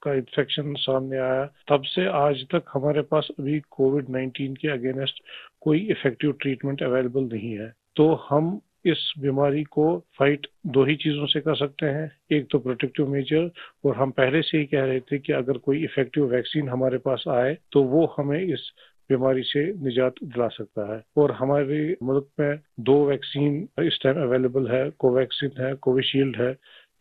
का 0.03 0.15
इन्फेक्शन 0.15 0.75
सामने 0.75 1.19
आया, 1.19 1.45
तब 1.69 1.83
से 1.83 2.07
आज 2.07 2.45
तक 2.45 2.65
हमारे 2.73 3.03
पास 3.03 3.29
अभी 3.41 3.61
कोविड 3.71 4.09
19 4.09 4.57
के 4.57 4.69
अगेंस्ट 4.69 5.23
कोई 5.61 5.79
इफ़ेक्टिव 5.91 6.33
ट्रीटमेंट 6.33 6.83
अवेलेबल 6.83 7.29
नहीं 7.33 7.53
है। 7.59 7.73
तो 7.97 8.13
हम 8.31 8.61
इस 8.87 9.13
बीमारी 9.19 9.63
को 9.65 9.85
फाइट 10.19 10.47
दो 10.67 10.85
ही 10.85 10.95
चीज़ों 10.97 11.27
से 11.27 11.41
कर 11.41 11.55
सकते 11.57 11.87
हैं। 11.87 12.11
एक 12.33 12.47
तो 12.51 12.59
प्रोटेक्टिव 12.59 13.09
मेजर 13.09 13.51
और 13.85 13.97
हम 13.97 14.11
पहले 14.11 14.43
से 14.43 14.59
ही 14.59 14.65
कह 14.65 14.85
रहे 14.85 15.01
थे 15.01 15.19
कि 15.19 15.33
अगर 15.33 15.59
कोई 15.59 15.85
इफ़ेक्टिव 15.85 16.25
वैक्सीन 16.25 16.69
हमारे 16.69 16.99
पास 16.99 17.25
आए 17.29 17.57
तो 17.73 17.83
वो 17.83 18.15
हमें 18.19 18.41
इस 18.41 18.71
बीमारी 19.11 19.43
से 19.43 19.65
निजात 19.85 20.15
दिला 20.25 20.49
सकता 20.49 20.95
है। 20.95 21.03
और 21.17 21.33
हमारे 21.33 21.97
मुल्क 22.03 22.29
में 22.41 22.59
दो 22.81 23.05
वैक्सीन 23.07 23.69
इस 23.83 23.99
टाइम 24.03 24.23
अवेलेबल 24.23 24.71
है 24.71 24.91
कोवैक्सीन 24.91 25.51
है 25.61 25.75
कोविशील्ड 25.75 26.37
है। 26.37 26.53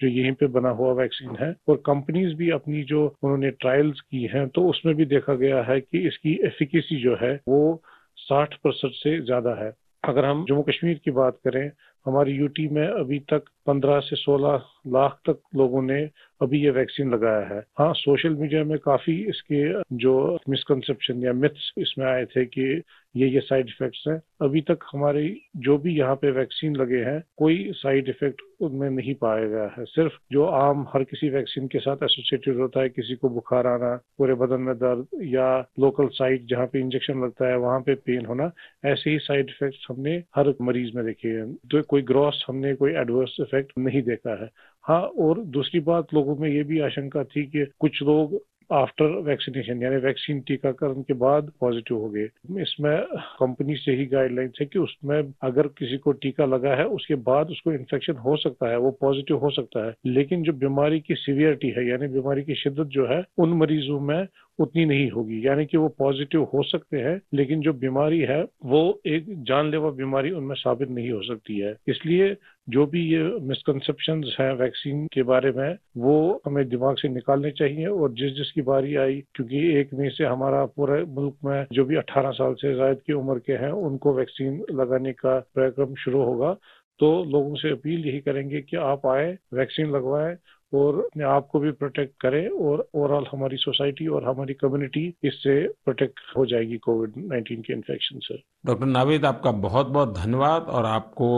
जो 0.02 0.08
यहीं 0.08 0.32
पे 0.32 0.48
बना 0.48 0.70
हुआ 0.70 0.94
वैक्सीन 0.94 1.36
है 1.36 1.56
और 1.68 1.76
कंपनीज़ 1.76 2.34
भी 2.36 2.50
अपनी 2.50 2.84
जो 2.84 3.16
उन्होंने 3.24 3.52
ट्रायल्स 3.52 4.02
की 4.02 4.24
हैं 4.26 4.48
तो 4.50 4.70
उसमें 4.70 4.96
भी 4.96 5.06
देखा 5.06 5.34
गया 5.34 5.62
है 5.62 5.80
कि 5.82 6.08
इसकी 6.08 6.40
एफिकेसी 6.46 7.02
जो 7.02 7.18
है 7.22 7.42
वो 7.48 7.84
60 8.32 8.54
परसेंट 8.54 8.94
से 8.94 9.22
ज़्यादा 9.22 9.66
है। 9.66 9.74
अगर 10.04 10.26
हम 10.26 10.46
जम्मू 10.50 10.62
कश्मीर 10.62 11.02
की 11.06 11.12
बात 11.12 11.38
करें 11.44 11.72
हमारी 12.08 12.32
यूटी 12.32 12.68
में 12.68 12.88
अभी 12.88 13.20
तक 13.20 13.44
15 13.66 14.00
से 14.00 14.16
16 14.16 14.62
लाख 14.88 15.20
तक 15.30 15.40
लोगों 15.56 15.82
ने 15.82 16.10
अभी 16.42 16.64
ये 16.64 16.70
वैक्सीन 16.70 17.14
लगाया 17.14 17.56
है। 17.56 17.64
हाँ 17.78 17.94
सोशल 17.94 18.30
मीडिया 18.30 18.64
में 18.64 18.80
काफ़ी 18.80 19.26
इसके 19.30 19.82
जो 19.98 20.40
मिसकंसेप्शन 20.50 21.24
या 21.24 21.34
मिथ्स 21.34 21.74
इसमें 21.78 22.06
आए 22.06 22.26
थे 22.26 22.46
कि 22.46 22.82
ये 23.16 23.28
ये 23.28 23.40
साइड 23.40 23.68
इफेक्ट्स 23.68 24.04
हैं। 24.08 24.22
अभी 24.42 24.62
तक 24.62 24.80
हमारे 24.92 25.38
जो 25.58 25.78
भी 25.78 25.98
यहाँ 25.98 26.16
पे 26.16 26.32
वैक्सीन 26.32 26.76
लगे 26.76 26.98
हैं, 26.98 27.24
कोई 27.38 27.72
साइड 27.76 28.10
इफ़ेक्ट 28.10 28.42
उनमें 28.62 28.90
नहीं 28.90 29.16
पाया 29.16 29.48
गया 29.48 29.76
है। 29.78 29.86
सिर्फ़ 29.86 30.14
जो 30.32 30.46
आम 30.46 30.88
हर 30.94 31.04
किसी 31.04 31.30
वैक्सीन 31.30 31.68
के 31.68 31.80
साथ 31.80 31.96
एसोसिएटेड 31.96 32.58
होता 32.58 32.82
है, 32.82 32.90
किसी 32.90 33.16
को 33.16 33.30
बुखार 33.30 33.68
आना, 33.68 34.02
पूरे 34.18 34.34
बदन 34.34 34.62
में 34.62 34.76
दर्द 34.76 35.08
या 35.22 35.60
लोकल 35.80 36.08
साइट 36.08 36.46
जहाँ 36.46 36.68
पे 36.68 36.80
इंजेक्शन 36.80 37.24
लगता 37.24 37.48
है, 37.48 37.58
वहाँ 37.58 37.82
पे 37.82 37.96
पेन 37.96 38.26
होना, 38.26 38.52
ऐसे 38.86 39.10
ही 39.10 39.20
साइड 39.20 39.50
इफ़ेक्ट 39.50 39.78
हमने 39.90 40.24
हर 40.36 40.54
मरीज़ 40.62 40.96
में 40.96 41.06
देखे 41.06 41.28
हैं। 41.28 41.56
तो 41.56 41.78
ग्रॉस 42.02 42.46
हमने 42.48 42.74
कोई 42.74 42.92
एडवर्स 42.92 43.38
इफ़ेक्ट 43.40 43.72
नहीं 43.78 44.02
देखा 44.02 44.44
है। 44.44 44.50
हाँ 44.84 45.02
और 45.02 45.40
दूसरी 45.40 45.80
बात, 45.80 46.08
लोगों 46.14 46.36
में 46.36 46.50
ये 46.50 46.64
भी 46.64 46.80
आशंका 46.80 47.24
थी 47.24 47.46
कि 47.46 47.66
कुछ 47.80 48.02
लोग 48.04 48.44
आफ्टर 48.72 49.06
वैक्सीनेशन 49.06 49.84
यानी 49.84 49.96
वैक्सीन 49.96 50.40
टीकाकरण 50.40 51.02
के 51.02 51.14
बाद 51.14 51.52
पॉजिटिव 51.62 51.98
हो 51.98 52.10
गए। 52.10 52.30
इसमें 52.62 53.02
कंपनी 53.14 53.76
से 53.76 53.92
ही 53.92 54.06
गाइडलाइन 54.06 54.52
है 54.62 54.66
कि 54.66 54.80
उसमें 54.80 55.34
अगर 55.44 55.68
किसी 55.68 55.98
को 55.98 56.12
टीका 56.12 56.46
लगा 56.46 56.76
है, 56.76 56.86
उसके 56.86 57.16
बाद 57.16 57.50
उसको 57.50 57.72
इन्फेक्शन 57.72 58.14
हो 58.14 58.38
सकता 58.38 58.70
है, 58.70 58.78
वो 58.78 58.92
पॉजिटिव 58.92 59.38
हो 59.38 59.50
सकता 59.50 59.88
है। 59.88 59.96
लेकिन 60.06 60.44
जो 60.44 60.54
बीमारी 60.54 61.00
की 61.00 61.16
सीवियरिटी 61.16 61.70
है, 61.70 61.90
यानी 61.90 62.08
बीमारी 62.08 62.44
की 62.44 62.56
शिद्दत 62.56 62.86
जो 62.86 63.08
है, 63.08 63.24
उन 63.38 63.50
मरीजों 63.50 64.00
में 64.00 64.28
उतनी 64.60 64.86
नहीं 64.86 65.10
होगी। 65.12 65.48
यानी 65.48 65.66
कि 65.66 65.78
वो 65.78 65.88
पॉजिटिव 65.88 66.44
हो 66.44 66.64
सकते 66.64 66.98
हैं, 66.98 67.22
लेकिन 67.34 67.62
जो 67.62 67.74
बीमारी 67.74 68.20
है, 68.20 68.46
वो 68.66 69.02
एक 69.06 69.26
जानलेवा 69.44 69.90
बीमारी 69.90 70.32
उनमें 70.32 70.56
साबित 70.56 70.90
नहीं 70.90 71.12
हो 71.12 71.22
सकती 71.22 71.60
है। 71.60 71.76
इसलिए 71.88 72.38
जो 72.70 72.86
भी 72.86 73.06
ये 73.14 73.24
मिसकंसेप्शन 73.24 74.24
है 74.40 74.56
वैक्सीन 74.56 75.08
के 75.08 75.24
बारे 75.24 75.52
में, 75.52 75.78
वो 75.98 76.42
हमें 76.46 76.70
दिमाग 76.70 76.98
से 76.98 77.10
निकालने 77.10 77.52
चाहिए 77.52 77.86
और 77.86 78.14
जिस 78.14 78.34
जिसकी 78.34 78.62
बारी 78.62 78.96
आई, 78.96 79.24
क्योंकि 79.34 79.74
एक 79.76 79.90
मई 79.94 80.10
से 80.10 80.24
हमारा 80.24 80.66
पूरे 80.66 81.04
मुल्क 81.04 81.36
में 81.46 81.66
जो 81.74 81.86
भी 81.86 81.96
18 81.96 82.32
साल 82.32 82.54
से 82.54 82.76
जायद 82.76 83.02
की 83.08 83.14
उम्र 83.14 83.40
के 83.40 83.54
हैं, 83.54 83.72
उनको 83.72 84.14
वैक्सीन 84.14 84.66
लगाने 84.72 85.14
का 85.14 85.40
कार्यक्रम 85.40 85.96
शुरू 85.96 86.24
होगा। 86.24 86.58
तो 87.00 87.24
लोगों 87.24 87.56
से 87.56 87.70
अपील 87.70 88.06
यही 88.06 88.20
करेंगे 88.20 88.62
कि 88.62 88.78
आप 88.78 89.06
आए 89.06 89.38
वैक्सीन 89.54 89.92
लगवाएँ 89.92 90.38
और 90.74 91.00
अपने 91.00 91.24
आप 91.24 91.48
को 91.52 91.60
भी 91.60 91.72
प्रोटेक्ट 91.72 92.14
करें 92.22 92.48
और 92.50 92.90
ओवरऑल 92.94 93.26
हमारी 93.32 93.58
सोसाइटी 93.58 94.08
और 94.08 94.24
हमारी 94.24 94.54
कम्युनिटी 94.54 95.14
इससे 95.24 95.68
प्रोटेक्ट 95.68 96.20
हो 96.38 96.46
जाएगी 96.46 96.78
कोविड 96.78 97.14
19 97.28 97.62
के 97.62 97.74
इन्फेक्शन 97.74 98.20
से। 98.20 98.44
डॉक्टर 98.66 98.86
नावेद 98.86 99.26
आपका 99.26 99.52
बहुत 99.52 99.88
बहुत 99.88 100.14
धन्यवाद 100.18 100.64
और 100.64 100.86
आपको 100.86 101.30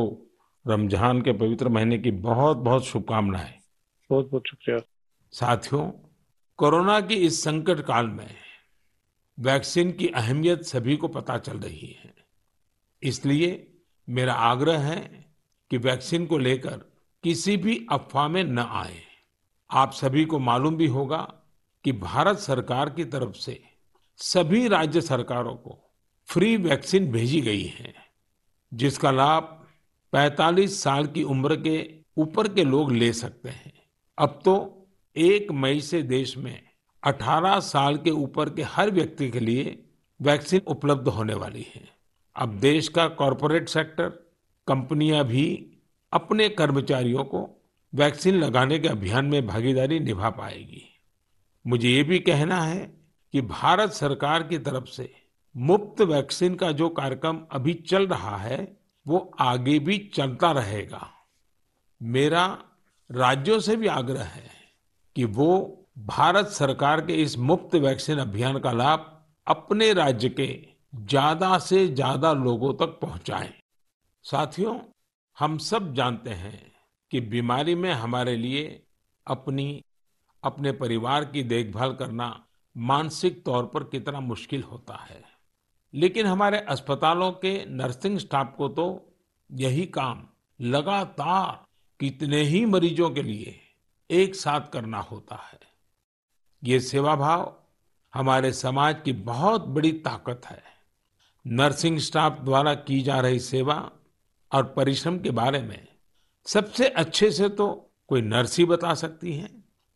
रमज़ान 0.68 1.22
के 1.22 1.34
पवित्र 1.34 1.70
महीने 1.70 1.98
की 1.98 2.12
बहुत 2.12 2.58
बहुत 2.58 2.86
शुभकामनाएँ। 2.86 3.54
बहुत 4.10 4.30
बहुत 4.30 4.48
शुक्रिया। 4.48 4.80
साथियों 5.34 5.90
कोरोना 6.58 7.00
के 7.02 7.14
इस 7.14 7.44
संकट 7.44 7.80
काल 7.80 8.08
में 8.08 8.30
वैक्सीन 9.40 9.92
की 9.92 10.08
अहमियत 10.08 10.64
सभी 10.64 10.96
को 10.96 11.08
पता 11.08 11.38
चल 11.38 11.58
रही 11.58 11.88
है। 12.04 12.14
इसलिए 13.04 13.68
मेरा 14.10 14.34
आग्रह 14.34 14.78
है 14.78 15.28
कि 15.72 15.78
वैक्सीन 15.78 16.26
को 16.26 16.38
लेकर 16.38 16.82
किसी 17.24 17.58
भी 17.58 17.88
अफवाह 17.92 18.28
में 18.28 18.44
न 18.44 18.60
आए। 18.60 19.09
आप 19.72 19.91
सभी 19.91 20.26
को 20.26 20.39
मालूम 20.39 20.76
भी 20.78 20.88
होगा 20.88 21.34
कि 21.84 21.91
भारत 21.91 22.38
सरकार 22.38 22.89
की 22.89 23.05
तरफ़ 23.05 23.34
से 23.34 23.63
सभी 24.17 24.67
राज्य 24.67 25.01
सरकारों 25.01 25.55
को 25.55 25.93
फ्री 26.26 26.57
वैक्सीन 26.57 27.11
भेजी 27.11 27.41
गई 27.41 27.63
है, 27.63 27.93
जिसका 28.74 29.11
लाभ 29.11 29.65
45 30.13 30.84
साल 30.84 31.07
की 31.07 31.24
उम्र 31.24 31.55
के 31.55 31.99
ऊपर 32.17 32.47
के 32.47 32.63
लोग 32.63 32.91
ले 32.91 33.13
सकते 33.13 33.49
हैं। 33.49 33.74
अब 34.17 34.41
तो 34.45 34.88
एक 35.15 35.51
मई 35.51 35.82
से 35.82 36.03
देश 36.03 36.38
में 36.38 36.61
18 37.03 37.59
साल 37.59 37.97
के 37.97 38.09
ऊपर 38.09 38.49
के 38.49 38.61
हर 38.61 38.91
व्यक्ति 38.91 39.30
के 39.30 39.39
लिए 39.39 39.86
वैक्सीन 40.22 40.61
उपलब्ध 40.67 41.07
होने 41.07 41.34
वाली 41.34 41.67
है। 41.76 41.89
अब 42.36 42.49
देश 42.59 42.88
का 42.88 43.07
कॉरपोरेट 43.07 43.70
सेक्टर, 43.70 44.09
कंपनियाँ 44.67 45.24
भी 45.24 45.78
अपने 46.13 46.49
कर्मचारियों 46.49 47.24
को 47.24 47.59
वैक्सीन 47.94 48.36
लगाने 48.36 48.80
के 48.80 48.88
अभियान 48.88 49.26
में 49.26 49.46
भागीदारी 49.48 50.00
निभा 50.00 50.30
पाएगी। 50.30 50.84
मुझे 51.66 51.90
ये 51.90 52.04
भी 52.04 52.20
कहना 52.20 52.62
है 52.62 52.86
कि 53.34 53.42
भारत 53.42 53.92
सरकार 53.92 54.44
की 54.44 54.58
तरफ़ 54.60 54.86
से 54.86 55.12
मुफ़्त 55.56 56.02
वैक्सीन 56.02 56.56
का 56.56 56.72
जो 56.72 56.90
कार्यक्रम 56.90 57.40
अभी 57.52 57.74
चल 57.74 58.08
रहा 58.08 58.36
है, 58.38 58.58
वो 59.06 59.32
आगे 59.40 59.78
भी 59.80 59.98
चलता 60.16 60.52
रहेगा। 60.52 61.10
मेरा 62.02 62.46
राज्यों 63.10 63.60
से 63.60 63.76
भी 63.76 63.88
आग्रह 63.88 64.24
है 64.24 64.50
कि 65.16 65.26
वो 65.26 65.76
भारत 66.00 66.48
सरकार 66.48 67.02
के 67.02 67.14
इस 67.14 67.38
मुफ़्त 67.40 67.76
वैक्सीन 67.78 68.20
अभियान 68.20 68.60
का 68.60 68.72
लाभ 68.72 69.12
अपने 69.48 69.92
राज्य 69.94 70.30
के 70.30 70.47
ज़्यादा 70.96 71.58
से 71.59 71.88
ज़्यादा 71.88 72.34
लोगों 72.34 72.74
तक 72.76 72.97
पहुंचाएँ। 73.01 73.54
साथियों, 74.26 74.80
हम 75.38 75.58
सब 75.58 75.93
जानते 75.96 76.30
हैं 76.30 76.68
कि 77.12 77.22
बीमारी 77.22 77.76
में 77.76 77.94
हमारे 77.94 78.36
लिए 78.36 78.84
अपनी, 79.28 79.84
अपने 80.44 80.72
परिवार 80.72 81.26
की 81.26 81.44
देखभाल 81.44 81.94
करना 81.94 82.46
मानसिक 82.78 83.46
तौर 83.46 83.66
पर 83.66 83.84
कितना 83.84 84.20
मुश्किल 84.20 84.64
होता 84.64 84.96
है। 84.96 85.24
लेकिन 85.94 86.26
हमारे 86.26 86.60
अस्पतालों 86.60 87.32
के 87.32 87.66
नर्सिंग 87.66 88.20
स्टाफ 88.20 88.56
को 88.58 88.70
तो 88.70 89.16
यही 89.52 89.86
काम 89.86 90.28
लगातार 90.62 91.66
कितने 92.00 92.42
ही 92.42 92.66
मरीजों 92.66 93.10
के 93.10 93.24
लिए 93.24 93.62
एक 94.12 94.36
साथ 94.36 94.62
करना 94.62 95.00
होता 95.00 95.36
है। 95.36 95.60
ये 96.64 96.80
सेवा 96.80 97.16
भाव 97.16 97.56
हमारे 98.14 98.54
समाज 98.54 99.02
की 99.06 99.14
बहुत 99.14 99.66
बड़ी 99.66 99.92
ताकत 99.92 100.42
है। 100.46 100.64
नर्सिंग 101.48 102.00
स्टाफ 102.00 102.40
द्वारा 102.42 102.74
की 102.74 103.02
जा 103.02 103.20
रही 103.20 103.40
सेवा 103.40 103.92
और 104.52 104.64
परिश्रम 104.64 105.20
के 105.20 105.30
बारे 105.30 105.62
में 105.62 105.88
सबसे 106.45 106.87
अच्छे 106.87 107.32
से 107.32 107.49
तो 107.49 107.67
कोई 108.07 108.21
नर्स 108.21 108.57
ही 108.59 108.66
बता 108.66 108.93
सकती 108.93 109.33
है। 109.33 109.49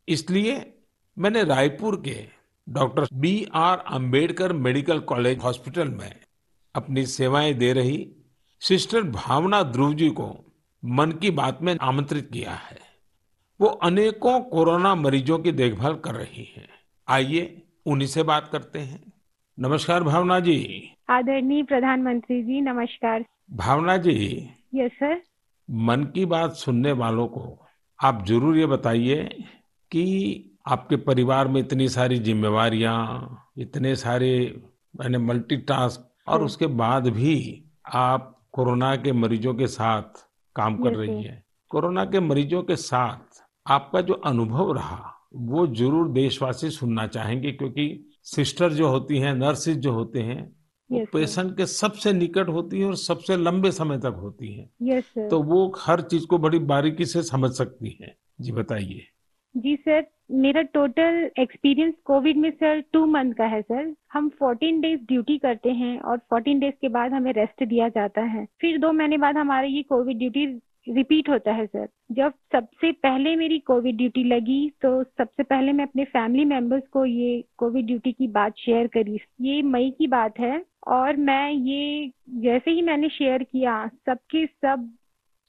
इसलिए 0.08 0.74
मैंने 1.18 1.44
रायपुर 1.44 1.96
के 2.06 2.16
doctor 2.68 3.08
B 3.14 3.48
R 3.54 3.78
Ambedkar 3.78 4.54
medical 4.54 5.00
college 5.00 5.40
hospital 5.40 5.88
में 5.88 6.16
अपनी 6.76 7.06
सेवाएँ 7.06 7.54
दे 7.54 7.72
रही 7.74 8.08
सिस्टर 8.62 9.04
भावना 9.04 9.64
ध्रुव 9.64 9.94
जी 9.94 10.10
को 10.10 10.30
मन 10.84 11.12
की 11.12 11.32
बात 11.32 11.62
में 11.62 11.76
आमंत्रित 11.82 12.30
किया 12.34 12.52
है। 12.52 12.80
वो 13.60 13.68
अनेकों 13.68 14.40
कोरोना 14.42 14.94
मरीजों 14.96 15.40
की 15.40 15.52
देखभाल 15.52 15.96
कर 15.96 16.16
रही 16.16 16.54
हैं। 16.58 16.68
आइए 17.08 17.62
उन्हीं 17.86 18.08
से 18.08 18.24
बात 18.24 18.50
करते 18.52 18.80
हैं। 18.80 19.04
नमस्कार 19.58 20.04
भावना 20.04 20.40
जी। 20.40 20.58
आदरणीय 21.10 21.64
प्रधानमंत्री 21.64 22.42
जी 22.44 22.62
नमस्कार। 22.62 23.26
भावना 23.52 23.98
जी। 23.98 24.50
यस 24.76 24.92
सर 24.94 25.22
मन 25.70 26.04
की 26.04 26.26
बात 26.26 26.54
सुनने 26.54 26.92
वालों 26.92 27.28
को 27.28 27.68
आप 28.04 28.26
ज़रूर 28.26 28.58
ये 28.58 28.66
बताइए 28.66 29.24
कि 29.92 30.50
आपके 30.68 30.96
परिवार 30.96 31.48
में 31.48 31.62
इतनी 31.62 31.90
सारी 31.90 32.20
जिम्मेवारियाँ 32.20 33.46
इतने 33.58 33.96
सारे 33.96 34.62
मैंने 35.00 35.18
मल्टीटास्क 35.18 36.30
और 36.30 36.44
उसके 36.44 36.68
बाद 36.68 37.08
भी 37.08 37.64
आप 37.86 38.42
कोरोना 38.52 38.96
के 38.96 39.12
मरीजों 39.12 39.54
के 39.54 39.68
साथ 39.68 40.28
काम 40.56 40.78
कर 40.78 40.96
रही. 40.96 41.24
हैं 41.24 41.44
कोरोना 41.70 42.06
के 42.06 42.20
मरीजों 42.20 42.64
के 42.64 42.76
साथ 42.76 43.44
आपका 43.68 44.02
जो 44.02 44.14
अनुभव 44.14 44.74
रहा 44.74 45.14
वो 45.34 45.68
ज़रूर 45.68 46.10
देशवासी 46.10 46.70
सुनना 46.70 47.08
चाहेंगे 47.08 47.52
क्योंकि 47.52 48.10
सिस्टर 48.24 48.74
जो 48.74 48.88
होती 48.88 49.18
हैं 49.18 49.34
नर्सिस 49.34 49.78
जो 49.78 49.92
होते 49.92 50.22
हैं 50.22 50.63
Yes, 50.94 51.08
पेशेंट 51.08 51.58
के 51.58 51.66
सबसे 51.66 52.14
निकट 52.14 52.50
होती 52.50 52.80
है 52.80 52.86
और 52.86 52.96
सबसे 52.96 53.38
लंबे 53.38 53.72
समय 53.72 53.98
तक 53.98 54.16
होती 54.18 54.54
है। 54.54 54.70
यस 54.82 55.04
सर 55.04 55.30
तो 55.30 55.42
वो 55.44 55.74
हर 55.80 56.02
चीज़ 56.02 56.28
को 56.28 56.38
बड़ी 56.38 56.60
बारीकी 56.60 57.06
से 57.06 57.24
समझ 57.24 57.52
सकती 57.52 57.98
है। 58.02 58.16
जी 58.42 58.52
बताइए। 58.52 59.02
जी 59.58 59.76
सर 59.76 60.06
मेरा 60.32 60.62
टोटल 60.62 61.32
एक्सपीरियंस 61.40 61.94
कोविड 62.06 62.38
में 62.38 62.52
सर 62.52 62.84
टू 62.94 63.06
मंथ 63.06 63.34
का 63.34 63.46
है 63.46 63.62
सर 63.62 63.94
हम 64.14 64.30
14 64.44 64.82
डेज़ 64.82 65.02
ड्यूटी 65.02 65.38
करते 65.38 65.72
हैं 65.72 66.00
और 66.00 66.18
14 66.18 66.60
डेज़ 66.60 66.76
के 66.82 66.88
बाद 66.88 67.12
हमें 67.12 67.34
रेस्ट 67.34 67.64
दिया 67.64 67.90
जाता 67.90 68.22
है। 68.22 68.48
फिर 68.62 68.78
दो 68.80 68.92
महीने 68.92 69.18
बाद 69.18 69.38
हमारी 69.38 69.68
ये 69.68 69.84
कोविड 69.84 70.18
ड्यूटी 70.18 70.46
रिपीट 70.90 71.30
होता 71.30 71.52
है 71.52 71.66
सर 71.66 71.88
जब 72.12 72.34
सबसे 72.52 72.92
पहले 72.92 73.36
मेरी 73.36 73.60
कोविड 73.60 73.98
ड्यूटी 73.98 74.24
लगी 74.24 74.70
तो 74.82 75.04
सबसे 75.04 75.44
पहले 75.44 75.72
मैं 75.72 75.86
अपने 75.86 76.06
फैमिली 76.06 76.46
मेंबर्स 76.46 76.84
को 76.88 77.06
ये 77.06 77.44
कोविड 77.58 77.86
ड्यूटी 77.86 78.12
की 78.12 78.28
बात 78.28 78.54
शेयर 78.58 78.88
करी। 78.88 79.20
ये 79.42 79.62
मई 79.62 79.90
की 79.98 80.08
बात 80.08 80.40
है। 80.40 80.73
और 80.88 81.18
मैं 81.18 81.52
ये, 81.52 82.12
जैसे 82.42 82.72
ही 82.72 82.82
मैंने 82.82 83.10
शेयर 83.10 83.44
किया, 83.44 83.86
सबके 84.06 84.46
सब 84.46 84.90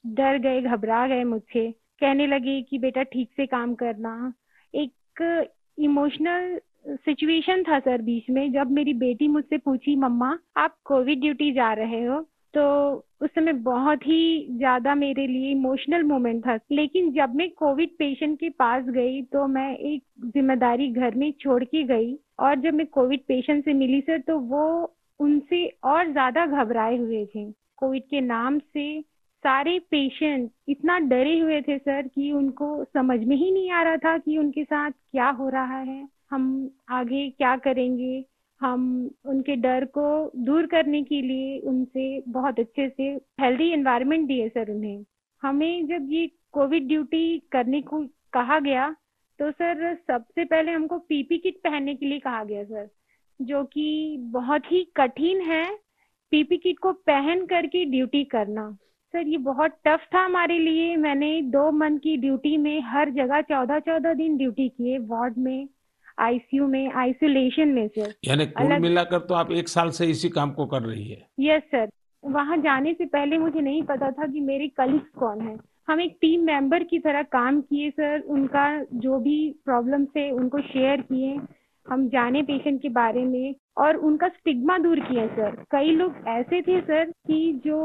डर 0.05 0.39
गए, 0.39 0.61
घबरा 0.63 1.07
गए 1.09 1.25
मुझसे। 1.25 1.71
कहने 2.01 2.27
लगे 2.27 2.61
कि 2.63 2.79
बेटा 2.79 3.03
ठीक 3.03 3.31
से 3.37 3.47
काम 3.47 3.75
करना। 3.75 4.33
एक 4.75 5.49
इमोशनल 5.79 6.59
सिचुएशन 6.89 7.63
था 7.63 7.79
सर 7.81 8.03
बीच 8.03 8.31
में, 8.31 8.53
जब 8.53 8.71
मेरी 8.71 8.95
बेटी 8.95 9.29
मुझसे 9.29 9.59
पूछी, 9.59 9.97
मम्मा, 9.97 10.39
आप 10.57 10.77
कोविड 10.85 11.21
ड्यूटी 11.21 11.53
जा 11.53 11.73
रहे 11.73 12.05
हो? 12.05 12.21
तो 12.55 12.65
उस 13.21 13.31
समय 13.31 13.53
बहुत 13.53 14.07
ही 14.07 14.47
ज़्यादा 14.51 14.95
मेरे 14.95 15.27
लिए 15.27 15.51
इमोशनल 15.51 16.03
मोमेंट 16.03 16.45
था। 16.47 16.59
लेकिन 16.73 17.11
जब 17.13 17.35
मैं 17.35 17.49
कोविड 17.51 17.91
पेशेंट 17.99 18.39
के 18.41 18.49
पास 18.49 18.85
गई 18.89 19.23
तो 19.23 19.47
मैं 19.47 19.77
एक 19.77 20.03
ज़िम्मेदारी 20.27 20.89
घर 20.89 21.15
में 21.15 21.31
छोड़ 21.41 21.63
के 21.65 21.83
गई। 21.85 22.15
और 22.41 22.61
जब 22.61 22.75
मैं 22.75 22.87
कोविड 22.87 23.21
पेशेंट 23.29 23.65
से 23.65 23.73
मिली, 23.73 24.01
सर 24.01 24.19
तो 24.19 24.39
वो 24.39 24.95
उनसे 25.21 25.67
और 25.85 26.11
ज़्यादा 26.13 26.47
घबराए 26.47 26.97
हुए 26.97 27.25
थे। 27.27 27.51
कोविड 27.79 28.03
के 28.03 28.21
नाम 28.21 28.59
से 28.59 29.01
सारे 29.45 29.79
पेशेंट 29.91 30.51
इतना 30.69 30.99
डरे 31.01 31.39
हुए 31.39 31.61
थे 31.63 31.79
सर 31.79 32.07
कि 32.09 32.31
उनको 32.33 32.85
समझ 32.87 33.19
में 33.21 33.37
ही 33.37 33.51
नहीं 33.51 33.71
आ 33.71 33.83
रहा 33.83 33.97
था 33.97 34.17
कि 34.19 34.37
उनके 34.39 34.65
साथ 34.65 34.91
क्या 34.91 35.29
हो 35.31 35.49
रहा 35.49 35.79
है। 35.79 36.07
हम 36.31 36.71
आगे 36.91 37.29
क्या 37.31 37.57
करेंगे? 37.59 38.25
हम 38.61 39.11
उनके 39.25 39.57
डर 39.57 39.85
को 39.95 40.07
दूर 40.45 40.67
करने 40.67 41.03
के 41.03 41.21
लिए 41.23 41.59
उनसे 41.61 42.23
बहुत 42.29 42.61
अच्छे 42.61 42.89
से 42.89 43.09
हेल्दी 43.41 43.69
एनवायरनमेंट 43.73 44.27
दिए 44.29 44.49
सर 44.49 44.71
उन्हें। 44.71 45.05
हमें 45.43 45.87
जब 45.87 46.07
ये 46.11 46.27
कोविड 46.53 46.87
ड्यूटी 46.89 47.39
करने 47.53 47.81
को 47.83 48.05
कहा 48.33 48.59
गया 48.61 48.91
तो 49.39 49.51
सर 49.53 49.95
सबसे 50.09 50.45
पहले 50.45 50.73
हमको 50.73 50.99
पीपी 51.01 51.39
किट 51.39 51.57
पहनने 51.65 51.95
के 51.95 52.07
लिए 52.07 52.19
कहा 52.19 52.43
गया 52.45 52.65
सर। 52.65 52.89
जो 53.45 53.65
कि 53.65 54.17
बहुत 54.21 54.73
ही 54.73 54.89
कठिन 54.97 55.41
है 55.41 55.75
पीपी 56.31 56.57
किट 56.57 56.79
को 56.79 56.93
पहन 56.93 57.47
करके 57.47 57.85
ड्यूटी 57.85 58.25
करना। 58.25 58.77
सर 59.13 59.27
ये 59.27 59.37
बहुत 59.37 59.71
टफ 59.85 60.01
था 60.15 60.25
हमारे 60.25 60.59
लिए। 60.59 60.97
मैंने 60.97 61.43
दो 61.43 61.73
मंथ 61.73 61.99
की 61.99 62.17
ड्यूटी 62.17 62.57
में 62.57 62.81
हर 62.81 63.11
जगह 63.11 63.41
चौदह 63.41 63.79
चौदह 63.79 64.15
दिन 64.15 64.37
ड्यूटी 64.37 64.69
किए 64.69 64.99
वार्ड 64.99 65.35
में 65.39 65.69
आईसीयू 66.19 66.67
में 66.67 66.93
आइसोलेशन 66.93 67.69
में 67.69 67.89
सर। 67.89 68.15
यानी 68.25 68.47
कुल 68.47 68.67
अलग- 68.67 68.83
मिलाकर 68.83 69.19
तो 69.19 69.35
आप 69.35 69.53
एक 69.53 69.69
साल 69.69 69.91
से 69.91 70.07
इसी 70.07 70.29
काम 70.29 70.51
को 70.51 70.67
कर 70.67 70.83
रही 70.83 71.09
है। 71.09 71.27
Yes 71.41 71.63
sir. 71.63 71.91
वहाँ 72.25 72.57
जाने 72.57 72.95
से 72.95 73.07
पहले 73.07 73.39
मुझे 73.39 73.61
नहीं 73.61 73.83
पता 73.83 74.11
था 74.11 74.27
कि 74.27 74.41
मेरे 74.41 74.69
कलीग्स 74.69 75.09
कौन 75.09 75.41
है। 75.41 75.59
हम 75.89 76.01
एक 76.01 76.19
टीम 76.21 76.41
मेंबर 76.41 76.83
की 76.83 76.99
तरह 76.99 77.23
काम 77.23 77.61
किए 77.61 77.91
सर। 77.91 78.21
उनका 78.21 78.85
जो 78.93 79.19
भी 79.19 79.55
प्रॉब्लम 79.65 80.05
थे 80.05 80.31
उनको 80.31 80.59
शेयर 80.59 81.01
किए। 81.01 81.41
हम 81.87 82.09
जाने 82.09 82.43
पेशेंट 82.43 82.81
के 82.83 82.89
बारे 82.89 83.25
में 83.25 83.55
और 83.79 83.97
उनका 84.07 84.29
स्टिग्मा 84.29 84.77
दूर 84.79 85.01
किया 85.01 85.27
सर 85.27 85.57
कई 85.71 85.91
लोग 85.91 86.15
ऐसे 86.29 86.61
थे 86.63 86.81
सर 86.81 87.11
कि 87.27 87.61
जो 87.65 87.79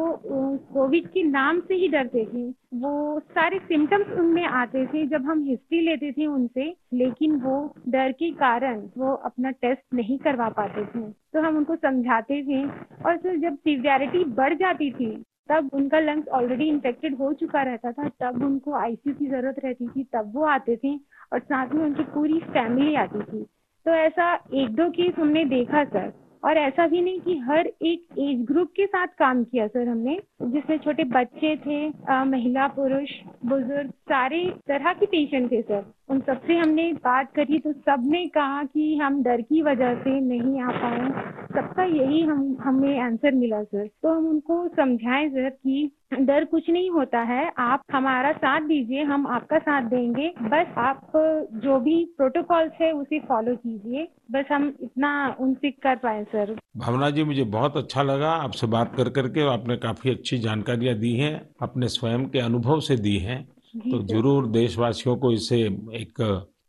कोविड 0.74 1.08
के 1.08 1.24
नाम 1.24 1.60
से 1.60 1.76
ही 1.76 1.88
डरते 1.88 2.26
थे। 2.26 2.48
वो 2.80 3.20
सारे 3.20 3.60
सिम्टम्स 3.60 4.12
उनमें 4.20 4.44
आते 4.44 4.86
थे 4.86 5.06
जब 5.08 5.26
हम 5.26 5.44
हिस्ट्री 5.44 5.80
लेते 5.82 6.12
थे 6.12 6.26
उनसे, 6.26 6.74
लेकिन 6.94 7.36
वो 7.42 7.74
डर 7.88 8.12
के 8.12 8.32
कारण 8.34 8.82
वो 8.98 9.14
अपना 9.26 9.52
टेस्ट 9.52 9.82
नहीं 9.94 10.18
करवा 10.20 10.50
पाते 10.52 10.86
थे। 10.86 11.10
तो 11.34 11.42
हम 11.42 11.58
उनको 11.58 11.76
समझाते 11.78 12.42
थे 12.44 12.64
और 13.06 13.18
सर 13.18 13.38
जब 13.40 13.58
सिवियरिटी 13.58 14.24
बढ़ 14.34 14.54
जाती 14.54 14.92
थी, 14.92 15.16
तब 15.50 15.70
उनका 15.74 16.00
लंग्स 16.00 16.28
ऑलरेडी 16.30 16.68
इन्फेक्टेड 16.70 17.16
हो 17.18 17.32
चुका 17.34 17.62
रहता 17.64 17.92
था, 17.92 18.10
तब 18.22 18.44
उनको 18.44 18.74
आईसीयू 18.76 19.16
की 19.16 19.28
ज़रूरत 19.28 19.56
रहती 19.64 19.88
थी, 19.88 20.04
तब 20.14 20.32
वो 20.36 20.44
आते 20.48 20.76
थे 20.78 20.96
और 21.34 21.40
साथ 21.40 21.74
में 21.74 21.86
उनकी 21.86 22.04
पूरी 22.14 22.40
फैमिली 22.50 22.96
आती 22.96 23.22
थी। 23.22 23.46
तो 23.90 23.94
ऐसा 23.96 24.34
एक 24.54 24.70
दो 24.70 24.90
केस 24.90 25.14
हमने 25.20 25.44
देखा 25.46 25.84
सर 25.84 26.12
और 26.44 26.58
ऐसा 26.58 26.88
भी 26.88 27.02
नहीं 27.02 27.20
कि 27.22 27.38
हर 27.38 27.68
एक 27.68 28.20
एज 28.20 28.46
ग्रुप 28.46 28.72
के 28.76 28.86
साथ 28.86 29.08
काम 29.20 29.44
किया 29.44 29.68
सर 29.68 29.88
हमने। 29.88 30.18
जिसमें 30.42 30.78
छोटे 30.78 31.04
बच्चे 31.04 31.56
थे 31.58 31.80
आ, 32.10 32.24
महिला 32.26 32.68
पुरुष 32.68 33.10
बुज़ुर्ग 33.46 33.90
सारे 34.10 34.44
तरह 34.68 34.94
के 34.94 35.06
पेशेंट 35.06 35.52
थे 35.52 35.62
सर 35.62 35.82
उन 36.10 36.20
सबसे 36.20 36.56
हमने 36.56 36.92
बात 36.94 37.32
करी 37.36 37.60
तो 37.60 37.72
सबने 37.74 38.26
कहा 38.28 38.64
कि 38.64 38.96
हम 38.98 39.22
डर 39.24 39.42
की 39.42 39.62
वजह 39.62 39.94
से 39.96 40.20
नहीं 40.20 40.62
आ 40.62 40.72
पाए। 40.72 41.10
सबका 41.54 41.84
यही 41.84 42.22
हम, 42.22 42.58
हमें 42.62 43.00
आंसर 43.00 43.32
मिला 43.32 43.62
सर 43.64 43.88
तो 44.04 44.14
हम 44.14 44.28
उनको 44.28 44.68
समझाएँ 44.68 45.30
सर 45.30 45.50
कि 45.50 45.92
डर 46.14 46.46
कुछ 46.46 46.70
नहीं 46.70 46.90
होता 46.90 47.20
है। 47.22 47.52
आप 47.58 47.84
हमारा 47.92 48.32
साथ 48.34 48.62
दीजिए, 48.62 49.04
हम 49.04 49.28
आपका 49.28 49.60
साथ 49.60 49.90
देंगे। 49.90 50.30
बस 50.42 50.74
आप 50.78 51.12
जो 51.56 51.80
भी 51.80 52.04
प्रोटोकॉल्स 52.18 52.72
है 52.82 52.92
उसे 52.92 53.20
फॉलो 53.20 53.56
कीजिए। 53.56 54.08
बस 54.32 54.46
हम 54.52 54.68
इतना 54.82 55.36
उनसे 55.40 55.72
कर 55.72 55.96
पाए 55.96 56.24
सर 56.24 56.56
भावना 56.78 57.10
जी, 57.10 57.24
मुझे 57.24 57.44
बहुत 57.44 57.78
अच्छा 57.78 58.04
लगा 58.04 58.32
आपसे 58.32 58.68
बात 58.68 58.96
कर 58.96 59.10
करके। 59.10 59.48
आपने 59.54 59.78
काफ़ी 59.78 60.10
अच्छी 60.10 60.38
जानकारियाँ 60.38 60.96
दी 60.96 61.14
हैं, 61.14 61.50
अपने 61.62 61.88
स्वयं 61.88 62.26
के 62.26 62.40
अनुभव 62.40 62.80
से 62.80 62.96
दी 62.98 63.18
हैं। 63.20 63.40
तो 63.74 64.02
ज़रूर 64.08 64.48
देशवासियों 64.48 65.16
को 65.18 65.32
इसे 65.32 65.62
एक 65.96 66.22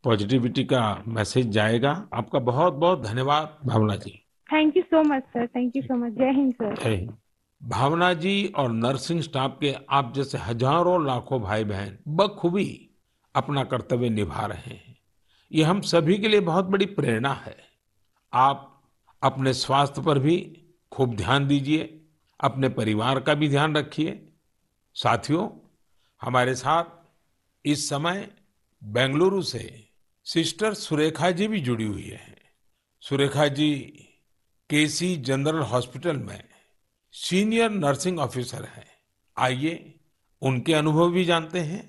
पॉजिटिविटी 0.04 0.64
का 0.64 0.82
मैसेज 1.08 1.48
जाएगा। 1.50 1.90
आपका 2.14 2.38
बहुत 2.40 2.74
बहुत 2.74 3.02
धन्यवाद 3.02 3.56
Bhavna 3.66 3.96
ji. 3.96 4.10
Thank 4.46 4.76
you 4.76 4.82
so 4.82 5.02
much 5.04 5.22
sir 5.24 5.46
thank 5.46 5.76
you 5.76 5.82
so 5.82 5.96
much 5.96 6.12
जय 6.12 6.30
हिंद 6.30 6.52
सर 6.54 6.74
जय 6.74 6.94
हिंद। 6.94 7.12
भावना 7.60 8.12
जी 8.14 8.46
और 8.56 8.70
नर्सिंग 8.72 9.20
स्टाफ 9.20 9.56
के 9.60 9.74
आप 9.90 10.12
जैसे 10.14 10.38
हज़ारों 10.38 11.04
लाखों 11.06 11.40
भाई 11.42 11.64
बहन 11.64 11.96
बखूबी 12.16 12.68
अपना 13.34 13.64
कर्तव्य 13.64 14.08
निभा 14.10 14.46
रहे 14.46 14.74
हैं। 14.74 14.96
ये 15.50 15.62
हम 15.62 15.80
सभी 15.82 16.18
के 16.18 16.28
लिए 16.28 16.40
बहुत 16.42 16.64
बड़ी 16.66 16.86
प्रेरणा 16.88 17.32
है। 17.46 17.56
आप 18.32 18.66
अपने 19.22 19.52
स्वास्थ्य 19.54 20.02
पर 20.02 20.18
भी 20.18 20.36
खूब 20.92 21.14
ध्यान 21.16 21.46
दीजिए 21.46 21.96
अपने 22.40 22.68
परिवार 22.70 23.20
का 23.20 23.34
भी 23.34 23.48
ध्यान 23.48 23.76
रखिए। 23.76 24.20
साथियों 24.96 25.48
हमारे 26.22 26.54
साथ 26.54 26.84
इस 27.64 27.88
समय 27.88 28.28
बेंगलुरु 28.84 29.42
से 29.42 29.88
सिस्टर 30.26 30.74
सुरेखा 30.74 31.30
जी 31.30 31.48
भी 31.48 31.60
जुड़ी 31.60 31.84
हुई 31.84 32.02
है। 32.02 32.36
Surekha 33.02 33.46
ji 33.48 33.72
KC 34.70 35.16
general 35.16 35.60
hospital 35.62 36.16
में 36.16 36.42
सीनियर 37.12 37.70
नर्सिंग 37.70 38.18
ऑफिसर 38.18 38.64
है। 38.64 38.86
आइए 39.36 40.00
उनके 40.42 40.74
अनुभव 40.74 41.10
भी 41.10 41.24
जानते 41.24 41.60
हैं। 41.60 41.82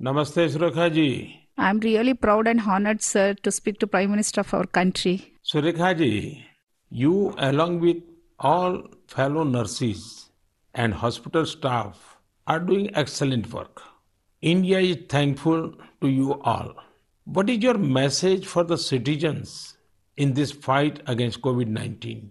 नमस्ते 0.00 0.48
Surekha 0.48 0.88
ji. 0.88 1.08
I 1.58 1.70
am 1.70 1.80
really 1.80 2.12
proud 2.12 2.48
and 2.48 2.60
honoured 2.60 3.00
sir 3.00 3.36
to 3.44 3.50
speak 3.50 3.76
to 3.80 3.86
prime 3.86 4.10
minister 4.10 4.40
of 4.40 4.56
our 4.56 4.66
country 4.66 5.20
Surekha 5.44 5.92
ji 5.92 6.44
you 6.92 7.34
along 7.38 7.80
with 7.80 8.00
all 8.40 8.76
fellow 9.08 9.44
nurses 9.44 10.04
and 10.74 10.94
hospital 10.94 11.44
staff 11.44 12.17
are 12.52 12.60
doing 12.70 12.88
excellent 13.02 13.52
work 13.58 13.82
india 14.54 14.80
is 14.92 14.98
thankful 15.14 15.62
to 16.02 16.08
you 16.18 16.34
all 16.54 16.70
what 17.36 17.50
is 17.54 17.68
your 17.68 17.78
message 18.00 18.46
for 18.54 18.64
the 18.72 18.78
citizens 18.88 19.54
in 20.24 20.34
this 20.40 20.52
fight 20.68 21.00
against 21.14 21.42
covid-19 21.46 22.26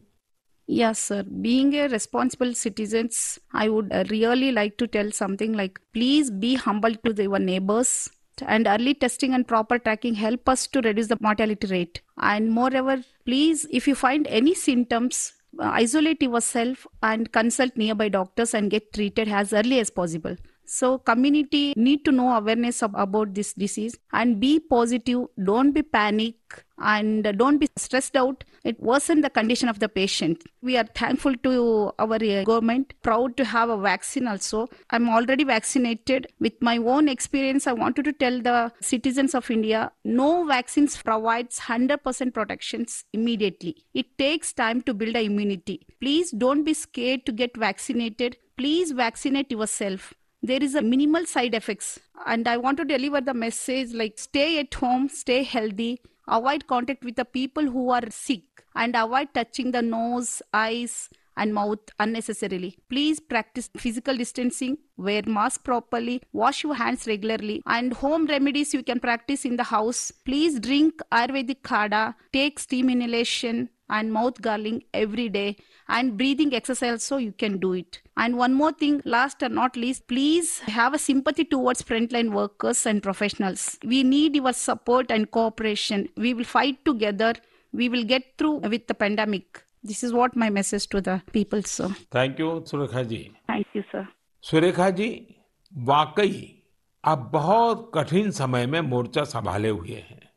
Yes, 0.69 0.99
sir. 0.99 1.23
Being 1.23 1.73
a 1.76 1.88
responsible 1.88 2.53
citizens, 2.53 3.39
I 3.53 3.69
would 3.69 3.89
really 4.10 4.52
like 4.52 4.76
to 4.80 4.88
tell 4.95 5.11
something 5.11 5.53
like 5.53 5.80
please 5.94 6.30
be 6.30 6.56
humble 6.56 6.95
to 7.06 7.14
the- 7.14 7.23
your 7.23 7.39
neighbors 7.39 8.10
and 8.56 8.68
early 8.68 8.94
testing 9.03 9.34
and 9.34 9.48
proper 9.48 9.80
tracking 9.80 10.15
help 10.15 10.49
us 10.49 10.68
to 10.73 10.81
reduce 10.81 11.07
the 11.07 11.18
mortality 11.22 11.68
rate. 11.68 12.02
And 12.18 12.52
moreover, 12.52 12.98
please, 13.26 13.65
if 13.72 13.88
you 13.88 13.95
find 13.95 14.27
any 14.27 14.53
symptoms, 14.53 15.22
Uh, 15.59 15.69
isolate 15.73 16.21
yourself 16.21 16.85
and 17.01 17.31
consult 17.31 17.75
nearby 17.75 18.09
doctors 18.09 18.53
and 18.53 18.69
get 18.69 18.93
treated 18.93 19.27
as 19.27 19.53
early 19.53 19.79
as 19.79 19.89
possible. 19.89 20.35
So 20.68 20.98
community 20.98 21.73
need 21.77 22.03
to 22.06 22.11
know 22.11 22.30
awareness 22.35 22.84
ab- 22.84 22.95
about 22.95 23.34
this 23.34 23.53
disease 23.53 23.98
and 24.11 24.39
be 24.39 24.60
positive. 24.60 25.27
Don't 25.41 25.72
be 25.72 25.81
panic 25.81 26.35
and 26.77 27.23
don't 27.38 27.57
be 27.57 27.69
stressed 27.77 28.18
out. 28.18 28.44
It 28.65 28.77
worsen 28.81 29.22
the 29.22 29.30
condition 29.30 29.69
of 29.69 29.80
the 29.80 29.88
patient. 29.88 30.44
We 30.61 30.76
are 30.76 30.84
thankful 30.84 31.35
to 31.38 31.94
our 31.98 32.15
uh, 32.15 32.44
government, 32.44 32.94
proud 33.02 33.38
to 33.38 33.45
have 33.45 33.69
a 33.69 33.77
vaccine 33.77 34.27
also. 34.27 34.68
I'm 34.89 35.07
already 35.07 35.45
vaccinated. 35.45 36.27
With 36.41 36.61
my 36.61 36.77
own 36.77 37.07
experience, 37.07 37.65
I 37.65 37.72
wanted 37.73 38.03
to 38.06 38.14
tell 38.14 38.41
the 38.41 38.73
citizens 38.81 39.34
of 39.34 39.49
India, 39.49 39.91
no 40.03 40.45
vaccines 40.45 41.02
provides 41.02 41.60
100% 41.60 42.34
protections 42.34 43.06
immediately. 43.14 43.85
It 43.94 44.18
takes 44.18 44.52
time 44.52 44.81
to 44.81 44.94
build 44.94 45.15
a 45.15 45.23
immunity. 45.23 45.88
Please 46.02 46.31
don't 46.31 46.65
be 46.65 46.73
scared 46.73 47.26
to 47.26 47.31
get 47.31 47.56
vaccinated. 47.56 48.35
Please 48.57 48.91
vaccinate 48.91 49.52
yourself 49.52 50.14
there 50.41 50.61
is 50.61 50.76
a 50.76 50.81
minimal 50.81 51.26
side 51.26 51.55
effects 51.55 51.99
and 52.26 52.47
i 52.47 52.57
want 52.57 52.77
to 52.77 52.85
deliver 52.85 53.22
the 53.22 53.34
message 53.34 53.93
like 53.93 54.18
stay 54.18 54.59
at 54.59 54.73
home 54.73 55.09
stay 55.09 55.43
healthy 55.43 55.99
avoid 56.27 56.68
contact 56.68 57.03
with 57.03 57.15
the 57.15 57.26
people 57.26 57.64
who 57.64 57.89
are 57.89 58.09
sick 58.09 58.43
and 58.76 58.95
avoid 58.95 59.27
touching 59.34 59.72
the 59.72 59.81
nose 59.81 60.41
eyes 60.53 61.09
and 61.38 61.53
mouth 61.53 61.80
unnecessarily. 61.99 62.77
Please 62.89 63.19
practice 63.19 63.69
physical 63.77 64.18
distancing 64.18 64.77
wear 64.97 65.22
mask 65.27 65.64
properly 65.64 66.22
wash 66.34 66.64
your 66.64 66.73
hands 66.73 67.07
regularly 67.07 67.61
and 67.68 67.93
home 67.93 68.26
remedies 68.26 68.73
you 68.73 68.84
can 68.84 68.99
practice 68.99 69.45
in 69.45 69.55
the 69.55 69.64
house. 69.64 70.11
Please 70.26 70.59
drink 70.59 71.01
ayurvedic 71.11 71.61
kada 71.64 72.15
take 72.34 72.59
steam 72.59 72.89
inhalation 72.89 73.69
and 73.89 74.11
mouth 74.11 74.41
gargling 74.41 74.84
every 74.93 75.30
day 75.30 75.55
and 75.88 76.18
breathing 76.18 76.53
exercise 76.53 77.03
so 77.03 77.18
you 77.18 77.31
can 77.31 77.57
do 77.59 77.73
it. 77.73 78.01
And 78.18 78.38
one 78.38 78.53
more 78.53 78.73
thing 78.73 79.01
last 79.05 79.41
and 79.41 79.55
not 79.55 79.77
least 79.77 80.07
please 80.07 80.59
have 80.59 80.93
a 80.93 80.99
sympathy 80.99 81.45
towards 81.45 81.84
frontline 81.84 82.31
workers 82.31 82.85
and 82.85 83.01
professionals. 83.01 83.77
We 83.84 84.03
need 84.03 84.35
your 84.35 84.51
support 84.53 85.11
and 85.11 85.31
cooperation. 85.31 86.09
We 86.18 86.34
will 86.34 86.43
fight 86.43 86.84
together. 86.84 87.35
We 87.72 87.88
will 87.89 88.03
get 88.03 88.23
through 88.38 88.57
with 88.73 88.88
the 88.88 88.93
pandemic 88.93 89.64
this 89.88 90.03
is 90.03 90.14
what 90.14 90.38
my 90.38 90.49
message 90.49 90.85
to 90.95 91.01
the 91.01 91.15
people 91.35 91.61
sir. 91.65 91.89
Thank 92.15 92.39
you 92.39 92.64
Surekha 92.68 93.03
ji 93.03 93.31
thank 93.51 93.65
you 93.77 93.84
sir. 93.95 94.05
Surekha 94.41 94.89
ji 94.89 95.35
वाकई 95.73 96.64
आप 97.05 97.30
बहुत 97.34 97.91
कठिन 97.95 98.31
समय 98.31 98.65
में 98.65 98.81
मोर्चा 98.81 99.23
संभाले 99.23 99.69
हुए 99.69 99.95
हैं। 99.95 100.30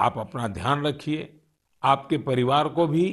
आप 0.00 0.18
अपना 0.18 0.48
ध्यान 0.48 0.86
रखिए। 0.86 1.40
आपके 1.82 2.18
परिवार 2.18 2.68
को 2.68 2.86
भी 2.86 3.06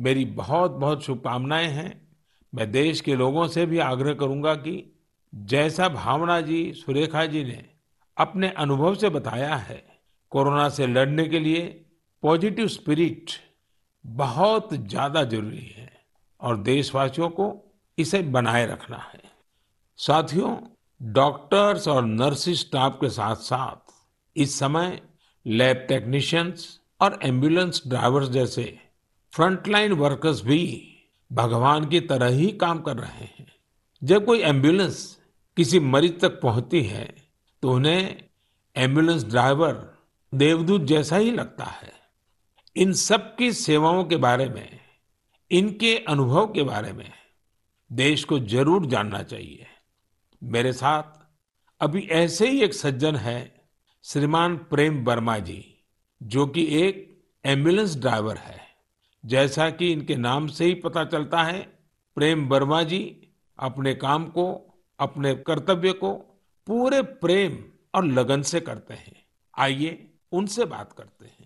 मेरी 0.00 0.24
बहुत 0.24 0.70
बहुत 0.70 1.04
शुभकामनाएँ 1.04 1.68
हैं। 1.68 2.16
मैं 2.54 2.70
देश 2.70 3.00
के 3.00 3.14
लोगों 3.14 3.48
से 3.48 3.66
भी 3.66 3.78
आग्रह 3.78 4.14
करूँगा 4.14 4.54
कि 4.54 5.00
जैसा 5.34 5.88
भावना 5.88 6.40
जी 6.40 6.72
सुरेखा 6.72 7.26
जी 7.26 7.44
ने 7.44 7.64
अपने 8.16 8.48
अनुभव 8.48 8.94
से 8.94 9.08
बताया 9.08 9.54
है 9.54 9.86
कोरोना 10.30 10.68
से 10.68 10.86
लड़ने 10.86 11.28
के 11.28 11.38
लिए 11.38 11.84
पॉजिटिव 12.22 12.66
स्पिरिट 12.68 13.30
बहुत 14.04 14.68
ज़्यादा 14.74 15.22
ज़रूरी 15.24 15.72
है 15.76 15.90
और 16.40 16.56
देशवासियों 16.62 17.28
को 17.30 17.52
इसे 17.98 18.22
बनाए 18.22 18.66
रखना 18.66 18.96
है। 18.96 19.20
साथियों 19.98 20.56
डॉक्टर्स 21.00 21.88
और 21.88 22.04
नर्सिंग 22.04 22.56
स्टाफ 22.56 22.98
के 23.00 23.08
साथ 23.10 23.36
साथ 23.36 23.92
इस 24.36 24.58
समय 24.58 25.00
लैब 25.46 25.84
टेक्नीशियंस 25.88 26.80
और 27.00 27.18
एंबुलेंस 27.22 27.82
ड्राइवर्स 27.86 28.28
जैसे 28.28 28.78
फ्रंटलाइन 29.32 29.92
वर्कर्स 29.92 30.42
भी 30.44 30.88
भगवान 31.30 31.84
की 31.84 32.00
तरह 32.02 32.26
ही 32.26 32.50
काम 32.56 32.80
कर 32.80 32.96
रहे 32.96 33.24
हैं। 33.24 33.46
जब 34.02 34.24
कोई 34.24 34.40
एंबुलेंस 34.40 35.18
किसी 35.56 35.80
मरीज़ 35.80 36.18
तक 36.18 36.40
पहुँचती 36.40 36.82
है 36.82 37.04
तो 37.62 37.72
उन्हें 37.72 38.22
एंबुलेंस 38.76 39.24
ड्राइवर 39.24 39.72
देवदूत 40.32 40.82
जैसा 40.82 41.16
ही 41.16 41.30
लगता 41.30 41.64
है। 41.64 41.92
इन 42.76 42.92
सब 42.92 43.34
की 43.36 43.52
सेवाओं 43.52 44.04
के 44.04 44.16
बारे 44.16 44.48
में, 44.48 44.80
इनके 45.50 45.96
अनुभव 45.98 46.46
के 46.46 46.62
बारे 46.62 46.92
में 46.92 47.10
देश 47.90 48.24
को 48.24 48.38
ज़रूर 48.38 48.86
जानना 48.86 49.22
चाहिए। 49.22 49.66
मेरे 50.42 50.72
साथ 50.72 51.20
अभी 51.80 52.00
ऐसे 52.12 52.48
ही 52.50 52.62
एक 52.62 52.74
सज्जन 52.74 53.16
है 53.16 53.40
श्रीमान 54.04 54.56
प्रेम 54.56 55.04
वर्मा 55.04 55.38
जी, 55.38 55.64
जो 56.20 56.46
कि 56.46 56.66
एक 56.82 57.22
एंबुलेंस 57.44 57.96
ड्राइवर 57.96 58.36
है। 58.36 58.60
जैसा 59.24 59.70
कि 59.70 59.92
इनके 59.92 60.16
नाम 60.16 60.46
से 60.46 60.64
ही 60.64 60.74
पता 60.74 61.04
चलता 61.04 61.42
है, 61.42 61.60
प्रेम 62.16 62.46
वर्मा 62.48 62.82
जी 62.82 63.28
अपने 63.58 63.94
काम 63.94 64.26
को, 64.26 64.46
अपने 64.98 65.34
कर्तव्य 65.34 65.92
को 65.92 66.12
पूरे 66.66 67.02
प्रेम 67.02 67.62
और 67.94 68.04
लगन 68.04 68.42
से 68.42 68.60
करते 68.60 68.94
हैं। 68.94 69.24
आइए 69.58 70.10
उनसे 70.32 70.64
बात 70.64 70.92
करते 70.92 71.26
हैं। 71.26 71.41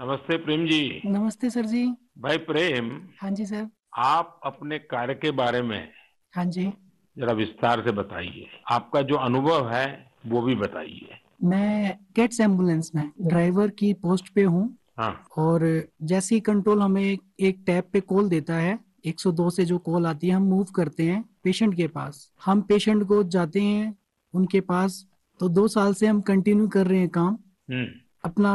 नमस्ते 0.00 0.36
प्रेम 0.36 0.66
जी। 0.66 1.02
नमस्ते 1.06 1.50
सर 1.50 1.66
जी। 1.66 1.94
भाई 2.18 2.38
प्रेम 2.38 3.00
हाँ 3.20 3.30
जी 3.30 3.46
सर। 3.46 3.68
आप 3.98 4.40
अपने 4.44 4.78
कार्य 4.78 5.14
के 5.14 5.30
बारे 5.30 5.62
में 5.62 5.88
हाँ 6.36 6.44
जी। 6.44 6.72
जरा 7.18 7.32
विस्तार 7.32 7.80
से 7.80 7.92
बताइए। 7.92 8.46
आपका 8.70 9.02
जो 9.02 9.14
अनुभव 9.14 9.70
है 9.70 10.12
वो 10.26 10.42
भी 10.42 10.54
बताइए। 10.54 11.08
मैं 11.44 11.98
गेट्स 12.16 12.40
एंबुलेंस 12.40 12.90
में 12.94 13.12
ड्राइवर 13.20 13.70
की 13.70 13.94
पोस्ट 13.94 14.28
पे 14.28 14.42
हूँ। 14.42 14.78
हाँ। 14.98 15.24
और 15.38 15.88
जैसे 16.02 16.34
ही 16.34 16.40
कंट्रोल 16.40 16.82
हमें 16.82 17.02
एक, 17.02 17.20
एक 17.40 17.62
टैब 17.66 17.84
पे 17.92 18.00
कॉल 18.00 18.28
देता 18.28 18.54
है 18.54 18.78
102 19.04 19.50
से 19.50 19.64
जो 19.64 19.78
कॉल 19.78 20.06
आती 20.06 20.28
है 20.28 20.34
हम 20.34 20.42
मूव 20.42 20.64
करते 20.64 21.02
हैं 21.02 21.24
पेशेंट 21.44 21.74
के 21.74 21.86
पास। 21.88 22.32
हम 22.44 22.60
पेशेंट 22.60 23.04
को 23.04 23.22
जाते 23.22 23.62
हैं 23.62 23.98
उनके 24.34 24.60
पास 24.60 25.06
तो 25.40 25.48
दो 25.48 25.68
साल 25.68 25.94
से 25.94 26.06
हम 26.06 26.20
कंटिन्यू 26.20 26.68
कर 26.68 26.86
रहे 26.86 26.98
हैं 26.98 27.08
काम। 27.08 27.38
हम्म। 27.70 27.86
अपना 28.24 28.52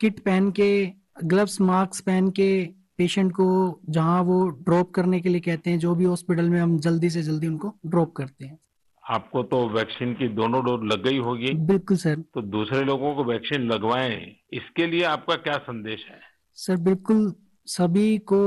किट 0.00 0.18
पहन 0.20 0.50
के 0.50 0.70
ग्लव्स 1.24 1.60
मास्क 1.60 2.04
पहन 2.06 2.28
के 2.30 2.64
पेशेंट 2.98 3.32
को 3.32 3.48
जहाँ 3.88 4.22
वो 4.22 4.46
ड्रॉप 4.48 4.90
करने 4.90 5.20
के 5.20 5.28
लिए 5.28 5.40
कहते 5.40 5.70
हैं 5.70 5.78
जो 5.78 5.94
भी 5.94 6.04
हॉस्पिटल 6.04 6.48
में 6.50 6.60
हम 6.60 6.78
जल्दी 6.78 7.10
से 7.10 7.22
जल्दी 7.22 7.46
उनको 7.46 7.74
ड्रॉप 7.86 8.12
करते 8.12 8.44
हैं। 8.44 8.58
आपको 9.04 9.42
तो 9.42 9.68
वैक्सीन 9.68 10.12
की 10.14 10.28
दोनों 10.28 10.64
डोज 10.64 10.80
लग 10.92 11.02
गई 11.04 11.18
होगी। 11.18 11.52
बिल्कुल 11.66 11.96
सर 11.96 12.20
तो 12.34 12.42
दूसरे 12.42 12.82
लोगों 12.84 13.14
को 13.14 13.24
वैक्सीन 13.24 13.68
लगवाएँ 13.70 14.16
इसके 14.52 14.86
लिए 14.86 15.02
आपका 15.02 15.34
क्या 15.36 15.56
संदेश 15.58 16.06
है? 16.10 16.18
सर 16.54 16.76
बिल्कुल 16.76 17.32
सभी 17.66 18.18
को 18.18 18.40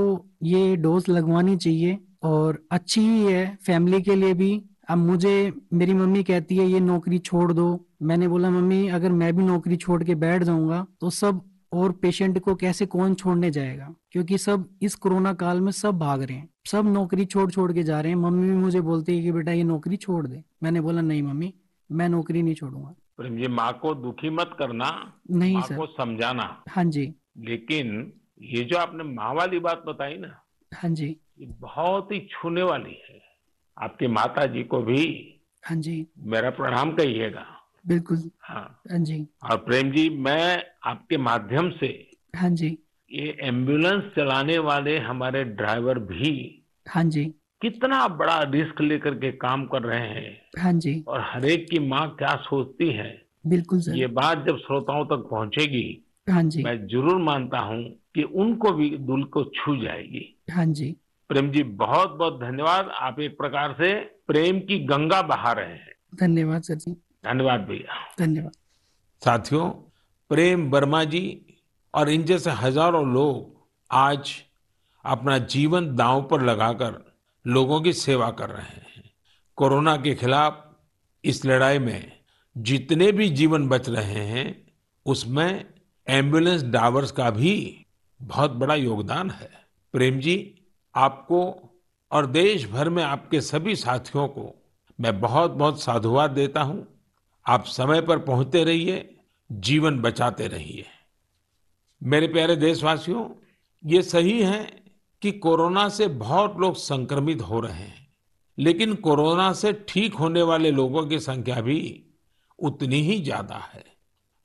ये 0.43 0.76
डोज 0.76 1.10
लगवानी 1.10 1.57
चाहिए 1.57 1.98
और 2.23 2.64
अच्छी 2.72 3.02
ही 3.02 3.23
है 3.23 3.57
फैमिली 3.65 4.02
के 4.02 4.15
लिए 4.15 4.34
भी। 4.34 4.52
अब 4.92 4.98
मुझे 4.98 5.54
मेरी 5.74 5.94
मम्मी 5.94 6.24
कहती 6.24 6.56
है 6.58 6.66
ये 6.68 6.80
नौकरी 6.80 7.18
छोड़ 7.20 7.52
दो। 7.54 7.66
मैंने 8.02 8.28
बोला 8.28 8.50
मम्मी 8.50 8.88
अगर 8.90 9.12
मैं 9.12 9.36
भी 9.36 9.44
नौकरी 9.44 9.76
छोड़ 9.78 10.04
के 10.04 10.16
बैठ 10.16 10.44
जाऊँगा 10.44 10.86
तो 11.02 11.10
सब 11.10 11.42
और 11.74 11.92
पेशेंट 11.92 12.40
को 12.40 12.56
कैसे 12.56 12.86
कौन 12.86 13.14
छोड़ने 13.16 13.52
जाएगा? 13.52 13.88
क्योंकि 14.12 14.38
सब 14.38 14.68
इस 14.82 14.96
कोरोना 14.96 15.34
काल 15.34 15.62
में 15.62 15.72
सब 15.72 16.00
भाग 16.00 16.24
रहे 16.24 16.38
हैं। 16.38 16.50
सब 16.66 16.92
नौकरी 16.94 17.26
छोड़ 17.26 17.50
छोड़ 17.52 17.72
के 17.74 17.84
जा 17.84 18.00
रहे 18.02 18.12
हैं। 18.12 18.20
मम्मी 18.20 18.50
भी 18.50 18.56
मुझे 18.56 18.82
बोलती 18.82 19.16
है 19.18 19.24
कि 19.24 19.32
बेटा 19.32 19.52
ये 19.52 19.64
नौकरी 19.64 19.98
छोड़ 19.98 20.26
दे। 20.28 20.44
मैंने 20.64 20.82
बोला 20.82 21.02
नहीं 21.02 21.24
मम्मी 21.24 21.54
मैं 21.90 22.10
नौकरी 22.10 22.42
नहीं 22.42 22.56
छोड़ूँगा। 22.56 22.94
प्रेम 23.18 23.38
जी 23.38 23.48
माँ 23.48 23.72
को 23.82 23.94
दुखी 23.96 24.30
मत 24.30 24.56
करना 24.60 24.92
नहीं 25.32 25.54
माँ 25.54 25.64
सर। 25.64 25.78
को 25.78 25.86
समझाना। 25.86 26.64
हाँ 26.70 26.86
जी। 26.86 27.14
लेकिन 27.40 28.12
ये 28.42 28.64
जो 28.64 28.78
आपने 28.78 29.04
माँ 29.04 29.34
वाली 29.34 29.60
बात 29.60 29.84
बताई 29.88 30.18
ना 30.18 30.36
हाँ 30.72 30.92
जी। 30.92 31.16
ये 31.40 31.46
बहुत 31.60 32.12
ही 32.12 32.20
छूने 32.32 32.64
वाली 32.64 32.98
है। 33.10 33.20
आपकी 33.77 34.07
माता 34.07 34.45
जी 34.45 34.64
को 34.64 34.81
भी 34.81 35.03
हाँ 35.65 35.77
जी। 35.77 36.06
मेरा 36.19 36.49
प्रणाम 36.49 36.91
कहिएगा। 36.91 37.45
बिल्कुल। 37.88 38.30
हाँ। 38.41 38.81
हाँ 38.91 38.99
जी। 38.99 39.27
और 39.52 39.57
प्रेम 39.57 39.91
जी 39.91 40.10
मैं 40.10 40.64
आपके 40.85 41.18
माध्यम 41.18 41.69
से 41.72 41.88
हाँ 42.35 42.49
जी। 42.49 42.77
ये 43.11 43.38
एंबुलेंस 43.41 44.03
चलाने 44.15 44.57
वाले 44.57 44.98
हमारे 44.99 45.43
ड्राइवर 45.43 45.99
भी 45.99 46.34
हाँ 46.89 47.03
जी। 47.03 47.26
कितना 47.61 48.07
बड़ा 48.07 48.41
रिस्क 48.43 48.81
लेकर 48.81 49.15
के 49.15 49.31
काम 49.31 49.65
कर 49.65 49.81
रहे 49.81 50.07
हैं। 50.07 50.61
हाँ 50.61 50.73
जी। 50.73 51.03
और 51.07 51.22
हरेक 51.34 51.69
की 51.69 51.80
माँ 51.80 52.07
क्या 52.19 52.35
सोचती 52.35 52.89
है? 52.89 53.22
बिल्कुल 53.48 53.80
सर। 53.81 53.95
ये 53.95 54.07
बात 54.07 54.45
जब 54.48 54.57
श्रोताओं 54.57 55.06
तक 55.06 55.27
पहुंचेगी 55.31 56.03
हाँ 56.30 56.43
जी। 56.43 56.64
मैं 56.64 56.76
ज़रूर 56.88 57.18
मानता 57.22 57.60
हूँ 57.60 57.84
कि 58.15 58.23
उनको 58.23 58.72
भी 58.72 58.89
दिल 58.89 59.23
को 59.23 59.43
छू 59.43 59.76
जाएगी। 59.84 60.38
हाँ 60.52 60.65
जी। 60.65 60.95
प्रेम 61.32 61.49
जी 61.52 61.62
बहुत 61.64 62.10
बहुत 62.12 62.40
धन्यवाद। 62.40 62.88
आप 62.91 63.20
एक 63.20 63.38
प्रकार 63.38 63.74
से 63.74 63.94
प्रेम 64.28 64.60
की 64.60 64.80
गंगा 64.80 65.22
बहा 65.22 65.52
रहे 65.52 65.68
हैं। 65.68 65.94
धन्यवाद 66.20 66.62
सर 66.62 66.76
जी। 66.76 66.91
धन्यवाद 67.26 67.62
भैया। 67.62 67.99
धन्यवाद। 68.20 68.52
साथियों 69.22 69.70
प्रेम 70.32 70.70
वर्मा 70.72 71.03
जी 71.03 71.24
और 71.94 72.10
इन 72.10 72.24
जैसे 72.24 72.52
हज़ारों 72.52 73.06
लोग 73.14 73.66
आज 73.91 74.34
अपना 75.06 75.38
जीवन 75.48 75.95
दांव 75.95 76.22
पर 76.24 76.41
लगाकर 76.41 77.02
लोगों 77.45 77.82
की 77.82 77.94
सेवा 77.94 78.30
कर 78.32 78.49
रहे 78.49 78.64
हैं। 78.64 79.10
कोरोना 79.58 79.95
के 79.98 80.16
खिलाफ 80.16 80.64
इस 81.24 81.45
लड़ाई 81.45 81.80
में 81.80 82.12
जितने 82.56 83.12
भी 83.12 83.30
जीवन 83.30 83.68
बच 83.70 83.90
रहे 83.90 84.26
हैं 84.28 84.48
उसमें 85.06 85.66
एंबुलेंस 86.08 86.64
ड्राइवर्स 86.64 87.12
का 87.12 87.30
भी 87.32 87.86
बहुत 88.20 88.52
बड़ा 88.52 88.76
योगदान 88.76 89.30
है। 89.32 89.49
प्रेम 89.94 90.20
जी 90.20 90.58
आपको 90.96 91.42
और 92.12 92.26
देश 92.26 92.66
भर 92.70 92.90
में 92.90 93.04
आपके 93.04 93.42
सभी 93.42 93.76
साथियों 93.76 94.28
को 94.28 94.54
मैं 95.00 95.20
बहुत 95.22 95.52
बहुत 95.52 95.82
साधुवाद 95.82 96.32
देता 96.32 96.62
हूँ। 96.62 96.88
आप 97.46 97.66
समय 97.66 98.02
पर 98.02 98.20
पहुँचते 98.20 98.64
रहिए, 98.64 99.16
जीवन 99.50 100.00
बचाते 100.00 100.48
रहिए। 100.48 100.86
मेरे 102.02 102.28
प्यारे 102.28 102.56
देशवासियों, 102.56 103.26
ये 103.84 104.02
सही 104.02 104.42
है 104.42 104.64
कि 105.22 105.32
कोरोना 105.32 105.88
से 105.90 106.08
बहुत 106.08 106.60
लोग 106.60 106.76
संक्रमित 106.76 107.42
हो 107.42 107.60
रहे 107.60 107.74
हैं, 107.74 108.08
लेकिन 108.58 108.96
कोरोना 108.96 109.52
से 109.54 109.74
ठीक 109.90 110.14
होने 110.14 110.42
वाले 110.42 110.72
लोगों 110.72 111.06
की 111.08 111.20
संख्या 111.20 111.62
भी 111.62 111.80
उतनी 112.60 113.02
ही 113.02 113.20
ज़्यादा 113.22 113.58
है। 113.74 113.84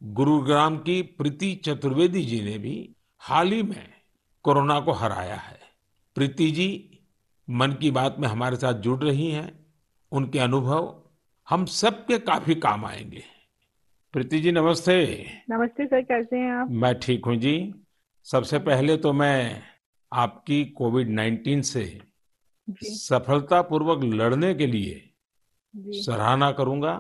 गुरुग्राम 0.03 0.77
की 0.79 1.01
प्रीति 1.03 1.55
चतुर्वेदी 1.65 2.23
जी 2.23 2.41
ने 2.43 2.59
भी 2.59 2.77
हाल 3.21 3.53
ही 3.53 3.63
में 3.63 3.89
कोरोना 4.45 4.81
को 4.81 4.93
हराया 4.93 5.37
है। 5.37 5.56
प्रीति 6.17 6.51
जी 6.51 6.99
मन 7.51 7.73
की 7.73 7.91
बात 7.91 8.17
में 8.19 8.29
हमारे 8.29 8.57
साथ 8.57 8.75
जुड़ 8.75 9.05
रही 9.05 9.31
हैं। 9.31 9.67
उनके 10.13 10.39
अनुभव 10.39 11.03
हम 11.49 11.65
सबके 11.65 12.19
काफ़ी 12.19 12.55
काम 12.55 12.85
आएँगे। 12.85 13.23
प्रीति 14.13 14.41
जी 14.41 14.53
नमस्ते। 14.53 15.27
नमस्ते 15.51 15.87
सर 15.87 16.03
कैसे 16.03 16.37
हैं 16.37 16.53
आप? 16.53 16.71
मैं 16.71 16.95
ठीक 17.01 17.25
हूँ 17.25 17.37
जी। 17.37 17.75
सबसे 18.27 18.59
पहले 18.59 18.97
तो 18.97 19.13
मैं 19.13 19.63
आपकी 20.13 20.65
कोविड 20.65 21.09
19 21.09 21.63
से 21.63 22.01
सफलतापूर्वक 22.83 24.05
लड़ने 24.05 24.55
के 24.55 24.67
लिए 24.67 25.11
सराहना 26.03 26.51
करूँगा। 26.53 26.97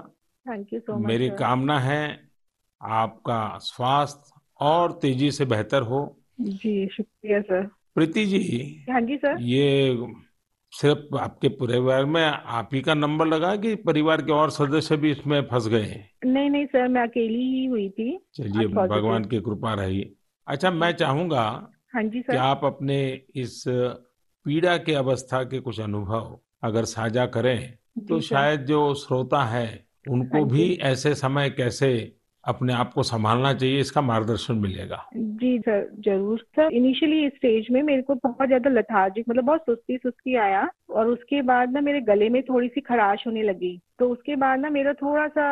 थैंक 0.46 0.72
यू 0.72 0.80
सो 0.80 0.96
मच 0.96 1.06
मेरी। 1.06 1.30
कामना 1.30 1.78
है 1.80 2.30
आपका 2.82 3.58
स्वास्थ्य 3.58 4.40
और 4.60 4.92
तेज़ी 4.92 5.30
से 5.30 5.44
बेहतर 5.44 5.82
हो। 5.82 6.18
जी 6.40 6.88
शुक्रिया 6.88 7.40
सर 7.40 7.68
प्रीति 7.96 8.24
जी 8.26 8.40
हाँ 8.90 9.00
जी 9.00 9.16
सर। 9.16 9.36
ये 9.40 9.96
सिर्फ़ 10.72 11.16
आपके 11.16 11.48
परिवार 11.48 12.04
में 12.04 12.22
आप 12.24 12.70
ही 12.74 12.80
का 12.80 12.94
नंबर 12.94 13.26
लगा 13.26 13.54
कि 13.56 13.74
परिवार 13.74 14.22
के 14.22 14.32
और 14.32 14.50
सदस्य 14.50 14.96
भी 14.96 15.10
इसमें 15.10 15.40
फंस 15.42 15.68
गए 15.68 16.04
नहीं 16.26 16.50
नहीं 16.50 16.66
सर 16.66 16.88
मैं 16.88 17.02
अकेली 17.02 17.42
ही 17.52 17.64
हुई 17.66 17.88
थी। 17.90 18.18
चलिए 18.34 18.66
भगवान 18.66 19.24
की 19.24 19.40
कृपा 19.40 19.74
रही। 19.74 20.02
अच्छा 20.46 20.70
मैं 20.70 20.92
चाहूँगा 20.92 21.42
हाँ 21.94 22.02
जी 22.02 22.20
सर। 22.20 22.32
कि 22.32 22.38
आप 22.38 22.60
अपने 22.64 22.98
इस 23.36 23.64
पीड़ा 23.68 24.76
के 24.76 24.94
अवस्था 24.94 25.42
के 25.44 25.60
कुछ 25.60 25.80
अनुभव 25.80 26.38
अगर 26.64 26.84
साझा 26.84 27.26
करें 27.26 27.58
तो 28.08 28.20
शायद 28.20 28.60
जो 28.60 28.94
श्रोता 28.94 29.44
है 29.44 29.68
उनको 30.10 30.38
हाँ 30.38 30.48
भी 30.48 30.72
ऐसे 30.82 31.14
समय 31.14 31.50
कैसे 31.50 32.15
अपने 32.46 32.72
आप 32.72 32.92
को 32.92 33.02
संभालना 33.02 33.52
चाहिए, 33.54 33.80
इसका 33.80 34.00
मार्गदर्शन 34.02 34.54
मिलेगा। 34.56 34.98
जी 35.16 35.58
सर 35.58 35.88
ज़रूर 36.00 36.38
सर। 36.38 36.72
इनिशियली 36.72 37.28
स्टेज 37.28 37.66
में 37.70 37.82
मेरे 37.82 38.02
को 38.02 38.14
बहुत 38.14 38.46
ज़्यादा 38.46 38.70
लथार्जिक 38.70 39.24
मतलब 39.28 39.44
बहुत 39.44 39.60
सुस्ती 39.60 39.96
सुस्ती 39.96 40.34
आया 40.36 40.68
और 40.90 41.06
उसके 41.06 41.42
बाद 41.42 41.72
ना 41.72 41.80
मेरे 41.80 42.00
गले 42.02 42.28
में 42.28 42.42
थोड़ी 42.42 42.68
सी 42.68 42.80
खराश 42.80 43.26
होने 43.26 43.42
लगी। 43.42 43.78
तो 43.98 44.08
उसके 44.10 44.36
बाद 44.36 44.58
ना 44.60 44.70
मेरा 44.70 44.92
थोड़ा 44.94 45.26
सा 45.28 45.48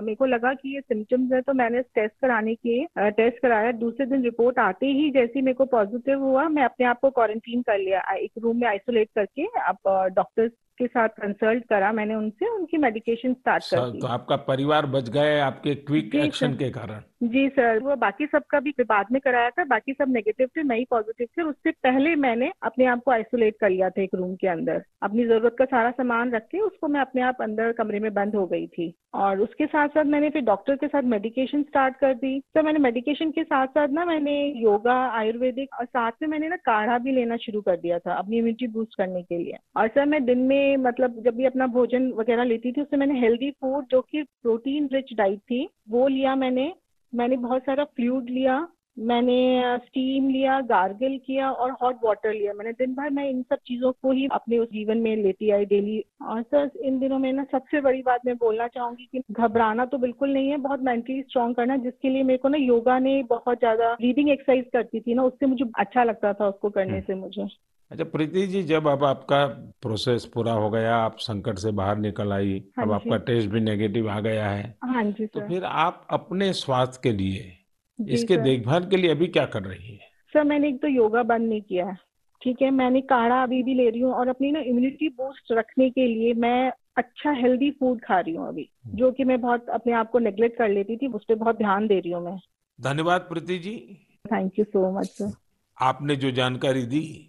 मेरे 0.00 0.14
को 0.14 0.26
लगा 0.26 0.52
कि 0.54 0.74
ये 0.74 0.80
सिम्टम्स 0.80 1.32
है 1.32 1.40
तो 1.40 1.52
मैंने 1.54 1.80
टेस्ट 1.94 2.14
कराने 2.22 2.54
के 2.56 3.10
टेस्ट 3.12 3.38
कराया। 3.42 3.72
दूसरे 3.74 4.06
दिन 4.06 4.22
रिपोर्ट 4.24 4.58
आते 4.58 4.86
ही 4.88 5.10
जैसे 5.10 5.42
मेरे 5.42 5.54
को 5.54 5.64
पॉजिटिव 5.66 6.22
हुआ 6.22 6.48
मैं 6.48 6.64
अपने 6.64 6.86
आप 6.86 7.00
को 7.00 7.10
क्वारंटीन 7.10 7.62
कर 7.62 7.78
लिया। 7.78 8.00
एक 8.14 8.30
रूम 8.42 8.60
में 8.60 8.66
आइसोलेट 8.68 9.08
करके 9.14 9.46
अब 9.62 9.78
डॉक्टर्स 10.16 10.52
के 10.78 10.86
साथ 10.86 11.08
कंसल्ट 11.20 11.64
करा 11.64 11.92
मैंने 11.92 12.14
उनसे 12.14 12.48
उनकी 12.48 12.76
मेडिकेशन 12.78 13.32
स्टार्ट 13.34 13.64
कर 13.70 13.90
दी। 13.90 14.00
तो 14.00 14.06
आपका 14.08 14.36
परिवार 14.48 14.86
बच 14.88 15.08
गए 15.10 15.38
आपके 15.40 15.74
क्विक 15.74 16.14
एक्शन 16.16 16.54
के 16.56 16.70
कारण? 16.70 17.02
जी 17.20 17.48
सर, 17.48 17.78
वो 17.78 17.94
बाकी 17.96 18.26
सबका 18.26 18.58
भी 18.60 18.72
बाद 18.80 19.06
में 19.12 19.20
कराया 19.20 19.50
था, 19.50 19.64
बाकी 19.64 19.92
सब 19.92 20.08
नेगेटिव 20.08 20.48
थे, 20.56 20.62
मैं 20.62 20.76
ही 20.76 20.84
पॉजिटिव 20.90 21.26
थे 21.38 21.42
उससे 21.42 21.70
पहले 21.82 22.14
मैंने 22.16 22.50
अपने 22.62 22.84
आप 22.86 23.02
को 23.04 23.10
आइसोलेट 23.10 23.56
कर 23.60 23.70
लिया 23.70 23.88
था 23.90 24.02
एक 24.02 24.14
रूम 24.14 24.34
के 24.36 24.48
अंदर। 24.48 24.82
अपनी 25.02 25.24
ज़रूरत 25.24 25.56
का 25.58 25.64
सारा 25.64 25.90
सामान 25.90 26.30
रख 26.32 26.42
के 26.42 26.58
उसको 26.58 26.88
मैं 26.88 27.00
अपने 27.00 27.22
आप 27.22 27.42
अंदर 27.42 27.72
कमरे 27.72 28.00
में 28.00 28.12
बंद 28.14 28.34
हो 28.34 28.46
गई 28.46 28.66
थी। 28.66 28.92
और 29.14 29.40
उसके 29.40 29.66
साथ 29.66 29.88
साथ 29.88 30.04
मैंने 30.04 30.30
फिर 30.30 30.42
डॉक्टर 30.42 30.76
के 30.76 30.88
साथ 30.88 31.02
मेडिकेशन 31.02 31.62
स्टार्ट 31.62 31.96
कर 31.96 32.14
दी। 32.14 32.38
तो 32.54 32.62
मैंने 32.62 32.78
मेडिकेशन 32.78 33.30
के 33.30 33.44
साथ 33.44 33.66
साथ 33.68 33.88
ना 33.88 34.04
मैंने 34.04 34.38
योगा 34.60 34.96
आयुर्वेदिक 35.18 35.74
और 35.80 35.84
साथ 35.86 36.12
में 36.22 36.28
मैंने 36.28 36.48
ना 36.48 36.56
काढ़ा 36.56 36.98
भी 36.98 37.12
लेना 37.12 37.36
शुरू 37.36 37.60
कर 37.60 37.76
दिया 37.76 37.98
था 37.98 38.14
अपनी 38.14 38.36
इम्यूनिटी 38.36 38.66
बूस्ट 38.68 38.96
करने 38.98 39.22
के 39.22 39.38
लिए। 39.38 39.58
और 39.76 39.88
सर, 39.88 40.04
मैं 40.06 40.24
दिन 40.24 40.38
में 40.38 40.76
मतलब 40.78 41.22
जब 41.24 41.36
भी 41.36 41.44
अपना 41.44 41.66
भोजन 41.68 42.10
वगैरह 42.12 42.44
लेती 42.44 42.72
थी 42.72 42.80
उससे 42.80 42.96
मैंने 42.96 43.20
हेल्दी 43.20 43.50
फ़ूड 43.52 43.86
जो 43.90 44.00
कि 44.02 44.22
प्रोटीन 44.22 44.88
रिच 44.92 45.14
डाइट 45.14 45.38
थी, 45.40 45.68
वो 45.88 46.08
लिया 46.08 46.34
मैंने। 46.36 46.72
मैंने 47.12 47.36
बहुत 47.36 47.62
सारा 47.62 47.84
फ्लूड 47.84 48.30
लिया 48.30 48.66
मैंने 48.96 49.34
स्टीम 49.78 50.28
लिया 50.28 50.60
गार्गल 50.60 51.16
किया 51.26 51.50
और 51.50 51.70
हॉट 51.82 51.96
वाटर 52.04 52.32
लिया। 52.32 52.52
मैंने 52.52 52.72
दिन 52.72 52.94
भर 52.94 53.10
मैं 53.10 53.28
इन 53.30 53.42
सब 53.42 53.58
चीज़ों 53.66 53.92
को 53.92 54.12
ही 54.12 54.26
अपने 54.32 54.58
उस 54.58 54.68
जीवन 54.68 54.98
में 54.98 55.16
लेती 55.16 55.50
आई 55.50 55.64
डेली। 55.64 56.04
और 56.22 56.42
सर 56.42 56.70
इन 56.82 56.98
दिनों 56.98 57.18
में 57.18 57.32
ना 57.32 57.44
सबसे 57.44 57.80
बड़ी 57.80 58.02
बात 58.02 58.26
मैं 58.26 58.36
बोलना 58.36 58.66
चाहूँगी 58.68 59.08
कि 59.12 59.22
घबराना 59.30 59.84
तो 59.84 59.98
बिल्कुल 59.98 60.32
नहीं 60.32 60.48
है 60.50 60.56
बहुत 60.56 60.80
मेंटली 60.80 61.22
स्ट्रांग 61.22 61.54
करना 61.54 61.76
जिसके 61.76 62.08
लिए 62.08 62.22
मेरे 62.22 62.38
को 62.38 62.48
ना 62.48 62.58
योगा 62.58 62.98
ने 62.98 63.22
बहुत 63.22 63.58
ज़्यादा 63.58 63.94
ब्रीदिंग 63.94 64.30
एक्सरसाइज 64.30 64.64
करती 64.72 65.00
थी 65.00 65.14
ना 65.14 65.22
उससे 65.22 65.46
मुझे 65.46 65.64
अच्छा 65.78 66.04
लगता 66.04 66.32
था 66.32 66.48
उसको 66.48 66.70
करने 66.70 67.00
से 67.00 67.14
मुझे। 67.14 67.46
अच्छा 67.90 68.04
प्रीति 68.04 68.46
जी 68.46 68.62
जब 68.62 68.88
अब 68.88 69.04
आपका 69.04 69.46
प्रोसेस 69.82 70.24
पूरा 70.24 70.52
हो 70.52 70.70
गया 70.70 70.96
आप 70.96 71.16
संकट 71.18 71.58
से 71.58 71.70
बाहर 71.70 71.96
निकल 71.96 72.32
आई 72.32 72.64
हाँ 72.76 72.84
अब 72.86 72.92
आपका 72.92 73.16
टेस्ट 73.16 73.48
भी 73.48 73.60
नेगेटिव 73.60 74.10
आ 74.10 74.20
गया 74.20 74.50
है 74.50 74.78
हाँ 74.84 75.04
जी 75.04 75.26
तो 75.26 75.40
फिर 75.40 75.64
आप 75.64 76.06
अपने 76.10 76.52
स्वास्थ्य 76.52 77.00
के 77.02 77.12
लिए 77.12 77.58
इसके 77.98 78.36
देखभाल 78.36 78.84
के 78.84 78.96
लिए 78.96 79.10
अभी 79.10 79.26
क्या 79.26 79.46
कर 79.46 79.62
रही 79.62 79.92
है? 79.92 79.98
सर 80.32 80.44
मैंने 80.44 80.68
एक 80.68 80.82
तो 80.82 80.88
योगा 80.88 81.22
बंद 81.22 81.48
नहीं 81.48 81.62
किया 81.62 81.86
है 81.86 81.96
ठीक 82.42 82.62
है? 82.62 82.70
मैंने 82.70 83.00
काढ़ा 83.00 83.42
अभी 83.42 83.62
भी 83.62 83.74
ले 83.74 83.90
रही 83.90 84.00
हूँ 84.00 84.12
और 84.12 84.28
अपनी 84.28 84.50
ना 84.52 84.60
इम्यूनिटी 84.60 85.08
बूस्ट 85.08 85.52
रखने 85.52 85.90
के 85.90 86.06
लिए 86.06 86.34
मैं 86.34 86.72
अच्छा 86.96 87.30
हेल्दी 87.30 87.70
फ़ूड 87.70 88.00
खा 88.00 88.20
रही 88.20 88.34
हूँ 88.34 88.48
अभी 88.48 88.70
जो 88.94 89.12
कि 89.12 89.24
मैं 89.24 89.40
बहुत 89.40 89.68
अपने 89.68 89.92
आप 89.92 90.10
को 90.10 90.18
नेग्लेक्ट 90.18 90.58
कर 90.58 90.68
लेती 90.68 90.96
थी 90.96 91.06
उस 91.06 91.24
पर 91.24 91.34
बहुत 91.34 91.58
ध्यान 91.58 91.86
दे 91.86 92.00
रही 92.00 92.12
हूँ 92.12 92.24
मैं। 92.24 92.38
धन्यवाद 92.80 93.20
Preeti 93.20 93.58
ji. 93.58 93.98
Thank 94.32 94.58
you 94.58 94.64
so 94.64 95.00
much 95.00 95.06
sir 95.06 95.32
आपने 95.80 96.16
जो 96.16 96.30
जानकारी 96.30 96.82
दी 96.82 97.27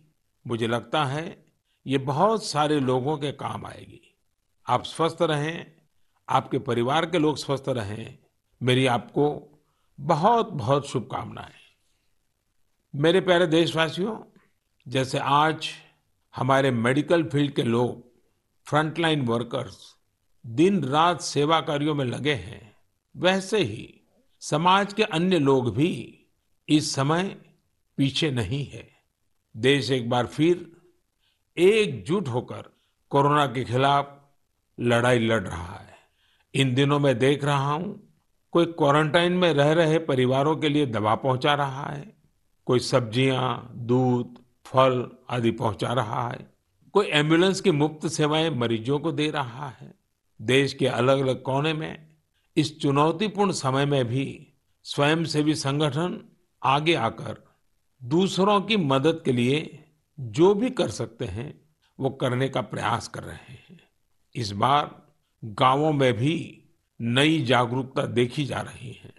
मुझे 0.50 0.68
लगता 0.68 1.06
है 1.06 1.46
ये 1.88 1.98
बहुत 1.98 2.46
सारे 2.46 2.80
लोगों 2.80 3.18
के 3.18 3.32
काम 3.32 3.66
आएगी। 3.66 4.18
आप 4.68 4.84
स्वस्थ 4.84 5.18
रहें, 5.22 5.72
आपके 6.30 6.60
परिवार 6.60 7.06
के 7.06 7.20
लोग 7.20 7.38
स्वस्थ 7.38 7.64
रहें। 7.68 8.18
मेरी 8.64 8.86
आपको 8.86 9.58
बहुत 10.00 10.50
बहुत 10.50 10.88
शुभकामनाएँ। 10.88 11.60
मेरे 12.96 13.22
प्यारे 13.22 13.48
देशवासियों, 13.48 14.18
जैसे 14.88 15.20
आज 15.20 15.70
हमारे 16.36 16.72
मेडिकल 16.72 17.24
फ़ील्ड 17.24 17.52
के 17.52 17.64
लोग, 17.64 18.12
फ्रंटलाइन 18.66 19.22
वर्कर्स 19.22 19.96
दिन 20.46 20.84
रात 20.84 21.22
सेवा 21.22 21.62
कार्यों 21.62 21.96
में 21.96 22.06
लगे 22.06 22.34
हैं, 22.34 22.76
वैसे 23.18 23.58
ही 23.58 24.02
समाज 24.40 24.94
के 24.94 25.04
अन्य 25.04 25.40
लोग 25.40 25.76
भी 25.76 26.26
इस 26.70 26.96
समय 26.96 27.42
पीछे 27.98 28.32
नहीं 28.32 28.66
है। 28.66 28.99
देश 29.56 29.92
एक 29.92 30.10
बार 30.10 30.26
फिर 30.26 30.66
एकजुट 31.58 32.28
होकर 32.28 32.70
कोरोना 33.12 33.46
के 33.46 33.64
खिलाफ 33.64 34.16
लड़ाई 34.78 35.20
लड़ 35.20 35.42
रहा 35.42 35.74
है। 35.74 35.98
इन 36.54 36.74
दिनों 36.76 37.00
में 37.00 37.18
देख 37.20 37.44
रहा 37.44 37.74
हूँ, 37.74 38.00
कोई 38.54 38.66
क्वारंटाइन 38.66 39.34
में 39.34 39.54
रह 39.54 39.72
रहे 39.72 39.98
परिवारों 40.00 40.56
के 40.58 40.70
लिए 40.70 40.86
दवा 40.86 41.16
पहुँचा 41.16 41.54
रहा 41.54 41.86
है, 41.86 42.14
कोई 42.68 42.80
सब्ज़ियाँ, 42.80 43.72
दूध, 43.76 44.38
फल 44.66 45.10
आदि 45.30 45.52
पहुँचा 45.52 45.94
रहा 45.94 46.28
है, 46.30 46.48
कोई 46.94 47.08
एंबुलेंस 47.08 47.62
की 47.62 47.72
मुफ़्त 47.72 48.08
सेवाएँ 48.08 48.50
मरीजों 48.50 49.00
को 49.00 49.12
दे 49.12 49.30
रहा 49.32 49.70
है। 49.70 49.94
देश 50.40 50.74
के 50.74 50.88
अलग 50.88 51.20
अलग 51.20 51.42
कोने 51.42 51.74
में 51.74 52.08
इस 52.58 52.80
चुनौतीपूर्ण 52.80 53.52
समय 53.52 53.86
में 53.86 54.06
भी 54.06 54.26
स्वयंसेवी 54.86 55.56
संगठन 55.56 56.20
आगे 56.62 56.94
आकर 56.94 57.44
दूसरों 58.04 58.62
की 58.62 58.78
मदद 58.78 59.22
के 59.26 59.32
लिए 59.32 59.84
जो 60.20 60.54
भी 60.54 60.70
कर 60.70 60.90
सकते 60.90 61.26
हैं, 61.26 61.62
वो 62.00 62.10
करने 62.10 62.50
का 62.50 62.62
प्रयास 62.62 63.08
कर 63.08 63.24
रहे 63.24 63.54
हैं। 63.54 63.80
इस 64.36 64.52
बार 64.52 65.08
गाँवों 65.46 65.94
में 65.94 66.14
भी 66.14 66.64
नई 67.02 67.42
जागरूकता 67.42 68.06
देखी 68.06 68.46
जा 68.46 68.60
रही 68.60 68.92
है। 69.04 69.14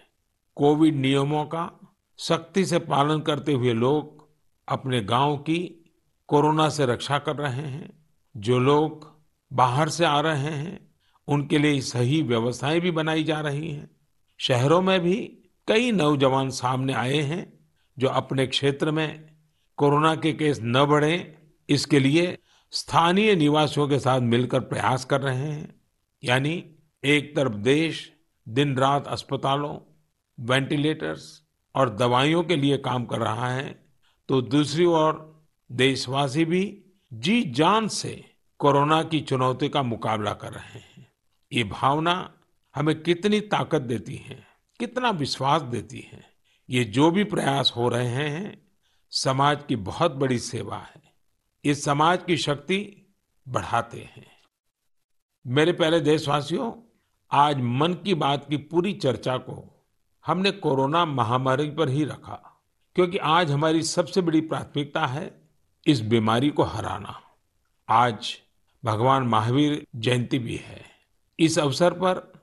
कोविड 0.55 0.95
नियमों 0.95 1.45
का 1.45 1.93
सख्ती 2.17 2.65
से 2.65 2.79
पालन 2.79 3.19
करते 3.19 3.53
हुए 3.53 3.73
लोग 3.73 4.29
अपने 4.67 5.01
गाँव 5.01 5.37
की 5.37 5.91
कोरोना 6.27 6.69
से 6.69 6.85
रक्षा 6.85 7.19
कर 7.19 7.35
रहे 7.35 7.61
हैं। 7.61 8.05
जो 8.37 8.59
लोग 8.59 9.19
बाहर 9.53 9.89
से 9.89 10.05
आ 10.05 10.19
रहे 10.19 10.41
हैं, 10.41 10.95
उनके 11.27 11.57
लिए 11.57 11.81
सही 11.81 12.21
व्यवस्थाएँ 12.21 12.79
भी 12.79 12.91
बनाई 12.91 13.23
जा 13.23 13.39
रही 13.39 13.71
हैं। 13.71 13.91
शहरों 14.37 14.81
में 14.81 14.99
भी 14.99 15.37
कई 15.67 15.91
नौजवान 15.91 16.49
सामने 16.49 16.93
आए 16.93 17.17
हैं। 17.17 17.60
जो 17.97 18.07
अपने 18.09 18.45
क्षेत्र 18.47 18.91
में 18.91 19.29
कोरोना 19.77 20.15
के 20.15 20.33
केस 20.33 20.59
न 20.63 20.85
बढ़े, 20.85 21.37
इसके 21.69 21.99
लिए 21.99 22.37
स्थानीय 22.73 23.35
निवासियों 23.35 23.87
के 23.87 23.99
साथ 23.99 24.19
मिलकर 24.21 24.59
प्रयास 24.61 25.05
कर 25.05 25.21
रहे 25.21 25.37
हैं। 25.37 25.75
यानी 26.23 26.53
एक 27.03 27.35
तरफ़ 27.35 27.53
देश 27.53 28.11
दिन 28.47 28.75
रात 28.77 29.07
अस्पतालों, 29.07 29.77
वेंटिलेटर्स 30.37 31.41
और 31.75 31.89
दवाइयों 31.89 32.43
के 32.43 32.55
लिए 32.55 32.77
काम 32.77 33.05
कर 33.05 33.19
रहा 33.19 33.49
है 33.49 33.79
तो 34.29 34.41
दूसरी 34.41 34.85
ओर 34.85 35.27
देशवासी 35.69 36.45
भी 36.45 36.63
जी 37.11 37.41
जान 37.51 37.87
से 37.87 38.23
कोरोना 38.59 39.01
की 39.03 39.19
चुनौती 39.21 39.69
का 39.69 39.83
मुकाबला 39.83 40.33
कर 40.33 40.51
रहे 40.53 40.79
हैं। 40.79 41.07
ये 41.51 41.63
भावना 41.63 42.13
हमें 42.75 43.01
कितनी 43.01 43.39
ताकत 43.41 43.81
देती 43.81 44.15
है, 44.17 44.37
कितना 44.79 45.09
विश्वास 45.11 45.61
देती 45.61 45.99
है। 46.11 46.23
ये 46.71 46.83
जो 46.83 47.11
भी 47.11 47.23
प्रयास 47.23 47.73
हो 47.75 47.89
रहे 47.89 48.07
हैं, 48.07 48.67
समाज 49.09 49.63
की 49.67 49.75
बहुत 49.75 50.11
बड़ी 50.11 50.39
सेवा 50.39 50.77
है। 50.77 51.01
ये 51.65 51.75
समाज 51.75 52.23
की 52.27 52.37
शक्ति 52.37 53.07
बढ़ाते 53.47 53.97
हैं। 53.97 54.27
मेरे 55.47 55.71
प्यारे 55.71 55.99
देशवासियों, 55.99 56.73
आज 57.31 57.61
मन 57.61 57.93
की 57.93 58.13
बात 58.13 58.49
की 58.49 58.57
पूरी 58.57 58.93
चर्चा 58.93 59.37
को 59.37 59.85
हमने 60.25 60.51
कोरोना 60.51 61.05
महामारी 61.05 61.71
पर 61.71 61.89
ही 61.89 62.05
रखा, 62.05 62.61
क्योंकि 62.95 63.17
आज 63.17 63.51
हमारी 63.51 63.83
सबसे 63.83 64.21
बड़ी 64.21 64.41
प्राथमिकता 64.41 65.05
है 65.05 65.41
इस 65.87 66.01
बीमारी 66.01 66.49
को 66.49 66.63
हराना। 66.63 67.21
आज 67.89 68.37
भगवान 68.85 69.23
महावीर 69.23 69.87
जयंती 69.95 70.39
भी 70.39 70.55
है। 70.55 70.85
इस 71.39 71.59
अवसर 71.59 71.93
पर 71.93 72.33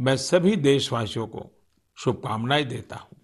मैं 0.00 0.16
सभी 0.16 0.56
देशवासियों 0.56 1.26
को 1.26 1.50
शुभकामनाएँ 1.96 2.64
देता 2.64 2.96
हूँ। 2.96 3.17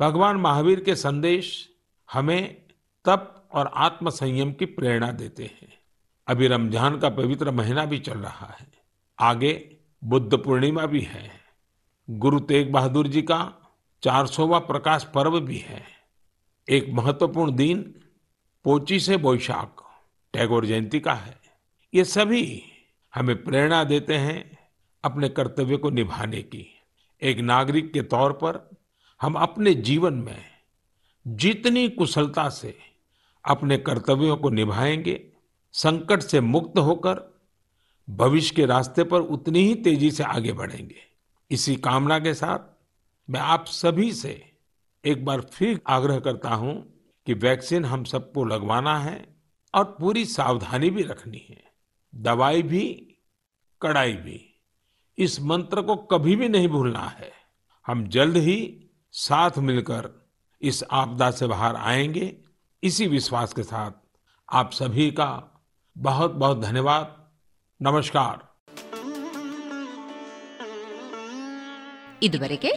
भगवान 0.00 0.36
महावीर 0.36 0.80
के 0.80 0.94
संदेश 0.94 1.68
हमें 2.12 2.54
तप 3.04 3.48
और 3.52 3.70
आत्म 3.74 4.10
संयम 4.10 4.52
की 4.52 4.64
प्रेरणा 4.64 5.12
देते 5.12 5.42
हैं। 5.42 5.72
अभी 6.26 6.46
रमज़ान 6.46 6.98
का 6.98 7.08
पवित्र 7.08 7.50
महीना 7.50 7.84
भी 7.84 7.98
चल 7.98 8.18
रहा 8.18 8.56
है। 8.60 8.66
आगे 9.18 9.78
बुद्ध 10.04 10.36
पूर्णिमा 10.36 10.86
भी 10.86 11.00
है। 11.00 11.32
गुरु 12.10 12.40
तेग 12.40 12.72
बहादुर 12.72 13.06
जी 13.06 13.22
का 13.22 13.54
400वां 14.02 14.60
प्रकाश 14.60 15.04
पर्व 15.04 15.40
भी 15.40 15.58
है। 15.58 15.84
एक 16.68 16.88
महत्वपूर्ण 16.92 17.54
दिन 17.54 17.82
पोची 18.64 19.00
से 19.00 19.16
बोईशाख 19.16 19.84
टैगोर 20.32 20.66
जयंती 20.66 21.00
का 21.00 21.12
है। 21.12 21.40
ये 21.94 22.04
सभी 22.04 22.62
हमें 23.14 23.44
प्रेरणा 23.44 23.84
देते 23.84 24.14
हैं 24.14 24.58
अपने 25.04 25.28
कर्तव्य 25.28 25.76
को 25.76 25.90
निभाने 25.90 26.42
की। 26.42 26.66
एक 27.22 27.38
नागरिक 27.38 27.92
के 27.92 28.02
तौर 28.02 28.32
पर 28.32 28.70
हम 29.20 29.34
अपने 29.34 29.74
जीवन 29.74 30.14
में 30.14 30.44
जितनी 31.26 31.88
कुशलता 31.88 32.48
से 32.48 32.78
अपने 33.44 33.78
कर्तव्यों 33.78 34.36
को 34.36 34.50
निभाएँगे, 34.50 35.32
संकट 35.72 36.20
से 36.20 36.40
मुक्त 36.40 36.78
होकर 36.78 37.40
भविष्य 38.10 38.54
के 38.54 38.66
रास्ते 38.66 39.04
पर 39.04 39.20
उतनी 39.20 39.58
ही 39.58 39.74
तेज़ी 39.74 40.10
से 40.10 40.22
आगे 40.22 40.52
बढ़ेंगे। 40.52 41.02
इसी 41.50 41.76
कामना 41.76 42.18
के 42.18 42.34
साथ 42.34 42.58
मैं 43.30 43.40
आप 43.40 43.66
सभी 43.66 44.12
से 44.12 44.52
एक 45.04 45.24
बार 45.24 45.40
फिर 45.40 45.80
आग्रह 45.86 46.20
करता 46.20 46.50
हूँ 46.50 47.00
कि 47.26 47.34
वैक्सीन 47.34 47.84
हम 47.84 48.04
सबको 48.04 48.44
लगवाना 48.44 48.98
है 48.98 49.36
और 49.74 49.84
पूरी 49.84 50.24
सावधानी 50.24 50.90
भी 50.90 51.02
रखनी 51.02 51.46
है। 51.50 51.64
दवाई 52.14 52.62
भी, 52.62 53.14
कड़ाई 53.82 54.12
भी। 54.12 54.60
इस 55.18 55.40
मंत्र 55.40 55.82
को 55.82 55.96
कभी 55.96 56.36
भी 56.36 56.48
नहीं 56.48 56.68
भूलना 56.68 57.04
है। 57.04 57.32
हम 57.86 58.08
जल्द 58.08 58.36
ही 58.36 58.86
साथ 59.15 59.57
मिलकर 59.61 60.09
इस 60.61 60.83
आपदा 60.93 61.29
से 61.31 61.47
बाहर 61.47 61.75
आएंगे 61.91 62.25
इसी 62.83 63.07
विश्वास 63.09 63.53
के 63.53 63.63
साथ 63.65 63.93
आप 64.49 64.71
सभी 64.73 65.09
का 65.11 65.29
बहुत 65.95 66.31
बहुत 66.35 66.57
धन्यवाद 66.61 67.05
नमस्कार 67.79 68.35
ಇದುವರೆಗೆ 72.21 72.71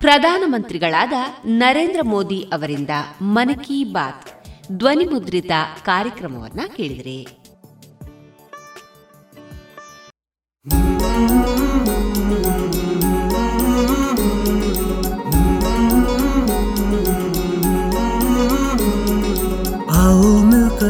ಪ್ರಧಾನಮಂತ್ರಿಗಳಾದ 0.00 1.14
ನರೇಂದ್ರ 1.62 2.02
ಮೋದಿ 2.04 2.40
ಅವರಿಂದ 2.52 2.92
ಮನ್ 3.36 3.54
ಕಿ 3.66 3.78
ಬಾತ್ 3.92 4.28
ಧ್ವನಿ 4.72 5.06
ಮುದ್ರಿತ 5.12 5.52
ಕಾರ್ಯಕ್ರಮವನ್ನ 5.84 6.60
ಕೇಳಿದ್ರಿ 6.76 7.18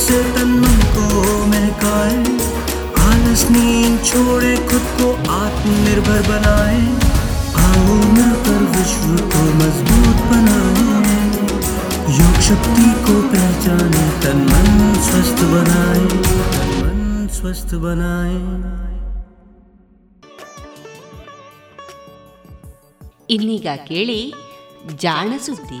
से 0.00 0.18
तन 0.34 0.50
मन 0.60 0.78
को 0.94 1.06
महकाए 1.46 2.18
आलस 3.02 3.42
नींद 3.50 3.98
छोड़े 4.04 4.54
खुद 4.70 4.86
को 4.98 5.08
आत्मनिर्भर 5.34 6.22
बनाए 6.28 6.80
आओ 7.64 7.96
मिलकर 8.14 8.62
विश्व 8.76 9.12
को 9.34 9.44
मजबूत 9.60 10.24
बनाए 10.32 11.20
योग 12.18 12.40
शक्ति 12.48 12.90
को 13.06 13.20
पहचाने 13.32 14.06
तन 14.24 14.44
मन 14.50 14.68
स्वस्थ 15.08 15.44
बनाए 15.54 16.06
तन 16.56 16.76
मन 16.80 17.28
स्वस्थ 17.38 17.74
बनाए 17.86 18.38
ಇನ್ನೀಗ 23.34 23.68
ಕೇಳಿ 23.88 24.18
ಜಾಣ 25.02 25.30
ಸುದ್ದಿ 25.46 25.80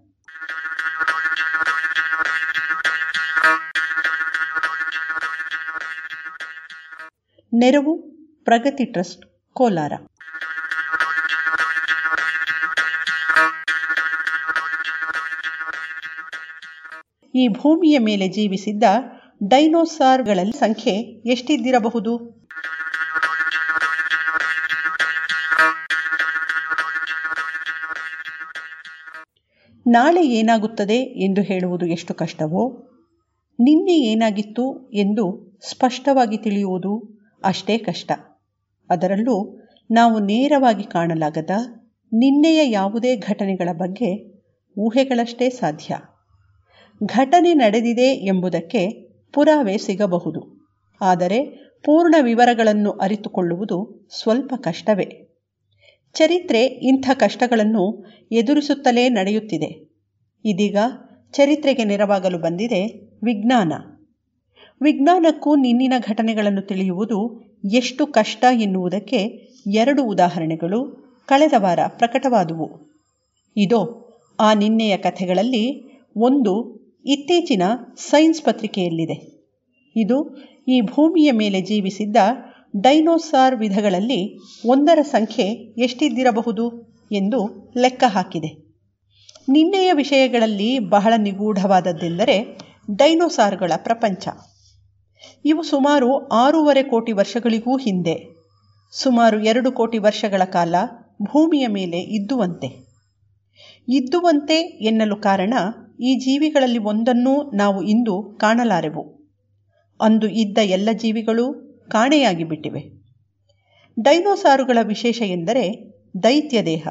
ನೆರವು, 7.61 7.93
ಪ್ರಗತಿ 8.43 8.85
ಟ್ರಸ್ಟ್, 8.85 9.53
ಕೋಲಾರ. 9.53 9.93
ಈ 17.35 17.47
ಭೂಮಿಯ 17.47 17.99
ಮೇಲೆ 17.99 18.27
ಜೀವಿಸಿದ್ದ 18.27 18.83
ಡೈನೋಸಾರ್ಗಳ 19.47 20.39
ಸಂಖ್ಯೆ 20.59 20.91
ಎಷ್ಟಿದ್ದಿರಬಹುದು? 21.31 22.13
ನಾಳೆ 29.87 30.27
ಏನಾಗುತ್ತದೆ 30.27 30.95
ಎಂದು 30.95 31.41
ಹೇಳುವುದು 31.41 31.85
ಎಷ್ಟು 31.85 32.13
ಕಷ್ಟವೋ, 32.13 32.63
ನಿನ್ನೆ 33.59 33.93
ಏನಾಗಿತ್ತು 33.93 34.91
ಎಂದು 34.91 35.25
ಸ್ಪಷ್ಟವಾಗಿ 35.69 36.37
ತಿಳಿಯುವುದು 36.37 37.20
ಅಷ್ಟೇ 37.43 37.77
ಕಷ್ಟ. 37.77 38.11
ಅದರಲ್ಲೂ 38.89 39.67
ನಾವು 39.91 40.19
ನೇರವಾಗಿ 40.19 40.83
ಕಾಣಲಾಗದ 40.83 41.49
ನಿನ್ನೆಯ 42.13 42.71
ಯಾವುದೇ 42.71 43.17
ಘಟನೆಗಳ 43.17 43.69
ಬಗ್ಗೆ 43.73 44.41
ಊಹೆಗಳಷ್ಟೇ 44.77 45.49
ಸಾಧ್ಯ. 45.49 45.97
ಘಟನೆ 47.05 47.53
ನಡೆದಿದೆ 47.53 48.13
ಎಂಬುದಕ್ಕೆ 48.25 48.89
ಪುರಾವೆ 49.33 49.77
ಸಿಗಬಹುದು. 49.77 50.69
ಆದರೆ 51.01 51.45
ಪೂರ್ಣ 51.85 52.15
ವಿವರಗಳನ್ನು 52.21 52.91
ಅರಿತುಕೊಳ್ಳುವುದು 52.91 54.07
ಸ್ವಲ್ಪ 54.19 54.53
ಕಷ್ಟವೇ. 54.57 55.27
ಚರಿತ್ರೆ 56.13 56.65
ಇಂಥ 56.65 57.09
ಕಷ್ಟಗಳನ್ನು 57.13 58.05
ಎದುರಿಸುತ್ತಲೇ 58.31 59.09
ನಡೆಯುತ್ತಿದೆ. 59.09 59.91
ಇದೀಗ 60.45 60.77
ಚರಿತ್ರೆಗೆ 61.31 61.83
ನೆರವಾಗಲು 61.85 62.37
ಬಂದಿದೆ 62.37 62.87
ವಿಜ್ಞಾನ. 63.23 63.73
ವಿಜ್ಞಾನಕ್ಕೂ 64.81 65.55
ನಿನ್ನಿನ 65.55 65.93
ಘಟನೆಗಳನ್ನು 65.99 66.61
ತಿಳಿಯುವುದು 66.61 67.41
ಎಷ್ಟು 67.73 68.07
ಕಷ್ಟ 68.07 68.45
ಎನ್ನುವುದಕ್ಕೆ 68.53 69.17
ಎರಡು 69.71 70.03
ಉದಾಹರಣೆಗಳು 70.03 70.79
ಕಳೆದ 71.27 71.53
ವಾರ 71.57 71.79
ಪ್ರಕಟವಾದುವು. 71.87 72.69
ಇದೋ, 73.57 74.07
ಆ 74.39 74.53
ನಿನ್ನೆಯ 74.53 74.97
ಕಥೆಗಳಲ್ಲಿ 74.97 75.83
ಒಂದು 76.17 76.81
ಇತ್ತೀಚಿನ 77.05 77.61
ಸೈನ್ಸ್ 77.97 78.41
ಪತ್ರಿಕೆಯಲ್ಲಿದೆ. 78.41 79.47
ಇದು 79.95 80.37
ಈ 80.67 80.81
ಭೂಮಿಯ 80.81 81.31
ಮೇಲೆ 81.31 81.61
ಜೀವಿಸಿದ್ದ 81.61 82.17
ಡೈನೋಸಾರ್ 82.81 83.55
ವಿಧಗಳಲ್ಲಿ 83.55 84.37
ಒಂದರ 84.65 84.99
ಸಂಖ್ಯೆ 85.01 85.43
ಎಷ್ಟಿದ್ದಿರಬಹುದು 85.77 86.71
ಎಂದು 87.11 87.71
ಲೆಕ್ಕ 87.77 88.03
ಹಾಕಿದೆ. 88.07 88.81
ನಿನ್ನೆಯ 89.49 89.93
ವಿಷಯಗಳಲ್ಲಿ 89.93 90.79
ಬಹಳ 90.79 91.13
ನಿಗೂಢವಾದದ್ದೆಂದರೆ 91.17 92.57
ಡೈನೋಸಾರ್ಗಳ 92.95 93.71
ಪ್ರಪಂಚ. 93.77 94.27
ಇವು 95.45 95.63
ಸುಮಾರು 95.63 96.27
ಆರೂವರೆ 96.27 96.83
ಕೋಟಿ 96.83 97.11
ವರ್ಷಗಳಿಗೂ 97.11 97.77
ಹಿಂದೆ. 97.77 98.15
ಸುಮಾರು 98.91 99.39
ಎರಡು 99.43 99.71
ಕೋಟಿ 99.71 99.97
ವರ್ಷಗಳ 99.97 100.43
ಕಾಲ 100.43 100.75
ಭೂಮಿಯ 101.23 101.67
ಮೇಲೆ 101.67 101.99
ಇದ್ದುವಂತೆ. 101.99 102.69
ಇದ್ದುವಂತೆ 103.89 104.61
ಎನ್ನಲು 104.61 105.15
ಕಾರಣ 105.15 105.53
ಈ 105.99 106.15
ಜೀವಿಗಳಲ್ಲಿ 106.15 106.77
ಒಂದನ್ನೂ 106.77 107.51
ನಾವು 107.51 107.83
ಇಂದು 107.83 108.23
ಕಾಣಲಾರೆವು. 108.37 109.03
ಅಂದು 110.01 110.27
ಇದ್ದ 110.27 110.57
ಎಲ್ಲ 110.63 110.89
ಜೀವಿಗಳು 110.93 111.45
ಕಾಣೆಯಾಗಿ 111.89 112.43
ಬಿಟ್ಟಿವೆ 112.43 112.81
ಡೈನೋಸಾರುಗಳ 113.99 114.77
ವಿಶೇಷ 114.81 115.21
ಎಂದರೆ 115.21 115.65
ದೈತ್ಯ 116.23 116.63
ದೇಹ. 116.63 116.87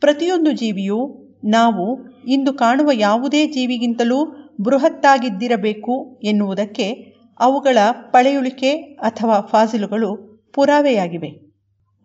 ಪ್ರತಿಯೊಂದು 0.00 0.52
ಜೀವಿಯು 0.52 1.00
ನಾವು 1.44 1.84
ಇಂದು 2.28 2.52
ಕಾಣುವ 2.52 2.90
ಯಾವುದೇ 2.92 3.46
ಜೀವಿಗಿಂತಲೂ 3.46 4.18
ಬೃಹತ್ತಾಗಿದ್ದಿರಬೇಕು 4.60 6.20
ಎನ್ನುವುದಕ್ಕೆ 6.24 7.13
ಅವುಗಳ 7.40 7.78
ಪಳೆಯುಳಿಕೆ 7.92 8.76
ಅಥವಾ 8.78 9.40
ಫಾಸಿಲುಗಳು 9.40 10.34
ಪುರಾವೆಯಾಗಿವೆ. 10.54 11.44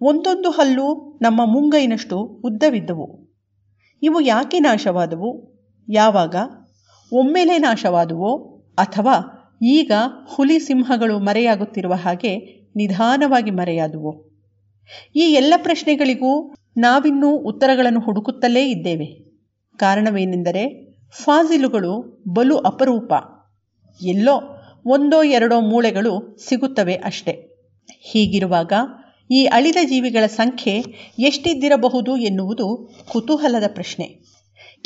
ಒಂದೊಂದು 0.02 0.50
ಹಲ್ಲು 0.50 1.20
ನಮ್ಮ 1.22 1.42
ಮುಂಗೈನಷ್ಟು 1.46 2.20
ಉದ್ದವಿದ್ದವು. 2.20 3.38
ಇವು 4.04 4.22
ಯಾಕೆ 4.22 4.60
ನಾಶವಾದವು? 4.60 5.60
ಯಾವಾಗ? 5.90 6.36
ಒಮ್ಮೆಲೆ 7.14 7.58
ನಾಶವಾದುವೋ? 7.58 8.38
ಅಥವಾ 8.78 9.16
ಈಗ 9.62 9.92
ಹುಲಿ 10.36 10.60
ಸಿಂಹಗಳು 10.60 11.20
ಮರೆಯಾಗುತ್ತಿರುವ 11.20 11.94
ಹಾಗೆ 11.94 12.38
ನಿಧಾನವಾಗಿ 12.76 13.52
ಮರೆಯಾದುವೋ? 13.52 14.26
ಈ 15.16 15.20
ಎಲ್ಲ 15.20 15.54
ಪ್ರಶ್ನೆಗಳಿಗೂ 15.58 16.54
ನಾವಿನ್ನೂ 16.78 17.38
ಉತ್ತರಗಳನ್ನು 17.38 18.00
ಹುಡುಕುತ್ತಲೇ 18.00 18.70
ಇದ್ದೇವೆ. 18.70 19.06
ಕಾರಣವೇನೆಂದರೆ 19.78 20.94
ಫಾಜಿಲುಗಳು 21.24 22.24
ಬಲು 22.28 22.58
ಅಪರೂಪ. 22.58 23.14
ಎಲ್ಲೋ 24.04 24.59
ಒಂದೋ 24.86 25.24
ಎರಡೋ 25.24 25.62
ಮೂಳೆಗಳು 25.62 26.38
ಸಿಗುತ್ತವೆ 26.50 26.94
ಅಷ್ಟೆ. 26.94 27.32
ಹೀಗಿರುವಾಗ 28.02 28.74
ಈ 29.32 29.46
ಅಳಿದ 29.46 29.76
ಜೀವಿಗಳ 29.84 30.26
ಸಂಖ್ಯೆ 30.26 30.84
ಎಷ್ಟಿದ್ದಿರಬಹುದು 31.20 32.18
ಎನ್ನುವುದು 32.18 32.90
ಕುತೂಹಲದ 33.10 33.64
ಪ್ರಶ್ನೆ. 33.74 34.06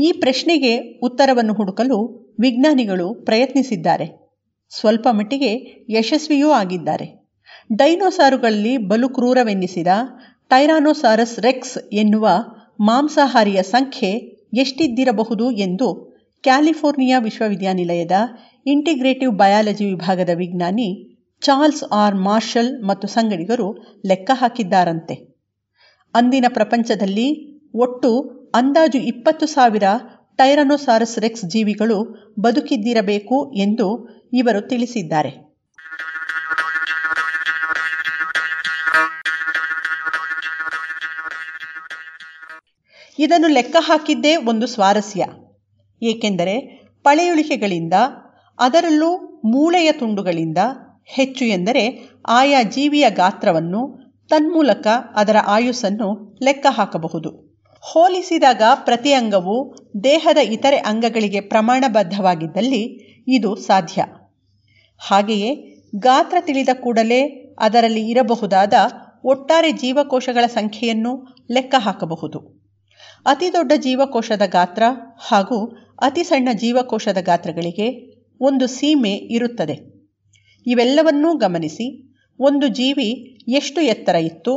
ಈ 0.02 0.12
ಪ್ರಶ್ನೆಗೆ 0.12 0.78
ಉತ್ತರವನ್ನು 0.78 1.54
ಹುಡುಕಲು 1.54 2.24
ವಿಜ್ಞಾನಿಗಳು 2.40 3.14
ಪ್ರಯತ್ನಿಸಿದ್ದಾರೆ. 3.14 4.34
ಸ್ವಲ್ಪ 4.70 5.08
ಮಟ್ಟಿಗೆ 5.12 5.86
ಯಶಸ್ವಿಯೂ 5.90 6.50
ಆಗಿದ್ದಾರೆ. 6.50 7.24
ಡೈನೋಸಾರುಗಳಲ್ಲಿ 7.76 8.78
ಬಲು 8.78 9.10
ಕ್ರೂರವೆನ್ನಿಸಿದ 9.10 9.88
ಟೈರಾನೋಸಾರಸ್ 10.50 11.40
ರೆಕ್ಸ್ 11.40 11.78
ಎನ್ನುವ 11.94 12.30
ಮಾಂಸಾಹಾರಿಯ 12.80 13.64
ಸಂಖ್ಯೆ 13.64 14.12
ಎಷ್ಟಿದ್ದಿರಬಹುದು 14.54 15.52
ಎಂದು 15.52 16.13
ಕ್ಯಾಲಿಫೋರ್ನಿಯಾ 16.44 17.20
ವಿಶ್ವವಿದ್ಯಾನಿಲಯದ 17.20 18.16
ಇಂಟಿಗ್ರೇಟಿವ್ 18.66 19.32
ಬಯಾಲಜಿ 19.32 19.86
ವಿಭಾಗದ 19.86 20.30
ವಿಜ್ಞಾನಿ 20.34 20.88
ಚಾರ್ಲ್ಸ್ 21.42 21.84
ಆರ್ 21.92 22.16
ಮಾರ್ಷಲ್ 22.16 22.84
ಮತ್ತು 22.84 23.08
ಸಂಗಡಿಗರು 23.08 23.68
ಲೆಕ್ಕ 24.06 24.32
ಹಾಕಿದ್ದಾರಂತೆ. 24.34 25.16
ಅಂದಿನ 26.14 26.46
ಪ್ರಪಂಚದಲ್ಲಿ 26.48 27.28
ಒಟ್ಟು 27.76 28.10
ಅಂದಾಜು 28.56 29.00
ಇಪ್ಪತ್ತು 29.00 29.46
ಸಾವಿರ 29.46 29.84
ಟೈರನೋಸಾರಸ್ 30.38 31.20
ರೆಕ್ಸ್ 31.20 31.46
ಜೀವಿಗಳು 31.46 31.98
ಬದುಕಿದ್ದಿರಬೇಕು 32.40 33.54
ಎಂದು 33.56 33.88
ಇವರು 34.34 34.62
ತಿಳಿಸಿದ್ದಾರೆ. 34.62 35.32
ಇದನ್ನು 43.20 43.48
ಲೆಕ್ಕ 43.48 43.76
ಹಾಕಿದ್ದೇ 43.80 44.36
ಒಂದು 44.36 44.68
ಸ್ವಾರಸ್ಯ. 44.68 45.24
ಏಕೆಂದರೆ 46.04 46.56
ಪಳೆಯುಳಿಕೆಗಳಿಂದ, 47.04 47.94
ಅದರಲ್ಲೂ 48.60 49.12
ಮೂಳೆಯ 49.46 49.92
ತುಂಡುಗಳಿಂದ 49.92 50.58
ಹೆಚ್ಚು 51.06 51.46
ಎಂದರೆ 51.46 51.84
ಆಯಾ 52.28 52.64
ಜೀವಿಯ 52.64 53.10
ಗಾತ್ರವನ್ನು 53.10 53.82
ತನ್ಮೂಲಕ 54.30 54.88
ಅದರ 55.16 55.36
ಆಯುಸ್ಸನ್ನು 55.48 56.38
ಲೆಕ್ಕ 56.44 56.66
ಹಾಕಬಹುದು. 56.70 57.30
ಹೋಲಿಸಿದಾಗ 57.80 58.62
ಪ್ರತಿ 58.76 59.14
ಅಂಗವು 59.14 59.56
ದೇಹದ 60.04 60.38
ಇತರೆ 60.38 60.78
ಅಂಗಗಳಿಗೆ 60.78 61.40
ಪ್ರಮಾಣಬದ್ಧವಾಗಿದ್ದಲ್ಲಿ 61.42 62.84
ಇದು 63.28 63.56
ಸಾಧ್ಯ. 63.56 64.02
ಹಾಗೆಯೇ 65.02 65.52
ಗಾತ್ರ 65.96 66.38
ತಿಳಿದ 66.42 66.70
ಕೂಡಲೇ 66.74 67.22
ಅದರಲ್ಲಿ 67.60 68.10
ಇರಬಹುದಾದ 68.10 68.74
ಒಟ್ಟಾರೆ 69.24 69.72
ಜೀವಕೋಶಗಳ 69.72 70.46
ಸಂಖ್ಯೆಯನ್ನು 70.48 71.12
ಲೆಕ್ಕ 71.52 71.76
ಹಾಕಬಹುದು. 71.78 72.40
ಅತಿ 73.26 73.54
ದೊಡ್ಡ 73.54 73.72
ಜೀವಕೋಶದ 73.76 74.42
ಗಾತ್ರ 74.46 74.84
ಹಾಗೂ 75.18 75.60
ಅತಿ 76.02 76.24
ಸಣ್ಣ 76.24 76.50
ಜೀವಕೋಶದ 76.54 77.18
ಗಾತ್ರಗಳಿಗೆ 77.22 77.88
ಒಂದು 78.42 78.68
ಸೀಮೆ 78.68 79.12
ಇರುತ್ತದೆ. 79.12 79.76
ಇವೆಲ್ಲವನ್ನೂ 80.66 81.38
ಗಮನಿಸಿ, 81.38 82.16
ಒಂದು 82.40 82.68
ಜೀವಿ 82.68 83.40
ಎಷ್ಟು 83.48 83.82
ಎತ್ತರ 83.82 84.16
ಇತ್ತು, 84.16 84.54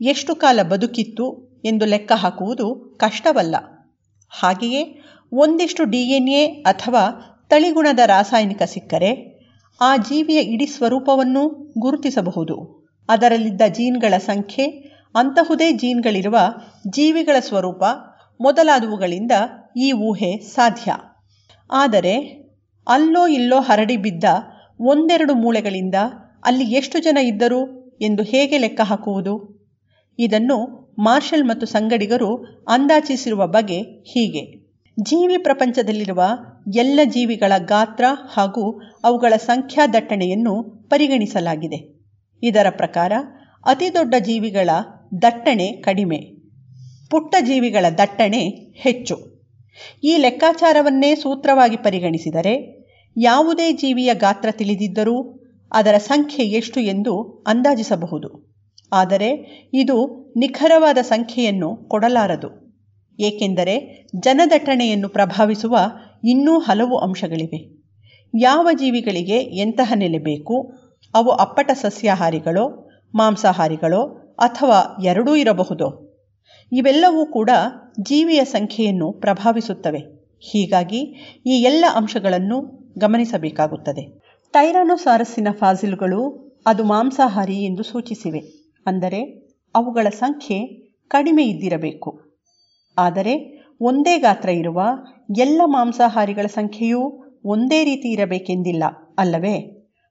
ಎಷ್ಟು 0.00 0.34
ಕಾಲ 0.36 0.60
ಬದುಕಿತ್ತು 0.62 1.26
ಎಂದು 1.64 1.84
ಲೆಕ್ಕ 1.84 2.12
ಹಾಕುವುದು 2.16 2.96
ಕಷ್ಟವಲ್ಲ. 3.00 3.54
ಹಾಗೆಯೇ 4.28 5.00
ಒಂದಿಷ್ಟು 5.32 5.84
ಡಿ 5.84 5.98
ಎನ್ 5.98 6.28
ಎ 6.28 6.46
ಅಥವಾ 6.46 7.02
ತಳಿಗುಣದ 7.50 7.98
ರಾಸಾಯನಿಕ 8.06 8.62
ಸಿಕ್ಕರೆ 8.62 9.34
ಆ 9.80 9.96
ಜೀವಿಯ 9.96 10.36
ಇಡೀ 10.36 10.66
ಸ್ವರೂಪವನ್ನು 10.66 11.72
ಗುರುತಿಸಬಹುದು. 11.78 12.84
ಅದರಲ್ಲಿದ್ದ 13.08 13.62
ಜೀನ್ಗಳ 13.68 14.14
ಸಂಖ್ಯೆ, 14.18 14.66
ಅಂತಹುದೇ 15.14 15.72
ಜೀನ್ಗಳಿರುವ 15.72 16.38
ಜೀವಿಗಳ 16.88 17.36
ಸ್ವರೂಪ 17.40 17.84
ಮೊದಲಾದವುಗಳಿಂದ 18.40 19.32
ಈ 19.76 19.92
ಊಹೆ 19.92 20.36
ಸಾಧ್ಯ. 20.36 20.92
ಆದರೆ 21.70 22.44
ಅಲ್ಲೋ 22.88 23.26
ಇಲ್ಲೋ 23.26 23.60
ಹರಡಿ 23.60 23.96
ಬಿದ್ದ 23.96 24.24
ಒಂದೆರಡು 24.80 25.34
ಮೂಳೆಗಳಿಂದ 25.34 25.94
ಅಲ್ಲಿ 26.44 26.64
ಎಷ್ಟು 26.64 26.98
ಜನ 26.98 27.18
ಇದ್ದರು 27.18 27.90
ಎಂದು 28.00 28.22
ಹೇಗೆ 28.22 28.58
ಲೆಕ್ಕ 28.58 28.80
ಹಾಕುವುದು? 28.80 29.64
ಇದನ್ನು 30.18 30.84
ಮಾರ್ಷಲ್ 30.98 31.44
ಮತ್ತು 31.44 31.66
ಸಂಗಡಿಗರು 31.66 32.44
ಅಂದಾಜಿಸಿರುವ 32.68 33.46
ಬಗೆ 33.46 33.80
ಹೀಗೆ. 33.80 34.64
ಜೀವಿ 35.00 35.38
ಪ್ರಪಂಚದಲ್ಲಿರುವ 35.38 36.22
ಎಲ್ಲ 36.76 37.00
ಜೀವಿಗಳ 37.04 37.52
ಗಾತ್ರ 37.58 38.04
ಹಾಗೂ 38.32 38.80
ಅವುಗಳ 39.04 39.36
ಸಂಖ್ಯಾ 39.36 39.86
ದಟ್ಟಣೆಯನ್ನು 39.86 40.62
ಪರಿಗಣಿಸಲಾಗಿದೆ. 40.88 42.04
ಇದರ 42.42 42.66
ಪ್ರಕಾರ 42.70 43.12
ಅತಿ 43.66 43.94
ದೊಡ್ಡ 43.94 44.14
ಜೀವಿಗಳ 44.18 44.70
ದಟ್ಟಣೆ 45.22 45.72
ಕಡಿಮೆ. 45.72 46.33
ಪುಟ್ಟ 47.10 47.36
ಜೀವಿಗಳ 47.40 47.86
ದಟ್ಟಣೆ 47.98 48.48
ಹೆಚ್ಚು. 48.76 49.34
ಈ 50.04 50.16
ಲೆಕ್ಕಾಚಾರವನ್ನೇ 50.16 51.14
ಸೂತ್ರವಾಗಿ 51.14 51.76
ಪರಿಗಣಿಸಿದರೆ 51.76 52.84
ಯಾವುದೇ 53.16 53.72
ಜೀವಿಯ 53.72 54.14
ಗಾತ್ರ 54.14 54.48
ತಿಳಿದಿದ್ದರೂ 54.50 55.40
ಅದರ 55.72 55.94
ಸಂಖ್ಯೆ 55.98 56.46
ಎಷ್ಟು 56.46 56.80
ಎಂದು 56.80 57.44
ಅಂದಾಜಿಸಬಹುದು. 57.46 58.54
ಆದರೆ 58.92 59.28
ಇದು 59.74 60.24
ನಿಖರವಾದ 60.36 60.98
ಸಂಖ್ಯೆಯನ್ನು 60.98 61.76
ಕೊಡಲಾರದು. 61.76 62.80
ಏಕೆಂದರೆ 63.20 64.06
ಜನದಟ್ಟಣೆಯನ್ನು 64.20 65.08
ಪ್ರಭಾವಿಸುವ 65.08 65.78
ಇನ್ನೂ 66.24 66.58
ಹಲವು 66.58 66.98
ಅಂಶಗಳಿವೆ. 66.98 67.84
ಯಾವ 68.38 68.68
ಜೀವಿಗಳಿಗೆ 68.72 69.36
ಎಂತಹ 69.36 69.92
ನೆಲೆ 69.94 70.18
ಬೇಕು, 70.18 70.72
ಅವು 71.14 71.30
ಅಪ್ಪಟ 71.30 71.70
ಸಸ್ಯಾಹಾರಿಗಳೋ, 71.70 72.90
ಮಾಂಸಾಹಾರಿಗಳೋ 73.14 74.02
ಅಥವಾ 74.38 74.96
ಎರಡೂ 75.04 75.36
ಇರಬಹುದೋ? 75.36 76.03
ಇವೆಲ್ಲವೂ 76.72 77.26
ಕೂಡ 77.26 77.50
ಜೀವಿಯ 78.00 78.44
ಸಂಖ್ಯೆಯನ್ನು 78.44 79.12
ಪ್ರಭಾವಿಸುತ್ತವೆ. 79.12 80.00
ಹೀಗಾಗಿ 80.38 81.00
ಈ 81.46 81.62
ಎಲ್ಲ 81.62 81.84
ಅಂಶಗಳನ್ನು 81.94 82.58
ಗಮನಿಸಬೇಕಾಗುತ್ತದೆ. 82.98 84.22
ಟೈರಾನೊಸಾರಸ್ಸಿನ 84.52 85.48
ಫಾಸಿಲುಗಳು 85.52 86.20
ಅದು 86.66 86.84
ಮಾಂಸಾಹಾರಿ 86.84 87.64
ಎಂದು 87.64 87.82
ಸೂಚಿಸಿವೆ. 87.82 88.40
ಅಂದರೆ 88.86 89.20
ಅವುಗಳ 89.74 90.06
ಸಂಖ್ಯೆ 90.08 90.58
ಕಡಿಮೆ 91.10 91.44
ಇದ್ದಿರಬೇಕು. 91.44 92.10
ಆದರೆ 92.96 93.34
ಒಂದೇ 93.80 94.18
ಗಾತ್ರ 94.18 94.48
ಇರುವ 94.48 94.80
ಎಲ್ಲ 95.38 95.62
ಮಾಂಸಾಹಾರಿಗಳ 95.66 96.46
ಸಂಖ್ಯೆಯೂ 96.46 97.02
ಒಂದೇ 97.44 97.84
ರೀತಿ 97.84 98.08
ಇರಬೇಕೆಂದಿಲ್ಲ, 98.08 98.84
ಅಲ್ಲವೇ? 99.18 99.56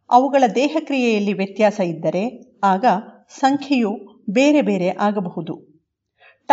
ಅವುಗಳ 0.09 0.43
ದೇಹಕ್ರಿಯೆಯಲ್ಲಿ 0.55 1.33
ವ್ಯತ್ಯಾಸ 1.33 1.79
ಇದ್ದರೆ 1.79 2.23
ಆಗ 2.63 2.85
ಸಂಖ್ಯೆಯು 3.39 3.91
ಬೇರೆ 4.29 4.61
ಬೇರೆ 4.61 4.89
ಆಗಬಹುದು. 4.89 5.72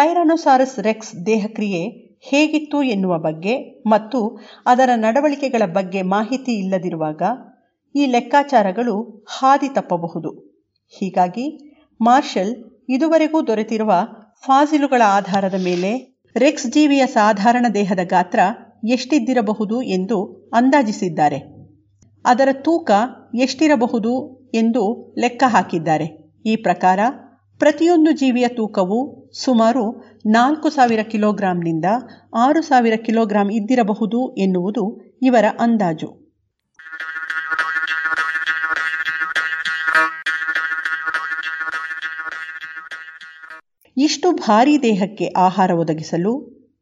ಟೈರಾನೊಸಾರಸ್ 0.01 0.79
ರೆಕ್ಸ್ 0.79 1.27
ದೇಹಕ್ರಿಯೆ 1.27 1.81
ಹೇಗಿತ್ತು 2.21 2.83
ಎನ್ನುವ 2.83 3.19
ಬಗ್ಗೆ 3.19 3.55
ಮತ್ತು 3.87 4.39
ಅದರ 4.67 4.91
ನಡವಳಿಕೆಗಳ 4.95 5.63
ಬಗ್ಗೆ 5.73 6.03
ಮಾಹಿತಿ 6.03 6.53
ಇಲ್ಲದಿರುವಾಗ 6.53 7.23
ಈ 7.95 8.07
ಲೆಕ್ಕಾಚಾರಗಳು 8.07 9.25
ಹಾದಿ 9.27 9.69
ತಪ್ಪಬಹುದು. 9.69 10.31
ಹೀಗಾಗಿ 10.89 11.77
ಮಾರ್ಷಲ್ 12.01 12.53
ಇದುವರೆಗೂ 12.89 13.47
ದೊರೆತಿರುವ 13.47 13.93
ಫಾಸಿಲುಗಳ 14.47 15.03
ಆಧಾರದ 15.07 15.55
ಮೇಲೆ 15.55 16.23
ರೆಕ್ಸ್ 16.37 16.67
ಜೀವಿಯ 16.67 17.07
ಸಾಧಾರಣ 17.07 17.67
ದೇಹದ 17.75 17.99
ಗಾತ್ರ 18.05 18.41
ಎಷ್ಟಿದ್ದಿರಬಹುದು 18.89 19.83
ಎಂದು 19.83 20.51
ಅಂದಾಜಿಸಿದ್ದಾರೆ. 20.55 21.39
ಅದರ 22.27 22.49
ತೂಕ 22.53 22.91
ಎಷ್ಟಿರಬಹುದು 23.35 24.13
ಎಂದು 24.55 25.15
ಲೆಕ್ಕ 25.19 25.43
ಹಾಕಿದ್ದಾರೆ. 25.47 26.39
ಈ 26.47 26.57
ಪ್ರಕಾರ 26.57 27.01
ಪ್ರತಿಯೊಂದು 27.61 28.11
ಜೀವಿಯ 28.13 28.49
ತೂಕವು 28.49 29.31
ಸುಮಾರು 29.45 30.05
ನಾಲ್ಕು 30.27 30.71
ಸಾವಿರ 30.71 31.03
ಕಿಲೋಗ್ರಾಂನಿಂದ 31.03 31.85
ಆರು 32.37 32.63
ಸಾವಿರ 32.63 32.97
ಕಿಲೋಗ್ರಾಂ 32.97 33.51
ಇದ್ದಿರಬಹುದು 33.51 34.35
ಎನ್ನುವುದು 34.35 35.15
ಇವರ 35.23 35.45
ಅಂದಾಜು. 35.61 36.31
ಇಷ್ಟು 43.97 44.33
ಭಾರೀ 44.33 44.79
ದೇಹಕ್ಕೆ 44.79 45.27
ಆಹಾರ 45.27 45.71
ಒದಗಿಸಲು 45.71 46.33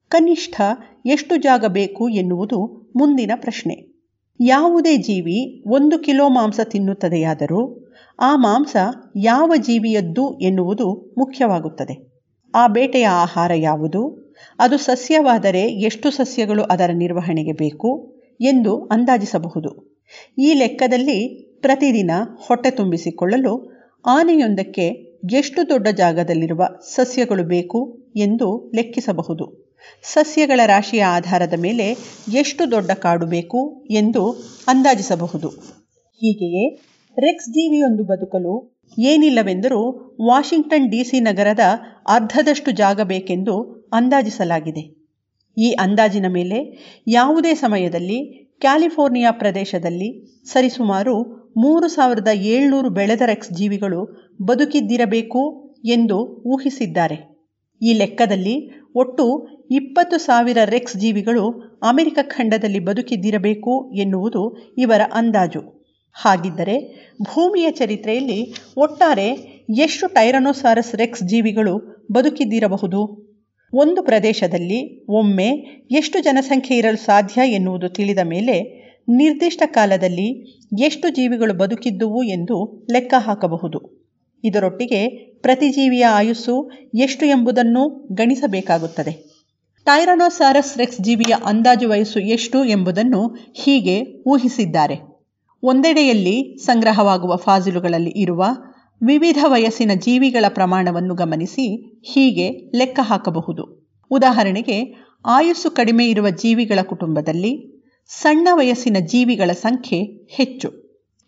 ಕನಿಷ್ಠ 0.08 0.60
ಎಷ್ಟು 1.06 1.36
ಜಾಗ 1.36 1.64
ಬೇಕು 1.64 2.08
ಎನ್ನುವುದು 2.08 2.92
ಮುಂದಿನ 2.96 3.32
ಪ್ರಶ್ನೆ. 3.36 3.98
ಯಾವುದೇ 4.40 4.96
ಜೀವಿ 4.96 5.64
ಒಂದು 5.74 5.98
ಕಿಲೋ 5.98 6.28
ಮಾಂಸ 6.28 6.60
ತಿನ್ನುತ್ತದೆಯಾದರೂ 6.64 7.87
ಆ 8.20 8.36
ಮಾಂಸ 8.36 8.76
ಯಾವ 9.16 9.52
ಜೀವಿಯದ್ದು 9.56 10.38
ಎನ್ನುವುದು 10.38 11.14
ಮುಖ್ಯವಾಗುತ್ತದೆ. 11.18 12.22
ಆ 12.54 12.66
ಬೇಟೆಯ 12.66 13.06
ಆಹಾರ 13.06 13.50
ಯಾವುದು? 13.54 14.00
ಅದು 14.58 14.78
ಸಸ್ಯವಾದರೆ 14.78 15.60
ಎಷ್ಟು 15.60 16.10
ಸಸ್ಯಗಳು 16.10 16.62
ಅದರ 16.62 16.90
ನಿರ್ವಹಣೆಗೆ 16.94 17.52
ಬೇಕು 17.52 18.14
ಎಂದು 18.40 18.84
ಅಂದಾಜಿಸಬಹುದು. 18.84 20.00
ಈ 20.38 20.54
ಲೆಕ್ಕದಲ್ಲಿ 20.54 21.18
ಪ್ರತಿದಿನ 21.62 22.10
ಹೊಟ್ಟೆ 22.46 22.70
ತುಂಬಿಸಿಕೊಳ್ಳಲು 22.70 23.70
ಆನೆಯೊಂದಕ್ಕೆ 24.06 24.88
ಎಷ್ಟು 25.32 25.68
ದೊಡ್ಡ 25.68 25.88
ಜಾಗದಲ್ಲಿರುವ 25.88 26.64
ಸಸ್ಯಗಳು 26.94 27.44
ಬೇಕು 27.44 28.10
ಎಂದು 28.16 28.72
ಲೆಕ್ಕಿಸಬಹುದು. 28.74 29.68
ಸಸ್ಯಗಳ 30.02 30.60
ರಾಶಿಯ 30.66 31.04
ಆಧಾರದ 31.04 31.52
ಮೇಲೆ 31.58 31.96
ಎಷ್ಟು 32.32 32.70
ದೊಡ್ಡ 32.70 32.90
ಕಾಡು 32.90 33.26
ಬೇಕು 33.26 33.84
ಎಂದು 33.90 34.30
ಅಂದಾಜಿಸಬಹುದು. 34.68 35.48
ಹೀಗೆಯೇ 36.20 36.87
ರೆಕ್ಸ್ 37.18 37.48
ಜೀವಿಯೊಂದು 37.48 38.04
ಬದುಕಲು 38.04 38.54
ಏನಿಲ್ಲವೆಂದರೂ 38.98 39.80
ವಾಷಿಂಗ್ಟನ್ 40.20 40.90
ಡಿಸಿ 40.90 41.20
ನಗರದ 41.20 41.64
ಅರ್ಧದಷ್ಟು 42.06 42.70
ಜಾಗ 42.70 43.00
ಬೇಕೆಂದು 43.02 43.54
ಅಂದಾಜಿಸಲಾಗಿದೆ. 43.92 44.84
ಈ 45.56 45.68
ಅಂದಾಜಿನ 45.84 46.26
ಮೇಲೆ 46.28 46.58
ಯಾವುದೇ 47.08 47.54
ಸಮಯದಲ್ಲಿ 47.54 48.18
ಕ್ಯಾಲಿಫೋರ್ನಿಯಾ 48.60 49.30
ಪ್ರದೇಶದಲ್ಲಿ 49.32 50.08
ಸರಿಸುಮಾರು 50.46 51.14
ಮೂರು 51.56 51.88
ಸಾವಿರದ 51.88 52.28
ಏಳ್ನೂರು 52.54 52.90
ಬೆಳೆದ 52.90 53.22
ರೆಕ್ಸ್ 53.26 53.52
ಜೀವಿಗಳು 53.52 54.00
ಬದುಕಿದ್ದಿರಬೇಕು 54.42 55.42
ಎಂದು 55.84 56.18
ಊಹಿಸಿದ್ದಾರೆ. 56.44 57.18
ಈ 57.80 57.92
ಲೆಕ್ಕದಲ್ಲಿ 57.92 58.56
ಒಟ್ಟು 58.94 59.24
ಇಪ್ಪತ್ತು 59.70 60.18
ಸಾವಿರ 60.18 60.58
ರೆಕ್ಸ್ 60.64 60.96
ಜೀವಿಗಳು 60.96 61.44
ಅಮೆರಿಕ 61.82 62.18
ಖಂಡದಲ್ಲಿ 62.36 62.78
ಬದುಕಿದ್ದಿರಬೇಕು 62.78 63.74
ಎನ್ನುವುದು 63.94 64.42
ಇವರ 64.76 65.02
ಅಂದಾಜು. 65.12 65.62
ಹಾಗಿದ್ದರೆ 66.22 66.76
ಭೂಮಿಯ 67.22 67.70
ಚರಿತ್ರೆಯಲ್ಲಿ 67.70 68.54
ಒಟ್ಟಾರೆ 68.76 69.28
ಎಷ್ಟು 69.76 70.08
ಟೈರನೋಸಾರಸ್ 70.08 70.94
ರೆಕ್ಸ್ 70.94 71.22
ಜೀವಿಗಳು 71.22 72.04
ಬದುಕಿದ್ದಿರಬಹುದು? 72.12 73.00
ಒಂದು 73.72 74.02
ಪ್ರದೇಶದಲ್ಲಿ 74.02 75.06
ಒಮ್ಮೆ 75.08 75.48
ಎಷ್ಟು 75.90 76.22
ಜನಸಂಖ್ಯೆ 76.22 76.76
ಇರಲು 76.76 76.96
ಸಾಧ್ಯ 76.96 77.50
ಎನ್ನುವುದು 77.50 77.88
ತಿಳಿದ 77.88 78.18
ಮೇಲೆ 78.24 78.56
ನಿರ್ದಿಷ್ಟ 79.08 79.62
ಕಾಲದಲ್ಲಿ 79.66 80.28
ಎಷ್ಟು 80.80 81.08
ಜೀವಿಗಳು 81.08 81.54
ಬದುಕಿದ್ದುವು 81.54 82.22
ಎಂದು 82.22 82.86
ಲೆಕ್ಕ 82.92 83.14
ಹಾಕಬಹುದು. 83.18 83.78
ಇದರೊಟ್ಟಿಗೆ 84.44 85.08
ಪ್ರತಿಜೀವಿಯ 85.42 86.04
ಆಯುಸ್ಸು 86.04 86.70
ಎಷ್ಟು 86.94 87.26
ಎಂಬುದನ್ನು 87.26 88.08
ಗಣಿಸಬೇಕಾಗುತ್ತದೆ. 88.14 89.12
ಟೈರನೋಸಾರಸ್ 89.86 90.78
ರೆಕ್ಸ್ 90.78 91.00
ಜೀವಿಯ 91.00 91.34
ಅಂದಾಜು 91.44 91.88
ವಯಸ್ಸು 91.88 92.20
ಎಷ್ಟು 92.20 92.64
ಎಂಬುದನ್ನು 92.64 93.22
ಹೀಗೆ 93.54 93.96
ಊಹಿಸಿದ್ದಾರೆ. 94.26 95.07
ಒಂದೆಡೆಯಲ್ಲಿ 95.62 96.56
ಸಂಗ್ರಹವಾಗುವ 96.56 97.36
ಫಾಜಿಲುಗಳಲ್ಲಿ 97.36 98.12
ಇರುವ 98.16 98.44
ವಿವಿಧ 99.02 99.44
ವಯಸ್ಸಿನ 99.46 99.90
ಜೀವಿಗಳ 99.94 100.44
ಪ್ರಮಾಣವನ್ನು 100.48 101.14
ಗಮನಿಸಿ 101.14 101.64
ಹೀಗೆ 102.12 102.50
ಲೆಕ್ಕ 102.78 103.00
ಹಾಕಬಹುದು. 103.02 103.90
ಉದಾಹರಣೆಗೆ, 104.10 104.94
ಆಯುಸ್ಸು 105.26 105.70
ಕಡಿಮೆ 105.70 106.06
ಇರುವ 106.06 106.30
ಜೀವಿಗಳ 106.30 106.78
ಕುಟುಂಬದಲ್ಲಿ 106.82 107.52
ಸಣ್ಣ 108.08 108.48
ವಯಸ್ಸಿನ 108.52 108.96
ಜೀವಿಗಳ 109.00 109.52
ಸಂಖ್ಯೆ 109.52 110.00
ಹೆಚ್ಚು. 110.36 110.68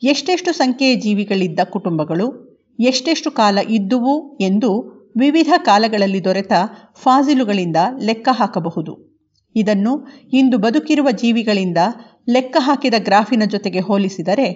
ಎಷ್ಟೆಷ್ಟು 0.02 0.52
ಸಂಖ್ಯೆಯ 0.52 0.94
ಜೀವಿಗಳಿದ್ದ 0.94 1.60
ಕುಟುಂಬಗಳು 1.64 2.26
ಎಷ್ಟೆಷ್ಟು 2.78 3.30
ಕಾಲ 3.30 3.58
ಇದ್ದುವು 3.68 4.36
ಎಂದು 4.36 4.70
ವಿವಿಧ 5.16 5.52
ಕಾಲಗಳಲ್ಲಿ 5.58 6.24
ದೊರೆತ 6.24 6.52
ಫಾಜಿಲುಗಳಿಂದ 6.94 7.76
ಲೆಕ್ಕ 8.02 8.28
ಹಾಕಬಹುದು. 8.32 9.10
ಇದನ್ನು 9.54 10.06
ಇಂದು 10.32 10.58
ಬದುಕಿರುವ 10.58 11.08
ಜೀವಿಗಳಿಂದ 11.10 11.78
ಲೆಕ್ಕ 12.34 12.56
ಹಾಕಿದ 12.60 12.96
ಗ್ರಾಫಿನ 13.08 13.44
ಜೊತೆಗೆ 13.46 13.80
ಹೋಲಿಸಿದರೆ 13.80 14.48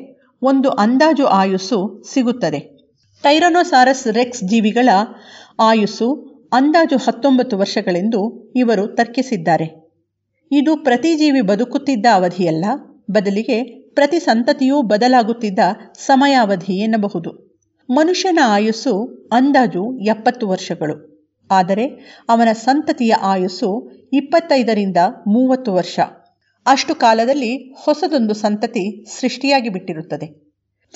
ಒಂದು 0.43 0.69
ಅಂದಾಜು 0.85 1.27
ಆಯುಸ್ಸು 1.33 1.79
ಸಿಗುತ್ತದೆ. 2.13 2.61
ಟೈರನೋಸಾರಸ್ 3.25 4.07
ರೆಕ್ಸ್ 4.17 4.43
ಜೀವಿಗಳ 4.45 4.89
ಆಯುಸ್ಸು 5.61 6.09
ಅಂದಾಜು 6.53 6.97
ಹತ್ತೊಂಬತ್ತು 6.97 7.55
ವರ್ಷಗಳೆಂದು 7.59 8.21
ಇವರು 8.57 8.85
ತರ್ಕಿಸಿದ್ದಾರೆ. 8.97 9.67
ಇದು 10.51 10.73
ಪ್ರತಿ 10.77 11.13
ಜೀವಿ 11.15 11.43
ಬದುಕುತ್ತಿದ್ದ 11.43 12.07
ಅವಧಿಯಲ್ಲ, 12.15 12.65
ಬದಲಿಗೆ 13.11 13.59
ಪ್ರತಿ 13.95 14.19
ಸಂತತಿಯೂ 14.21 14.77
ಬದಲಾಗುತ್ತಿದ್ದ 14.83 15.61
ಸಮಯಾವಧಿ 16.07 16.77
ಎನ್ನಬಹುದು. 16.79 17.31
ಮನುಷ್ಯನ 17.89 18.41
ಆಯುಸ್ಸು 18.57 18.93
ಅಂದಾಜು 19.33 19.85
ಎಪ್ಪತ್ತು 20.07 20.45
ವರ್ಷಗಳು, 20.49 20.97
ಆದರೆ 21.51 21.87
ಅವನ 22.29 22.51
ಸಂತತಿಯ 22.67 23.15
ಆಯುಸ್ಸು 23.23 23.71
ಇಪ್ಪತ್ತೈದರಿಂದ 24.13 25.01
ಮೂವತ್ತು 25.27 25.73
ವರ್ಷ. 25.75 25.99
ಅಷ್ಟು 26.67 26.95
ಕಾಲದಲ್ಲಿ 26.95 27.73
ಹೊಸದೊಂದು 27.73 28.35
ಸಂತತಿ 28.35 29.05
ಸೃಷ್ಟಿಯಾಗಿ 29.21 29.69
ಬಿಟ್ಟಿರುತ್ತದೆ. 29.69 30.45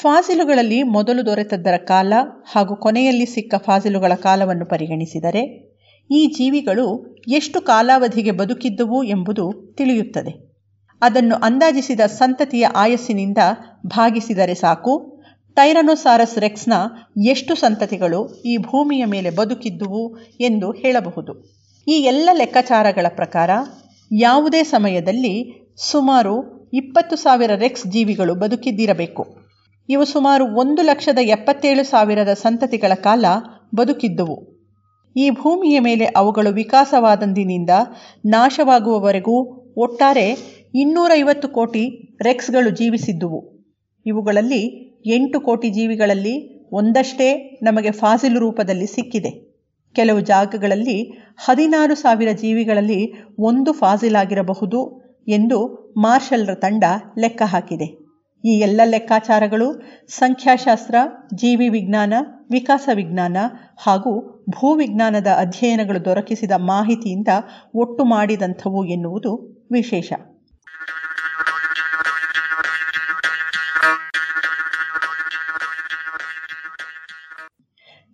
ಫಾಸಿಲುಗಳಲ್ಲಿ 0.00 0.82
ಮೊದಲು 0.82 1.26
ದೊರೆತದ್ದರ 1.26 1.76
ಕಾಲ 1.76 2.12
ಹಾಗೂ 2.52 2.76
ಕೊನೆಯಲ್ಲಿ 2.76 3.26
ಸಿಕ್ಕ 3.26 3.54
ಫಾಸಿಲುಗಳ 3.54 4.12
ಕಾಲವನ್ನು 4.14 4.66
ಪರಿಗಣಿಸಿದರೆ, 4.66 5.42
ಈ 6.10 6.26
ಜೀವಿಗಳು 6.26 7.16
ಎಷ್ಟು 7.28 7.60
ಕಾಲಾವಧಿಗೆ 7.60 8.30
ಬದುಕಿದ್ದುವು 8.30 9.04
ಎಂಬುದು 9.04 9.74
ತಿಳಿಯುತ್ತದೆ. 9.78 10.32
ಅದನ್ನು 11.02 11.34
ಅಂದಾಜಿಸಿದ 11.34 12.00
ಸಂತತಿಯ 12.00 12.66
ಆಯಸ್ಸಿನಿಂದ 12.66 13.38
ಭಾಗಿಸಿದರೆ 13.86 14.54
ಸಾಕು, 14.54 14.94
ಟೈರನೋಸಾರಸ್ 15.54 16.38
ರೆಕ್ಸ್ನ 16.38 16.72
ಎಷ್ಟು 17.26 17.54
ಸಂತತಿಗಳು 17.54 18.42
ಈ 18.42 18.56
ಭೂಮಿಯ 18.56 19.04
ಮೇಲೆ 19.04 19.30
ಬದುಕಿದ್ದುವು 19.30 20.18
ಎಂದು 20.40 20.72
ಹೇಳಬಹುದು. 20.72 21.32
ಈ 21.86 21.92
ಎಲ್ಲ 21.92 22.30
ಲೆಕ್ಕಾಚಾರಗಳ 22.32 23.06
ಪ್ರಕಾರ 23.08 23.50
ಯಾವುದೇ 24.10 24.62
ಸಮಯದಲ್ಲಿ 24.62 25.64
ಸುಮಾರು 25.76 26.59
ಇಪ್ಪತ್ತು 26.74 27.16
ಸಾವಿರ 27.16 27.55
ರೆಕ್ಸ್ 27.55 27.86
ಜೀವಿಗಳು 27.86 28.35
ಬದುಕಿದ್ದಿರಬೇಕು. 28.35 29.26
ಇವು 29.89 30.05
ಸುಮಾರು 30.05 30.44
ಒಂದು 30.56 30.82
ಲಕ್ಷದ 30.82 31.18
ಎಪ್ಪತ್ತೇಳು 31.22 31.85
ಸಾವಿರದ 31.85 32.32
ಸಂತತಿಗಳ 32.32 32.94
ಕಾಲ 32.94 33.24
ಬದುಕಿದ್ದುವು. 33.74 34.59
ಈ 35.16 35.30
ಭೂಮಿಯ 35.30 35.78
ಮೇಲೆ 35.80 36.05
ಅವುಗಳು 36.05 36.51
ವಿಕಾಸವಾದಂದಿನಿಂದ 36.52 37.70
ನಾಶವಾಗುವವರೆಗೂ 38.24 39.36
ಒಟ್ಟಾರೆ 39.76 40.36
ಇನ್ನೂರೈವತ್ತು 40.74 41.48
ಕೋಟಿ 41.48 42.14
ರೆಕ್ಸ್ಗಳು 42.22 42.70
ಜೀವಿಸಿದ್ದುವು. 42.70 43.40
ಇವುಗಳಲ್ಲಿ 44.06 44.62
ಎಂಟು 45.06 45.40
ಕೋಟಿ 45.40 45.70
ಜೀವಿಗಳಲ್ಲಿ 45.70 46.66
ಒಂದಷ್ಟೇ 46.72 47.59
ನಮಗೆ 47.62 47.90
ಫಾಸಿಲು 47.90 48.40
ರೂಪದಲ್ಲಿ 48.40 48.86
ಸಿಕ್ಕಿದೆ. 48.86 49.47
ಕೆಲವು 49.98 50.20
ಜಾಗಗಳಲ್ಲಿ 50.20 50.98
ಹದಿನಾರು 51.44 51.94
ಸಾವಿರ 51.94 52.30
ಜೀವಿಗಳಲ್ಲಿ 52.32 53.00
ಒಂದು 53.42 53.72
ಫಾಸಿಲಾಗಿರಬಹುದು 53.72 54.80
ಎಂದು 55.28 55.58
ಮಾರ್ಷಲ್ರ 55.96 56.54
ತಂಡ 56.54 56.84
ಲೆಕ್ಕ 57.18 57.42
ಹಾಕಿದೆ. 57.46 57.88
ಈ 58.44 58.52
ಎಲ್ಲ 58.58 58.80
ಲೆಕ್ಕಾಚಾರಗಳು 58.84 59.68
ಸಂಖ್ಯಾಶಾಸ್ತ್ರ, 60.18 60.96
ಜೀವಿ 61.34 61.68
ವಿಜ್ಞಾನ, 61.68 62.14
ವಿಕಾಸ 62.50 62.88
ವಿಜ್ಞಾನ 62.94 63.36
ಹಾಗೂ 63.78 64.12
ಭೂವಿಜ್ಞಾನದ 64.50 65.30
ಅಧ್ಯಯನಗಳು 65.38 66.00
ದೊರಕಿಸಿದ 66.04 66.54
ಮಾಹಿತಿಯಿಂದ 66.66 67.30
ಒಟ್ಟು 67.74 68.04
ಮಾಡಿದಂಥವು 68.04 68.82
ಎನ್ನುವುದು 68.84 69.32
ವಿಶೇಷ. 69.72 70.10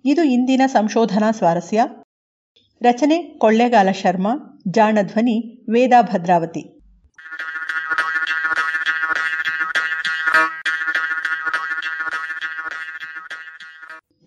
ಇದು 0.06 0.22
ಇಂದಿನ 0.22 0.62
ಸಂಶೋಧನಾ 0.66 1.30
ಸ್ವಾರಸ್ಯ. 1.30 1.80
ರಚನೆ 2.82 3.38
ಕೊಳ್ಳೆಗಾಲ 3.38 3.90
ಶರ್ಮಾ 3.90 4.62
ಜಾಣಧ್ವನಿ 4.68 5.64
ವೇದಾ 5.72 6.02
ಭದ್ರಾವತಿ. 6.02 6.80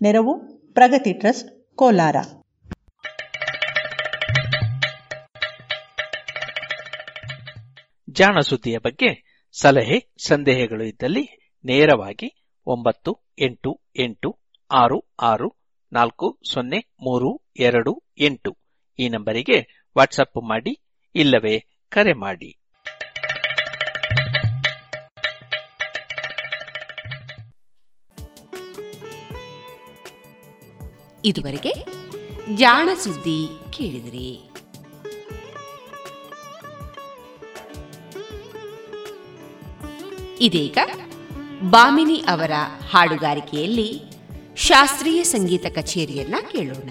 ನೆರವು 0.01 0.57
ಪ್ರಗತಿ 0.73 1.13
ಟ್ರಸ್ಟ್, 1.13 1.75
ಕೋಲಾರ. 1.75 2.15
ಜಾಣ 8.09 8.39
ಸುದ್ದಿಯ 8.39 8.77
ಬಗ್ಗೆ 8.77 9.41
ಸಲಹೆ, 9.61 10.15
ಸಂದೇಹಗಳು 10.27 10.83
ಇದ್ದಲ್ಲಿ 10.83 11.51
ನೇರವಾಗಿ 11.65 12.51
ಒಂಬತ್ತು 12.65 13.35
ಎಂಟು 13.39 13.81
ಎಂಟು 13.99 14.39
ಆರು 14.73 15.15
ಆರು 15.19 15.56
ನಾಲ್ಕು, 15.93 16.39
ಸೊನ್ನೆ, 16.53 16.77
ಮೂರು, 17.01 17.41
ಎರಡು, 17.59 18.03
ಎಂಟು. 18.18 18.57
ಈ 18.99 19.09
ನಂಬರಿಗೆ 19.09 19.88
ವಾಟ್ಸಪ್ 19.97 20.47
ಮಾಡಿ, 20.47 20.81
ಇಲ್ಲವೇ 21.15 21.65
ಕರೆ 21.89 22.14
ಮಾಡಿ. 22.14 22.57
ಇದುವರೆಗೆ 31.26 31.85
ಜಾಣ 32.55 32.89
ಸುದ್ದಿ 32.95 33.47
ಕೇಳಿದಿರಿ. 33.73 34.47
ಇದೀಗ 40.39 40.77
ಬಾಮಿನಿ 41.69 42.23
ಅವರ 42.27 42.51
ಹಾಡುಗಾರಿಕೆಯಲ್ಲಿ 42.91 44.06
ಶಾಸ್ತ್ರೀಯ 44.57 45.23
ಸಂಗೀತ 45.23 45.65
ಕಚೇರಿಯನ್ನ 45.65 46.35
ಕೇಳೋಣ. 46.51 46.89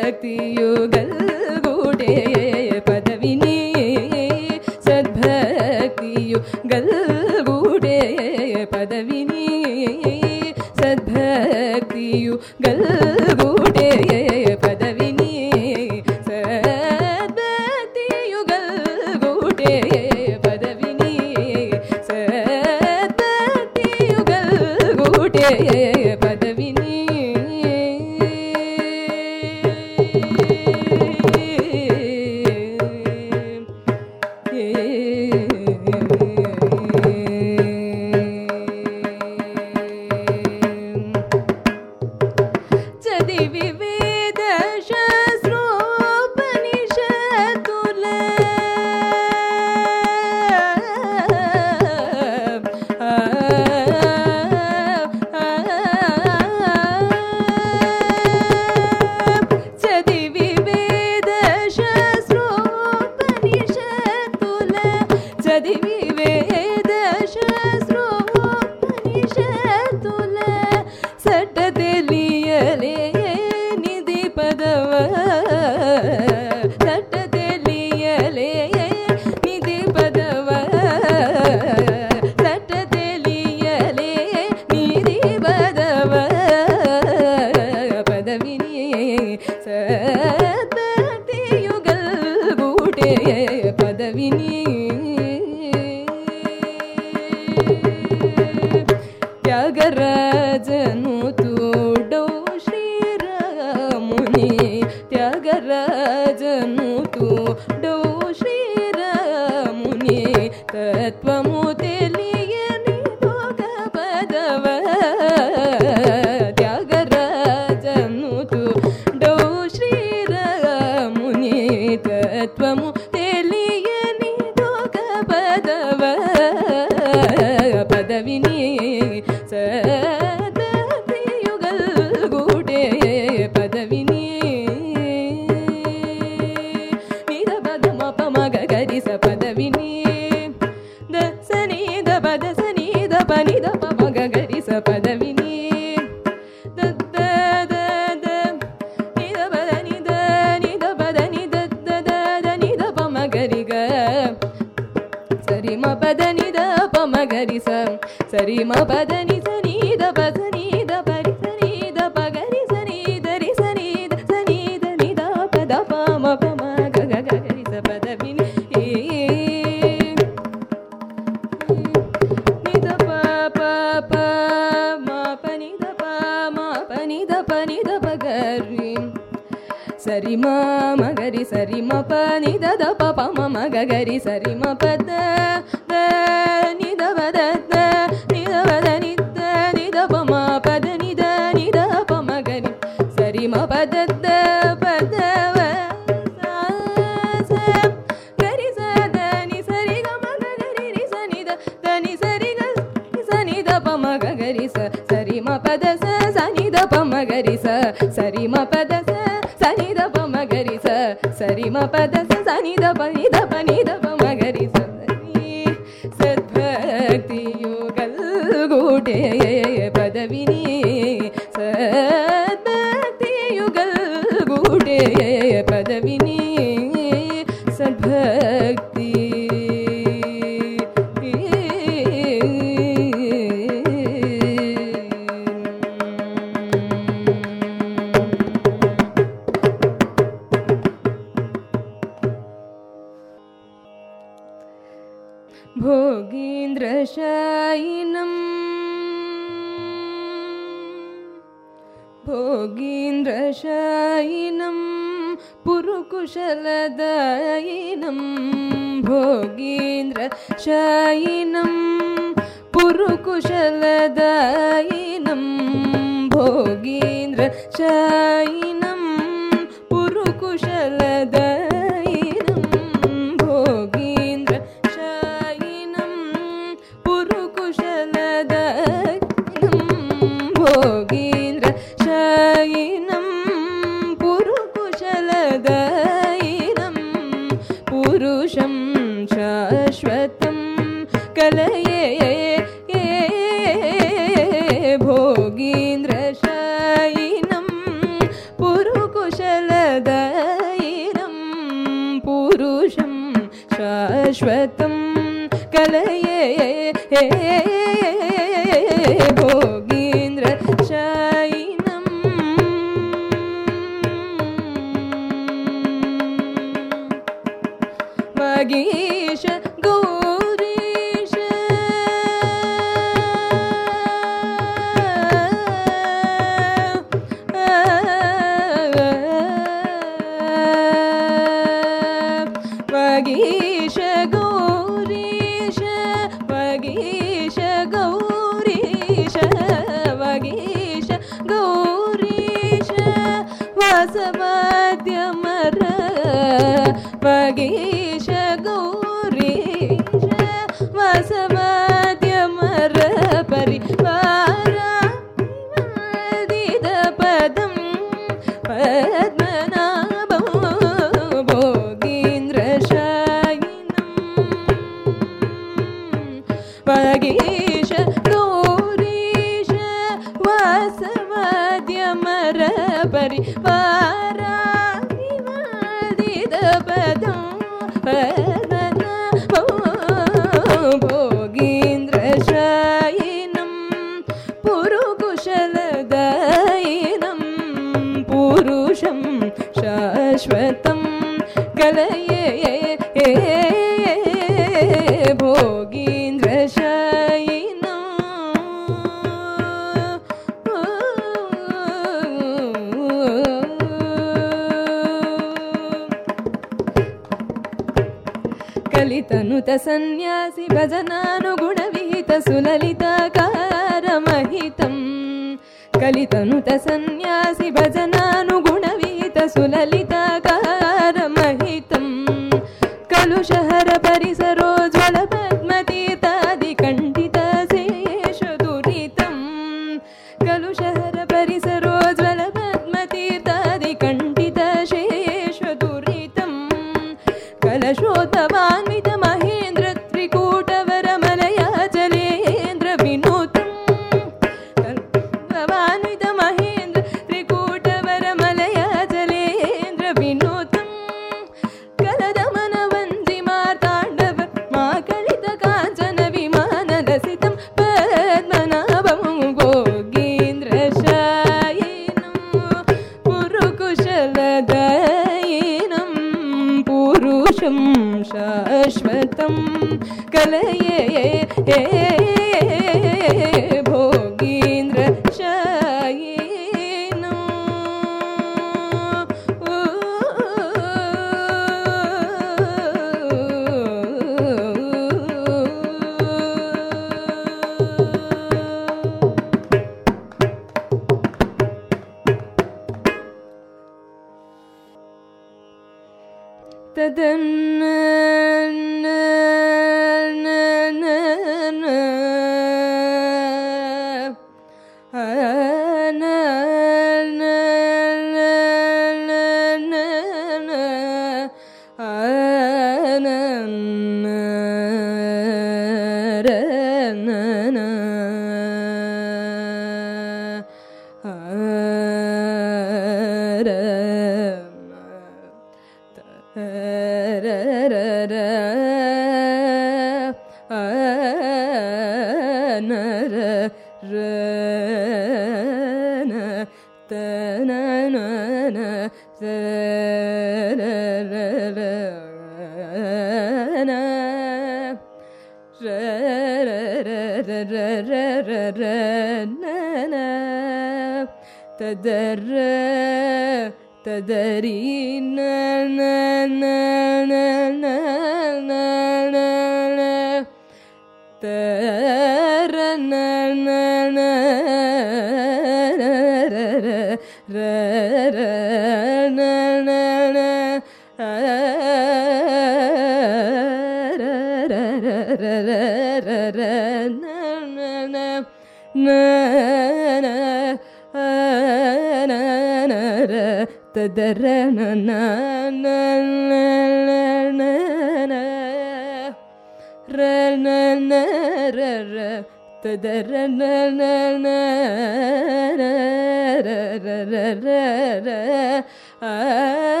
ആ 599.23 600.00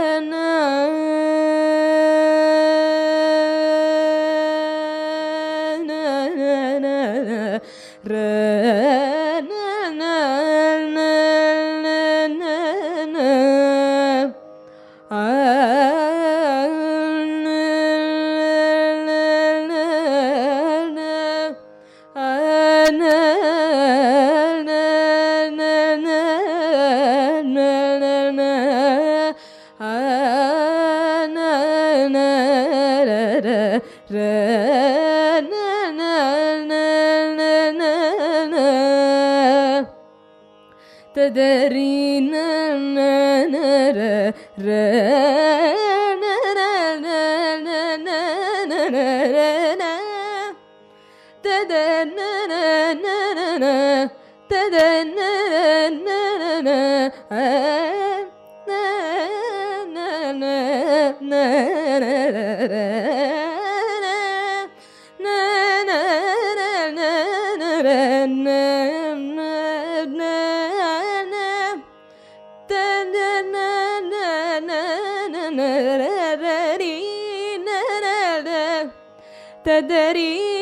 கதரே 79.81 80.60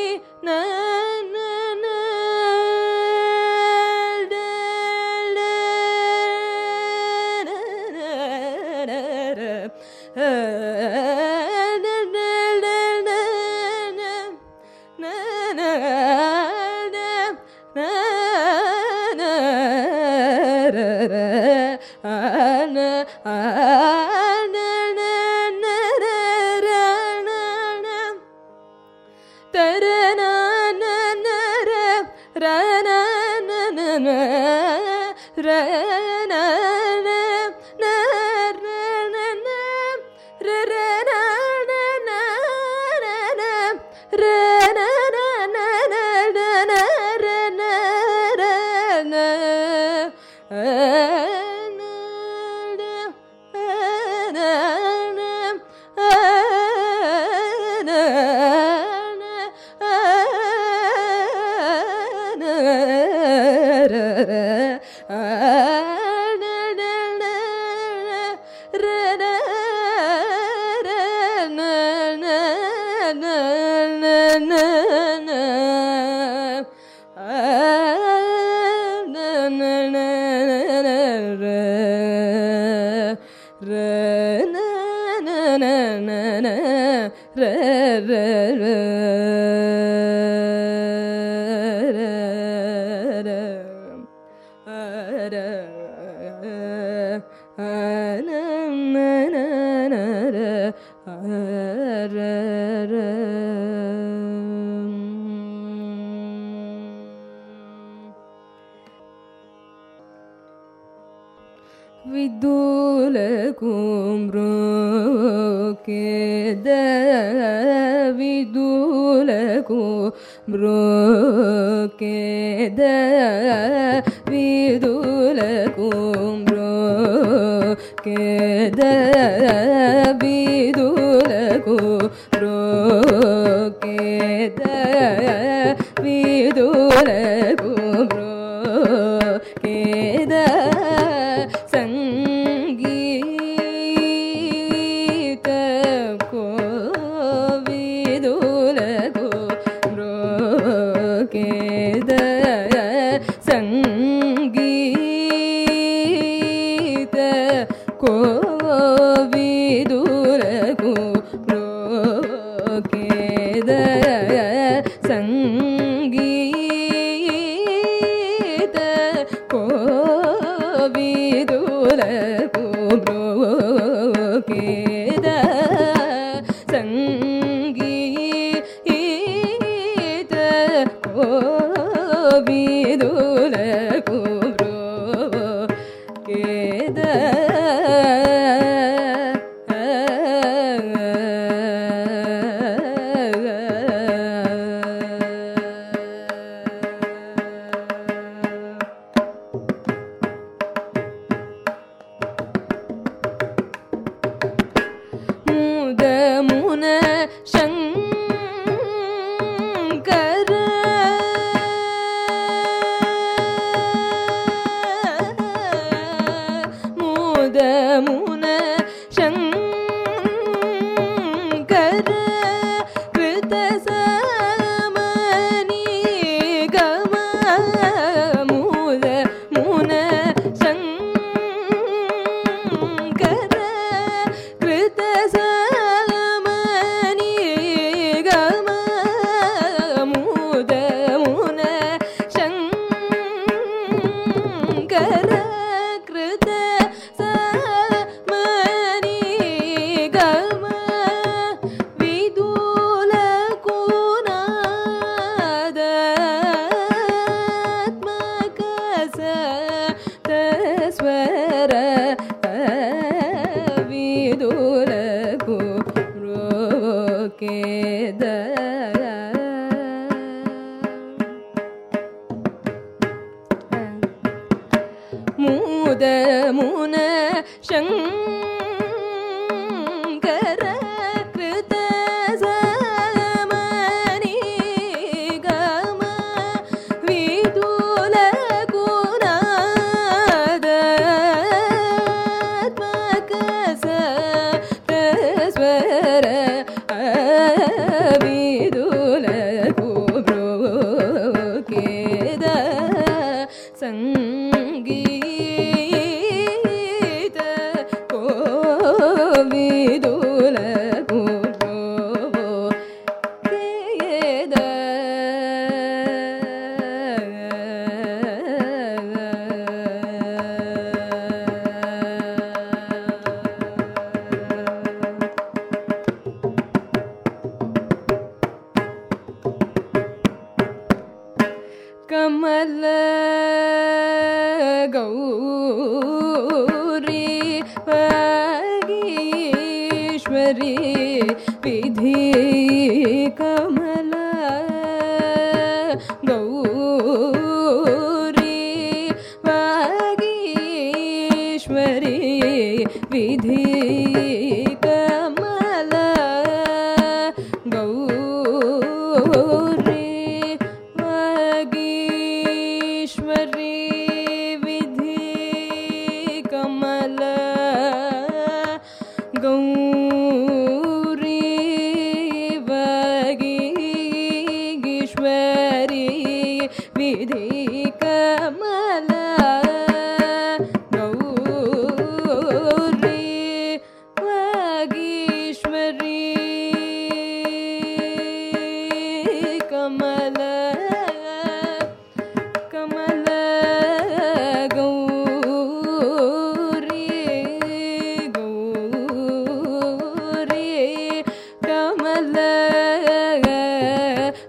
ರೋಕೇದ 151.28 152.12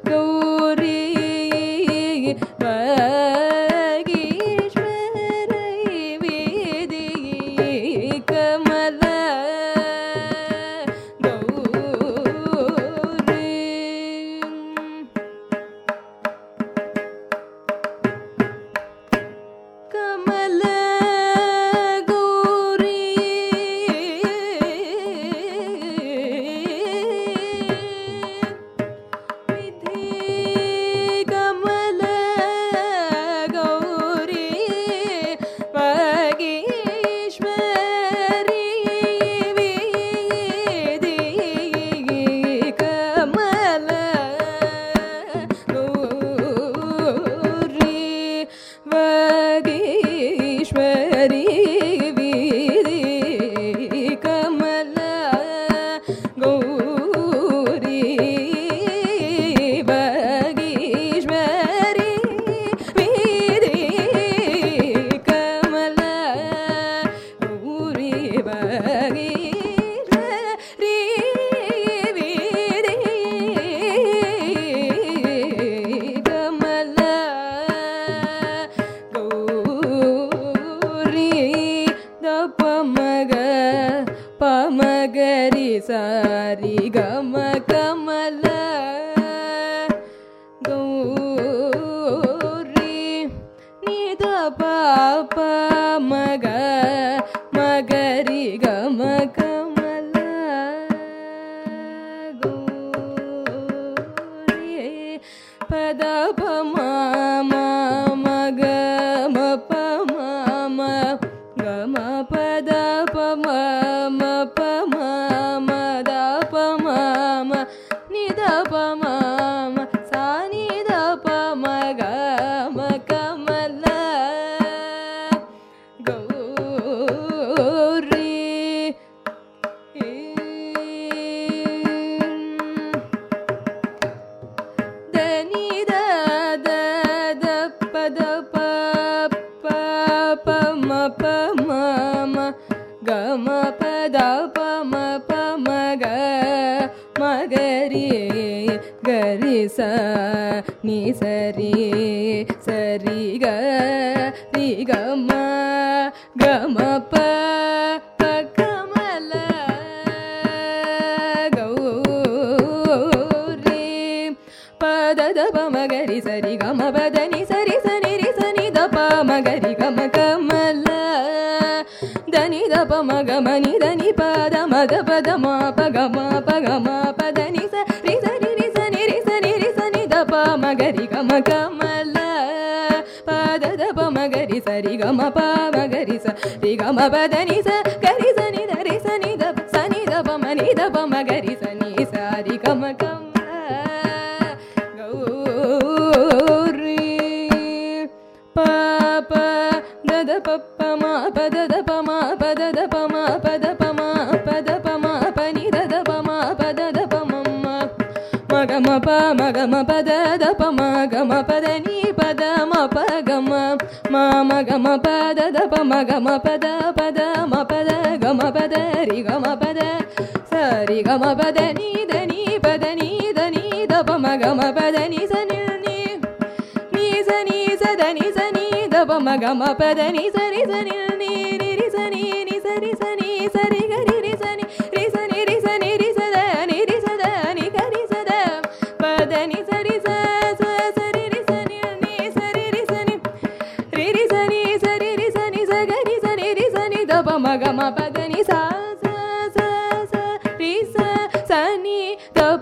go 0.05 0.20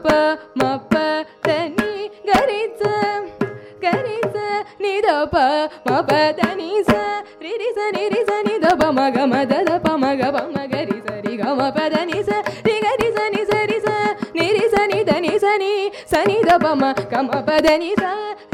प 0.05 0.07
म 0.59 0.77
प 0.91 0.95
ध 1.47 1.51
नि 1.77 2.09
गरीच 2.29 2.83
गरीच 3.85 4.37
नि 4.83 4.95
ध 5.07 5.09
प 5.33 5.37
म 5.89 6.01
प 6.09 6.13
ध 6.39 6.49
नि 6.59 6.71
स 6.89 6.93
रि 7.43 7.53
रि 7.61 7.71
स 7.77 7.91
नि 7.97 8.05
रि 8.15 8.23
स 8.29 8.31
नि 8.47 8.59
ध 8.65 8.75
प 8.81 8.91
म 8.97 9.09
ग 9.15 9.19
म 9.33 9.45
ध 9.51 9.53
ध 9.69 9.79
प 9.85 9.97
म 10.03 10.15
ग 10.21 10.23
प 10.35 10.37
म 10.55 10.67
ग 10.73 10.75
रि 10.91 10.99
स 11.07 11.09
रि 11.27 11.37
ग 11.37 11.45
म 11.59 11.71
प 11.77 11.89
ध 11.95 12.05
नि 12.11 12.23
स 12.29 12.31
रि 12.67 12.77
ग 12.85 12.87
रि 13.01 13.09
स 13.17 13.19
नि 13.35 13.43
स 13.51 13.53
रि 13.71 13.79
स 13.87 13.89
नि 14.37 14.47
रि 14.57 14.65
स 14.73 14.77
नि 14.91 14.99
ध 15.09 15.11
नि 15.25 15.33
स 15.45 15.57
नि 15.63 15.73
स 16.13 16.15
नि 16.29 16.37
ध 16.49 16.51
प 16.65 16.67
म 16.81 16.93
ग 17.13 17.15
म 17.25 17.31
प 17.47 17.51
ध 17.65 17.77
नि 17.83 17.93
स 18.01 18.05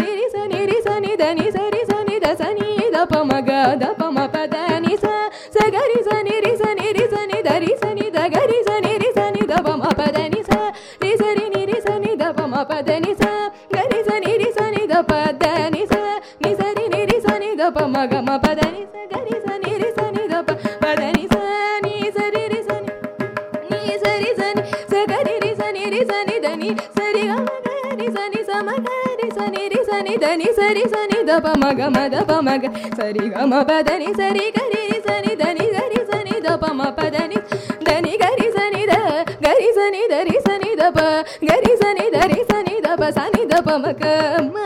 रि 0.00 0.10
रि 0.18 0.26
स 0.34 0.36
नि 0.52 0.60
रि 0.70 0.78
स 0.86 0.88
नि 1.04 1.12
ध 1.22 1.32
नि 1.38 1.46
स 1.54 1.58
रि 1.74 1.82
स 1.90 1.92
नि 2.08 2.16
ध 2.24 2.26
स 2.40 2.42
नि 2.58 2.90
ध 2.94 3.06
प 3.10 3.14
म 3.30 3.32
ग 3.48 3.50
ध 3.82 3.84
प 3.98 4.02
म 4.16 4.18
प 4.34 4.36
ध 4.52 4.56
नि 4.84 4.96
स 5.02 5.06
దని 30.24 30.50
సరి 30.58 30.84
సని 30.92 31.18
దప 31.28 31.46
మగ 31.62 31.80
మద 31.94 32.16
ప 32.28 32.40
మగ 32.46 32.64
సరి 32.98 33.24
గ 33.32 33.46
మ 33.50 33.62
పదని 33.62 34.10
సరి 34.18 34.44
గరి 34.56 34.82
సని 35.06 35.32
దని 35.42 35.66
గరి 35.76 36.00
సని 36.10 36.36
దప 36.46 36.64
మ 36.78 36.90
పదని 36.98 37.38
దని 37.88 38.14
గరి 38.22 38.48
సని 38.56 38.82
ద 38.86 38.94
గరి 39.46 39.70
సని 39.78 40.02
దరి 40.12 40.38
సని 40.46 40.72
దప 40.76 40.98
గరి 41.50 41.74
సని 41.82 42.06
దరి 42.16 42.40
సని 42.50 42.76
దప 42.86 43.10
సని 43.18 43.42
దప 43.52 43.68
మక 43.84 44.04
మ 44.48 44.56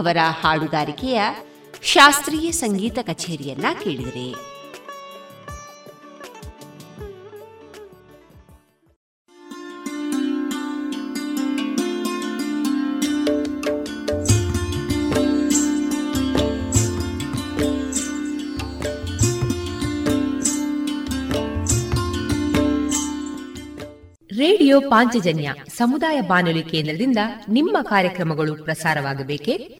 ಅವರ 0.00 0.16
ಹಾಡುಗಾರಿಕೆಯ 0.40 1.22
ಶಾಸ್ತ್ರೀಯ 1.82 2.50
ಸಂಗೀತ 2.50 2.98
ಕಚೇರಿಯನ್ನ 3.02 3.64
ಕೇಳಿದರೆ. 3.84 4.50
ರೇಡಿಯೋ 24.36 24.80
ಪಾಂಚಜನ್ಯ 24.80 25.54
ಸಮುದಾಯ 25.76 26.20
ಬಾನುಲಿ 26.20 26.62
ಕೇಂದ್ರದಿಂದ 26.62 27.18
ನಿಮ್ಮ 27.48 27.78
ಕಾರ್ಯಕ್ರಮಗಳು 27.82 28.64
ಪ್ರಸಾರವಾಗಬೇಕೆ? 28.64 29.79